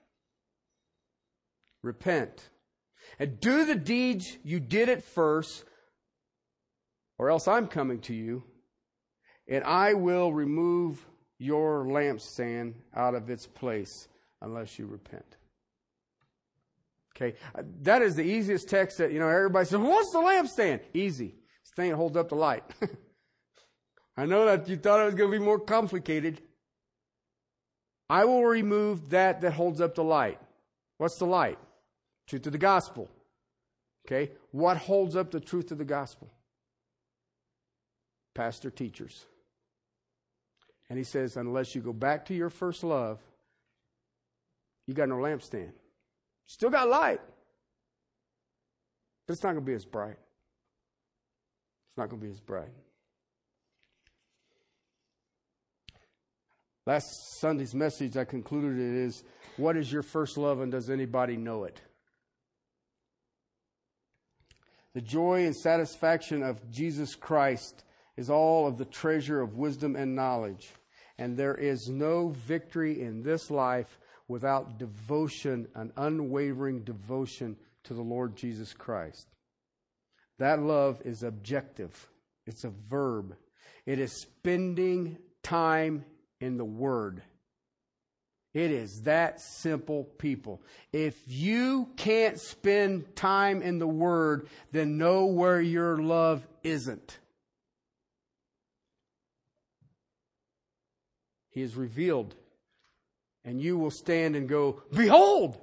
Repent. 1.83 2.51
And 3.19 3.41
do 3.41 3.65
the 3.65 3.75
deeds 3.75 4.37
you 4.45 4.61
did 4.61 4.89
at 4.89 5.03
first, 5.03 5.65
or 7.19 7.31
else 7.31 7.49
I'm 7.49 7.67
coming 7.67 8.01
to 8.01 8.15
you, 8.15 8.45
and 9.49 9.65
I 9.65 9.95
will 9.95 10.33
remove 10.33 11.05
your 11.39 11.85
lampstand 11.85 12.75
out 12.95 13.15
of 13.15 13.29
its 13.31 13.47
place 13.47 14.09
unless 14.41 14.79
you 14.79 14.87
repent. 14.87 15.37
Okay, 17.17 17.37
that 17.83 18.03
is 18.03 18.17
the 18.17 18.23
easiest 18.23 18.69
text 18.69 18.99
that, 18.99 19.13
you 19.13 19.19
know, 19.19 19.29
everybody 19.29 19.67
says, 19.67 19.79
what's 19.79 20.13
the 20.13 20.19
lampstand? 20.19 20.81
Easy. 20.95 21.35
This 21.63 21.73
thing 21.77 21.93
holds 21.93 22.17
up 22.17 22.31
the 22.31 22.37
light. 22.37 22.65
I 24.17 24.27
know 24.27 24.47
that 24.47 24.69
you 24.69 24.77
thought 24.77 25.01
it 25.01 25.05
was 25.05 25.15
going 25.15 25.31
to 25.31 25.39
be 25.39 25.45
more 25.45 25.59
complicated. 25.59 26.41
I 28.09 28.25
will 28.25 28.45
remove 28.45 29.11
that 29.11 29.41
that 29.41 29.53
holds 29.53 29.81
up 29.81 29.95
the 29.95 30.05
light. 30.05 30.39
What's 30.99 31.17
the 31.17 31.27
light? 31.27 31.59
Truth 32.27 32.47
of 32.47 32.53
the 32.53 32.59
gospel. 32.59 33.11
Okay? 34.07 34.33
What 34.51 34.77
holds 34.77 35.17
up 35.17 35.31
the 35.31 35.41
truth 35.41 35.71
of 35.71 35.79
the 35.79 35.85
gospel? 35.85 36.31
Pastor 38.35 38.71
teachers. 38.71 39.27
And 40.93 40.99
he 40.99 41.05
says, 41.05 41.39
unless 41.39 41.75
you 41.75 41.81
go 41.81 41.95
back 41.95 42.27
to 42.27 42.35
your 42.35 42.51
first 42.51 42.85
love, 42.85 43.19
you 44.87 44.93
got 44.93 45.09
no 45.09 45.15
lampstand. 45.15 45.73
Still 46.45 46.69
got 46.69 46.87
light. 46.87 47.19
But 49.27 49.33
it's 49.33 49.43
not 49.43 49.53
going 49.53 49.65
to 49.65 49.71
be 49.71 49.73
as 49.73 49.87
bright. 49.87 50.19
It's 51.89 51.97
not 51.97 52.11
going 52.11 52.21
to 52.21 52.27
be 52.27 52.31
as 52.31 52.41
bright. 52.41 52.69
Last 56.85 57.41
Sunday's 57.41 57.75
message, 57.75 58.19
I 58.19 58.27
concluded 58.27 58.79
it 58.79 58.95
is 58.95 59.25
What 59.57 59.79
is 59.79 59.91
your 59.91 60.03
first 60.03 60.37
love 60.37 60.61
and 60.61 60.71
does 60.71 60.91
anybody 60.91 61.39
know 61.39 61.65
it? 61.65 61.81
The 64.93 65.01
joy 65.01 65.47
and 65.47 65.57
satisfaction 65.57 66.43
of 66.43 66.71
Jesus 66.71 67.15
Christ 67.15 67.83
is 68.19 68.29
all 68.29 68.67
of 68.67 68.77
the 68.77 68.85
treasure 68.85 69.41
of 69.41 69.57
wisdom 69.57 69.97
and 69.97 70.15
knowledge. 70.15 70.69
And 71.19 71.37
there 71.37 71.55
is 71.55 71.89
no 71.89 72.29
victory 72.29 73.01
in 73.01 73.23
this 73.23 73.51
life 73.51 73.99
without 74.29 74.79
devotion, 74.79 75.69
an 75.75 75.93
unwavering 75.97 76.85
devotion 76.85 77.57
to 77.85 77.95
the 77.95 78.03
Lord 78.03 78.37
Jesus 78.37 78.73
Christ. 78.73 79.27
That 80.39 80.63
love 80.63 81.01
is 81.05 81.23
objective, 81.23 82.09
it's 82.47 82.65
a 82.65 82.73
verb. 82.89 83.37
It 83.85 83.99
is 83.99 84.13
spending 84.23 85.19
time 85.43 86.05
in 86.41 86.57
the 86.57 86.65
Word. 86.65 87.23
It 88.55 88.71
is 88.71 89.03
that 89.03 89.41
simple, 89.41 90.05
people. 90.05 90.61
If 90.93 91.17
you 91.27 91.89
can't 91.97 92.39
spend 92.39 93.17
time 93.17 93.63
in 93.63 93.79
the 93.79 93.89
Word, 93.89 94.49
then 94.73 94.99
know 94.99 95.27
where 95.27 95.61
your 95.61 95.99
love 95.99 96.47
isn't. 96.63 97.19
He 101.53 101.63
is 101.63 101.77
revealed, 101.77 102.35
and 103.45 103.61
you 103.61 103.79
will 103.79 103.91
stand 103.91 104.35
and 104.35 104.49
go, 104.49 104.83
Behold! 104.93 105.59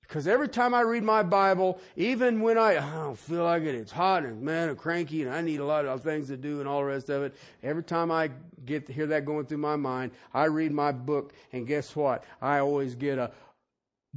Because 0.00 0.28
every 0.28 0.48
time 0.48 0.74
I 0.74 0.82
read 0.82 1.02
my 1.02 1.22
Bible, 1.22 1.80
even 1.96 2.40
when 2.40 2.56
I, 2.56 2.76
I 2.76 2.94
don't 2.94 3.18
feel 3.18 3.42
like 3.42 3.62
it, 3.62 3.74
it's 3.74 3.90
hot 3.90 4.22
and 4.24 4.42
man, 4.42 4.68
I'm 4.68 4.76
cranky 4.76 5.22
and 5.22 5.30
I 5.32 5.40
need 5.40 5.60
a 5.60 5.64
lot 5.64 5.86
of 5.86 6.02
things 6.02 6.28
to 6.28 6.36
do 6.36 6.60
and 6.60 6.68
all 6.68 6.80
the 6.80 6.84
rest 6.86 7.08
of 7.08 7.22
it. 7.22 7.34
Every 7.62 7.82
time 7.82 8.10
I 8.12 8.30
get 8.64 8.86
to 8.86 8.92
hear 8.92 9.06
that 9.06 9.24
going 9.24 9.46
through 9.46 9.58
my 9.58 9.76
mind, 9.76 10.12
I 10.32 10.44
read 10.44 10.72
my 10.72 10.92
book 10.92 11.32
and 11.52 11.66
guess 11.66 11.96
what? 11.96 12.22
I 12.40 12.58
always 12.58 12.94
get 12.94 13.18
a, 13.18 13.32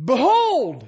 behold! 0.04 0.88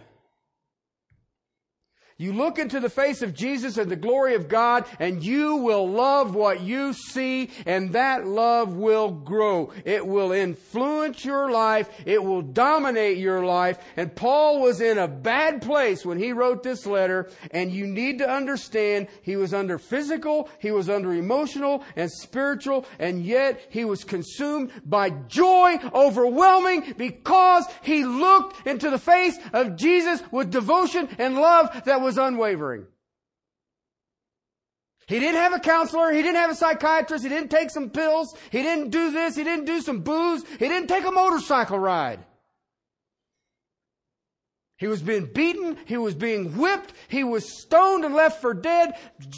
You 2.20 2.34
look 2.34 2.60
into 2.60 2.82
the 2.82 2.90
face 2.90 3.22
of 3.22 3.34
Jesus 3.34 3.78
and 3.78 3.90
the 3.90 3.96
glory 3.96 4.36
of 4.36 4.50
God, 4.50 4.86
and 5.00 5.24
you 5.24 5.56
will 5.56 5.88
love 5.88 6.36
what 6.36 6.60
you 6.60 6.92
see, 6.92 7.50
and 7.66 7.94
that 7.94 8.28
love 8.28 8.76
will 8.76 9.10
grow. 9.10 9.72
It 9.86 10.06
will 10.06 10.34
influence 10.34 11.24
your 11.24 11.50
life. 11.50 11.90
It 12.06 12.22
will 12.22 12.42
dominate 12.42 13.20
your 13.20 13.46
life. 13.46 13.80
And 13.96 14.14
Paul 14.14 14.62
was 14.62 14.82
in 14.82 14.98
a 14.98 15.08
bad 15.08 15.62
place 15.62 16.06
when 16.06 16.18
he 16.18 16.34
wrote 16.34 16.62
this 16.62 16.86
letter, 16.86 17.30
and 17.52 17.72
you 17.72 17.88
need 17.88 18.18
to 18.18 18.30
understand 18.30 19.08
he 19.22 19.38
was 19.38 19.54
under 19.54 19.78
physical, 19.78 20.50
he 20.60 20.72
was 20.72 20.90
under 20.90 21.14
emotional 21.14 21.86
and 21.96 22.12
spiritual, 22.12 22.86
and 23.00 23.24
yet 23.24 23.62
he 23.70 23.86
was 23.86 24.04
consumed 24.04 24.74
by 24.86 25.10
joy 25.10 25.78
overwhelming 25.94 26.96
because 26.98 27.64
he 27.82 28.04
looked 28.04 28.68
into 28.68 28.90
the 28.90 29.00
face 29.00 29.38
of 29.54 29.78
Jesus 29.78 30.22
with 30.34 30.52
devotion 30.52 31.08
and 31.18 31.36
love 31.36 31.84
that 31.86 32.02
was 32.02 32.09
was 32.10 32.18
unwavering. 32.18 32.88
He 35.05 35.20
didn't 35.20 35.41
have 35.41 35.53
a 35.53 35.60
counselor. 35.60 36.12
He 36.12 36.24
didn't 36.24 36.38
have 36.38 36.49
a 36.49 36.55
psychiatrist. 36.55 37.24
He 37.24 37.30
didn't 37.30 37.51
take 37.51 37.70
some 37.70 37.91
pills. 37.91 38.36
He 38.51 38.64
didn't 38.64 38.89
do 38.89 39.12
this. 39.12 39.36
He 39.36 39.43
didn't 39.43 39.66
do 39.66 39.80
some 39.80 40.01
booze. 40.01 40.43
He 40.57 40.68
didn't 40.68 40.88
take 40.88 41.05
a 41.05 41.12
motorcycle 41.12 41.78
ride. 41.78 42.26
He 44.80 44.88
was 44.88 45.02
being 45.02 45.26
beaten. 45.26 45.78
He 45.86 45.98
was 45.98 46.16
being 46.16 46.58
whipped. 46.58 46.94
He 47.10 47.26
was 47.26 47.62
stoned 47.62 48.06
and 48.06 48.16
left 48.16 48.40
for 48.40 48.54
dead, 48.54 48.94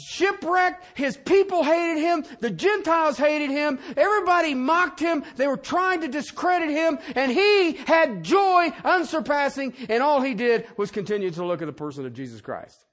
shipwrecked. 0.08 0.84
His 0.94 1.16
people 1.16 1.64
hated 1.64 2.00
him. 2.00 2.24
The 2.38 2.50
Gentiles 2.50 3.18
hated 3.18 3.50
him. 3.50 3.80
Everybody 3.96 4.54
mocked 4.54 5.00
him. 5.00 5.24
They 5.34 5.48
were 5.48 5.56
trying 5.56 6.02
to 6.02 6.08
discredit 6.08 6.70
him. 6.70 6.96
And 7.16 7.32
he 7.32 7.72
had 7.72 8.22
joy 8.22 8.72
unsurpassing. 8.84 9.74
And 9.88 10.00
all 10.00 10.20
he 10.20 10.34
did 10.34 10.68
was 10.76 10.92
continue 10.92 11.32
to 11.32 11.44
look 11.44 11.60
at 11.60 11.66
the 11.66 11.72
person 11.72 12.06
of 12.06 12.14
Jesus 12.14 12.40
Christ. 12.40 12.86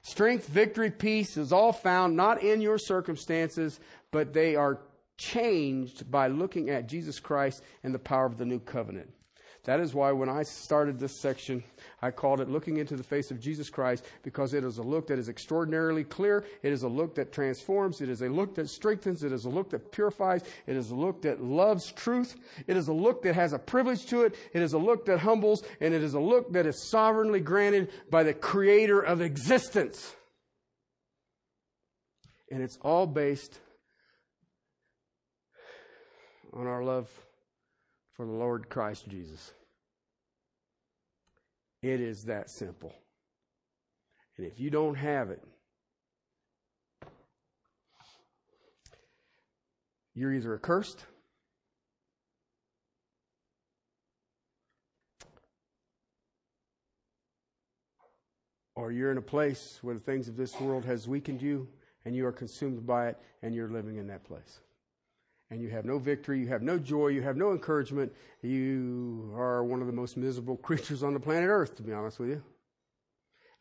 Strength, 0.00 0.48
victory, 0.48 0.90
peace 0.90 1.36
is 1.36 1.52
all 1.52 1.74
found 1.74 2.16
not 2.16 2.42
in 2.42 2.62
your 2.62 2.78
circumstances, 2.78 3.78
but 4.10 4.32
they 4.32 4.56
are 4.56 4.80
changed 5.22 6.10
by 6.10 6.26
looking 6.26 6.70
at 6.70 6.88
Jesus 6.88 7.20
Christ 7.20 7.62
and 7.84 7.94
the 7.94 7.98
power 7.98 8.26
of 8.26 8.38
the 8.38 8.44
new 8.44 8.58
covenant. 8.58 9.10
That 9.64 9.78
is 9.78 9.94
why 9.94 10.10
when 10.10 10.28
I 10.28 10.42
started 10.42 10.98
this 10.98 11.20
section, 11.20 11.62
I 12.00 12.10
called 12.10 12.40
it 12.40 12.48
Looking 12.48 12.78
into 12.78 12.96
the 12.96 13.04
Face 13.04 13.30
of 13.30 13.38
Jesus 13.38 13.70
Christ 13.70 14.04
because 14.24 14.54
it 14.54 14.64
is 14.64 14.78
a 14.78 14.82
look 14.82 15.06
that 15.06 15.20
is 15.20 15.28
extraordinarily 15.28 16.02
clear. 16.02 16.44
It 16.64 16.72
is 16.72 16.82
a 16.82 16.88
look 16.88 17.14
that 17.14 17.32
transforms. 17.32 18.00
It 18.00 18.08
is 18.08 18.22
a 18.22 18.28
look 18.28 18.56
that 18.56 18.68
strengthens. 18.68 19.22
It 19.22 19.30
is 19.30 19.44
a 19.44 19.48
look 19.48 19.70
that 19.70 19.92
purifies. 19.92 20.42
It 20.66 20.76
is 20.76 20.90
a 20.90 20.96
look 20.96 21.22
that 21.22 21.44
loves 21.44 21.92
truth. 21.92 22.34
It 22.66 22.76
is 22.76 22.88
a 22.88 22.92
look 22.92 23.22
that 23.22 23.36
has 23.36 23.52
a 23.52 23.58
privilege 23.58 24.04
to 24.06 24.22
it. 24.22 24.34
It 24.52 24.62
is 24.62 24.72
a 24.72 24.78
look 24.78 25.06
that 25.06 25.20
humbles. 25.20 25.62
And 25.80 25.94
it 25.94 26.02
is 26.02 26.14
a 26.14 26.20
look 26.20 26.52
that 26.54 26.66
is 26.66 26.90
sovereignly 26.90 27.38
granted 27.38 27.92
by 28.10 28.24
the 28.24 28.34
creator 28.34 29.00
of 29.00 29.20
existence. 29.20 30.16
And 32.50 32.62
it's 32.62 32.78
all 32.82 33.06
based 33.06 33.60
on 36.52 36.66
our 36.66 36.82
love 36.82 37.08
for 38.14 38.26
the 38.26 38.32
Lord 38.32 38.68
Christ 38.68 39.08
Jesus. 39.08 39.52
It 41.82 42.00
is 42.00 42.24
that 42.24 42.50
simple. 42.50 42.94
And 44.36 44.46
if 44.46 44.60
you 44.60 44.70
don't 44.70 44.94
have 44.94 45.30
it, 45.30 45.42
you're 50.14 50.32
either 50.32 50.54
accursed 50.54 51.04
or 58.74 58.92
you're 58.92 59.10
in 59.10 59.18
a 59.18 59.22
place 59.22 59.78
where 59.82 59.94
the 59.94 60.00
things 60.00 60.28
of 60.28 60.36
this 60.36 60.58
world 60.60 60.84
has 60.84 61.08
weakened 61.08 61.42
you 61.42 61.68
and 62.04 62.14
you 62.14 62.26
are 62.26 62.32
consumed 62.32 62.86
by 62.86 63.08
it 63.08 63.18
and 63.42 63.54
you're 63.54 63.68
living 63.68 63.96
in 63.96 64.06
that 64.08 64.24
place. 64.24 64.60
And 65.52 65.60
you 65.60 65.68
have 65.68 65.84
no 65.84 65.98
victory, 65.98 66.40
you 66.40 66.48
have 66.48 66.62
no 66.62 66.78
joy, 66.78 67.08
you 67.08 67.20
have 67.20 67.36
no 67.36 67.52
encouragement. 67.52 68.10
You 68.40 69.30
are 69.36 69.62
one 69.62 69.82
of 69.82 69.86
the 69.86 69.92
most 69.92 70.16
miserable 70.16 70.56
creatures 70.68 71.02
on 71.02 71.12
the 71.12 71.20
planet 71.20 71.50
Earth, 71.50 71.76
to 71.76 71.82
be 71.82 71.92
honest 71.92 72.18
with 72.18 72.30
you. 72.30 72.42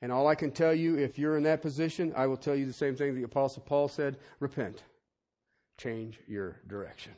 And 0.02 0.10
all 0.10 0.26
I 0.26 0.36
can 0.36 0.52
tell 0.52 0.74
you, 0.74 0.98
if 0.98 1.20
you're 1.20 1.36
in 1.36 1.44
that 1.44 1.62
position, 1.62 2.14
I 2.16 2.28
will 2.28 2.38
tell 2.38 2.56
you 2.56 2.66
the 2.66 2.72
same 2.72 2.96
thing 2.96 3.14
the 3.14 3.24
Apostle 3.24 3.62
Paul 3.64 3.90
said 3.90 4.18
repent, 4.40 4.84
change 5.78 6.18
your 6.28 6.62
direction. 6.66 7.12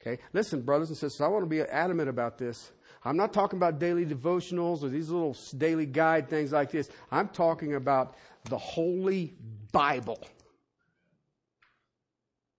Okay? 0.00 0.22
Listen, 0.32 0.62
brothers 0.62 0.88
and 0.88 0.96
sisters, 0.96 1.20
I 1.20 1.26
want 1.26 1.42
to 1.42 1.48
be 1.48 1.60
adamant 1.60 2.08
about 2.08 2.38
this. 2.38 2.70
I'm 3.04 3.16
not 3.16 3.32
talking 3.32 3.56
about 3.56 3.80
daily 3.80 4.06
devotionals 4.06 4.84
or 4.84 4.90
these 4.90 5.10
little 5.10 5.36
daily 5.58 5.86
guide 5.86 6.28
things 6.28 6.52
like 6.52 6.70
this. 6.70 6.88
I'm 7.10 7.28
talking 7.28 7.74
about 7.74 8.14
the 8.44 8.58
Holy 8.58 9.34
Bible. 9.72 10.20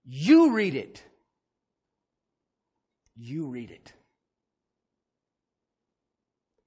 You 0.04 0.52
read 0.52 0.74
it. 0.74 1.02
You 3.16 3.46
read 3.46 3.70
it. 3.70 3.92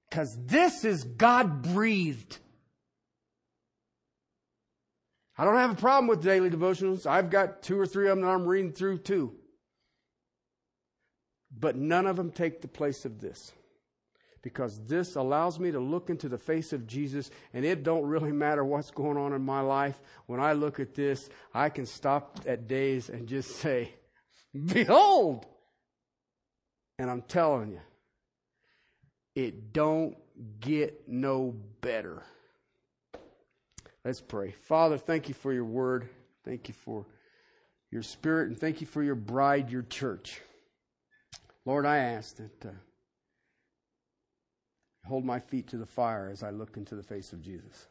Because 0.08 0.36
this 0.46 0.84
is 0.84 1.04
God 1.04 1.62
breathed. 1.62 2.38
I 5.36 5.44
don't 5.44 5.56
have 5.56 5.72
a 5.72 5.76
problem 5.80 6.06
with 6.06 6.22
daily 6.22 6.48
devotionals. 6.48 7.06
I've 7.06 7.28
got 7.28 7.62
two 7.62 7.78
or 7.78 7.86
three 7.86 8.08
of 8.08 8.16
them 8.16 8.24
that 8.24 8.32
I'm 8.32 8.46
reading 8.46 8.72
through 8.72 8.98
too. 8.98 9.34
But 11.58 11.76
none 11.76 12.06
of 12.06 12.16
them 12.16 12.30
take 12.30 12.62
the 12.62 12.68
place 12.68 13.04
of 13.04 13.20
this. 13.20 13.52
Because 14.46 14.78
this 14.86 15.16
allows 15.16 15.58
me 15.58 15.72
to 15.72 15.80
look 15.80 16.08
into 16.08 16.28
the 16.28 16.38
face 16.38 16.72
of 16.72 16.86
Jesus, 16.86 17.32
and 17.52 17.64
it 17.64 17.82
don't 17.82 18.04
really 18.04 18.30
matter 18.30 18.64
what's 18.64 18.92
going 18.92 19.16
on 19.16 19.32
in 19.32 19.42
my 19.42 19.60
life. 19.60 20.00
When 20.26 20.38
I 20.38 20.52
look 20.52 20.78
at 20.78 20.94
this, 20.94 21.28
I 21.52 21.68
can 21.68 21.84
stop 21.84 22.38
at 22.46 22.68
days 22.68 23.08
and 23.08 23.26
just 23.26 23.56
say, 23.60 23.92
Behold! 24.54 25.46
And 26.96 27.10
I'm 27.10 27.22
telling 27.22 27.72
you, 27.72 27.80
it 29.34 29.72
don't 29.72 30.16
get 30.60 31.08
no 31.08 31.56
better. 31.80 32.22
Let's 34.04 34.20
pray. 34.20 34.52
Father, 34.52 34.96
thank 34.96 35.26
you 35.26 35.34
for 35.34 35.52
your 35.52 35.64
word. 35.64 36.08
Thank 36.44 36.68
you 36.68 36.74
for 36.74 37.04
your 37.90 38.04
spirit, 38.04 38.46
and 38.46 38.56
thank 38.56 38.80
you 38.80 38.86
for 38.86 39.02
your 39.02 39.16
bride, 39.16 39.72
your 39.72 39.82
church. 39.82 40.40
Lord, 41.64 41.84
I 41.84 41.96
ask 41.96 42.36
that 42.36 42.66
uh, 42.66 42.72
hold 45.06 45.24
my 45.24 45.38
feet 45.38 45.68
to 45.68 45.76
the 45.76 45.86
fire 45.86 46.28
as 46.30 46.42
I 46.42 46.50
look 46.50 46.76
into 46.76 46.94
the 46.94 47.02
face 47.02 47.32
of 47.32 47.40
Jesus. 47.40 47.88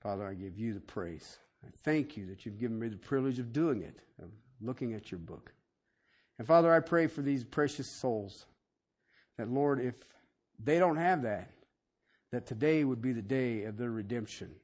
Father, 0.00 0.26
I 0.26 0.34
give 0.34 0.56
you 0.56 0.74
the 0.74 0.80
praise. 0.80 1.38
I 1.64 1.68
thank 1.82 2.16
you 2.16 2.26
that 2.26 2.46
you've 2.46 2.60
given 2.60 2.78
me 2.78 2.88
the 2.88 2.96
privilege 2.96 3.38
of 3.38 3.52
doing 3.52 3.82
it, 3.82 3.98
of 4.22 4.30
looking 4.60 4.94
at 4.94 5.10
your 5.10 5.18
book. 5.18 5.52
And 6.38 6.46
Father, 6.46 6.72
I 6.72 6.80
pray 6.80 7.08
for 7.08 7.22
these 7.22 7.42
precious 7.42 7.88
souls 7.88 8.46
that, 9.36 9.50
Lord, 9.50 9.80
if 9.80 9.94
they 10.62 10.78
don't 10.78 10.96
have 10.96 11.22
that, 11.22 11.50
that 12.30 12.46
today 12.46 12.84
would 12.84 13.00
be 13.00 13.12
the 13.12 13.22
day 13.22 13.64
of 13.64 13.76
their 13.76 13.90
redemption. 13.90 14.54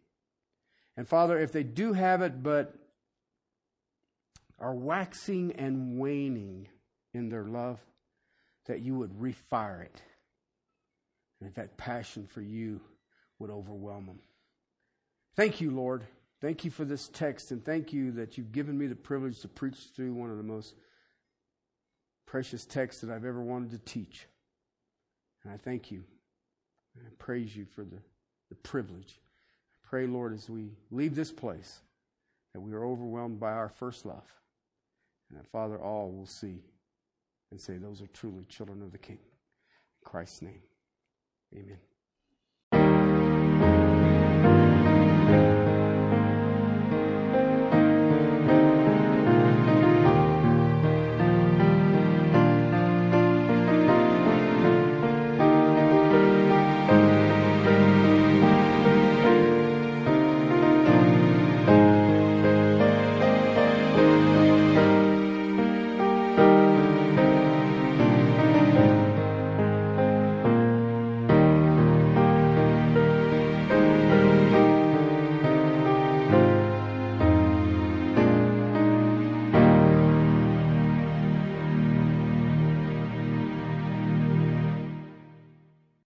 And 0.97 1.09
Father, 1.09 1.39
if 1.39 1.51
they 1.51 1.63
do 1.63 1.93
have 1.93 2.23
it 2.23 2.43
but 2.43 2.75
are 4.61 4.75
waxing 4.75 5.53
and 5.53 5.99
waning 5.99 6.69
in 7.13 7.29
their 7.29 7.45
love, 7.45 7.81
that 8.67 8.81
you 8.81 8.95
would 8.95 9.13
refire 9.19 9.83
it. 9.83 10.03
And 11.45 11.55
that, 11.55 11.77
passion 11.77 12.27
for 12.27 12.41
you 12.41 12.81
would 13.39 13.51
overwhelm 13.51 14.07
them. 14.07 14.19
Thank 15.37 15.61
you, 15.61 15.71
Lord. 15.71 16.05
Thank 16.41 16.65
you 16.65 16.71
for 16.71 16.85
this 16.85 17.09
text, 17.09 17.51
and 17.51 17.65
thank 17.65 17.93
you 17.93 18.13
that 18.13 18.39
you've 18.39 18.53
given 18.53 18.79
me 18.79 18.87
the 18.87 18.95
privilege 18.95 19.41
to 19.41 19.49
preach 19.49 19.77
through 19.95 20.15
one 20.15 20.31
of 20.31 20.37
the 20.37 20.43
most 20.43 20.75
precious 22.27 22.65
texts 22.65 23.03
that 23.03 23.11
I've 23.11 23.25
ever 23.25 23.43
wanted 23.43 23.71
to 23.73 23.79
teach. 23.79 24.27
And 25.43 25.53
I 25.53 25.57
thank 25.57 25.91
you. 25.91 26.05
And 26.97 27.07
I 27.07 27.11
praise 27.19 27.55
you 27.55 27.65
for 27.65 27.83
the, 27.83 27.99
the 28.49 28.55
privilege. 28.57 29.21
I 29.73 29.89
pray, 29.89 30.07
Lord, 30.07 30.33
as 30.33 30.49
we 30.49 30.71
leave 30.91 31.15
this 31.15 31.33
place, 31.33 31.81
that 32.53 32.61
we 32.61 32.73
are 32.73 32.85
overwhelmed 32.85 33.41
by 33.41 33.53
our 33.53 33.69
first 33.69 34.07
love. 34.07 34.25
And 35.29 35.39
that, 35.39 35.47
Father, 35.49 35.79
all 35.79 36.11
will 36.11 36.27
see 36.27 36.63
and 37.51 37.61
say, 37.61 37.77
Those 37.77 38.01
are 38.01 38.07
truly 38.09 38.45
children 38.49 38.83
of 38.83 38.93
the 38.93 38.99
King. 38.99 39.19
In 39.19 40.11
Christ's 40.11 40.43
name, 40.43 40.63
amen. 41.57 41.94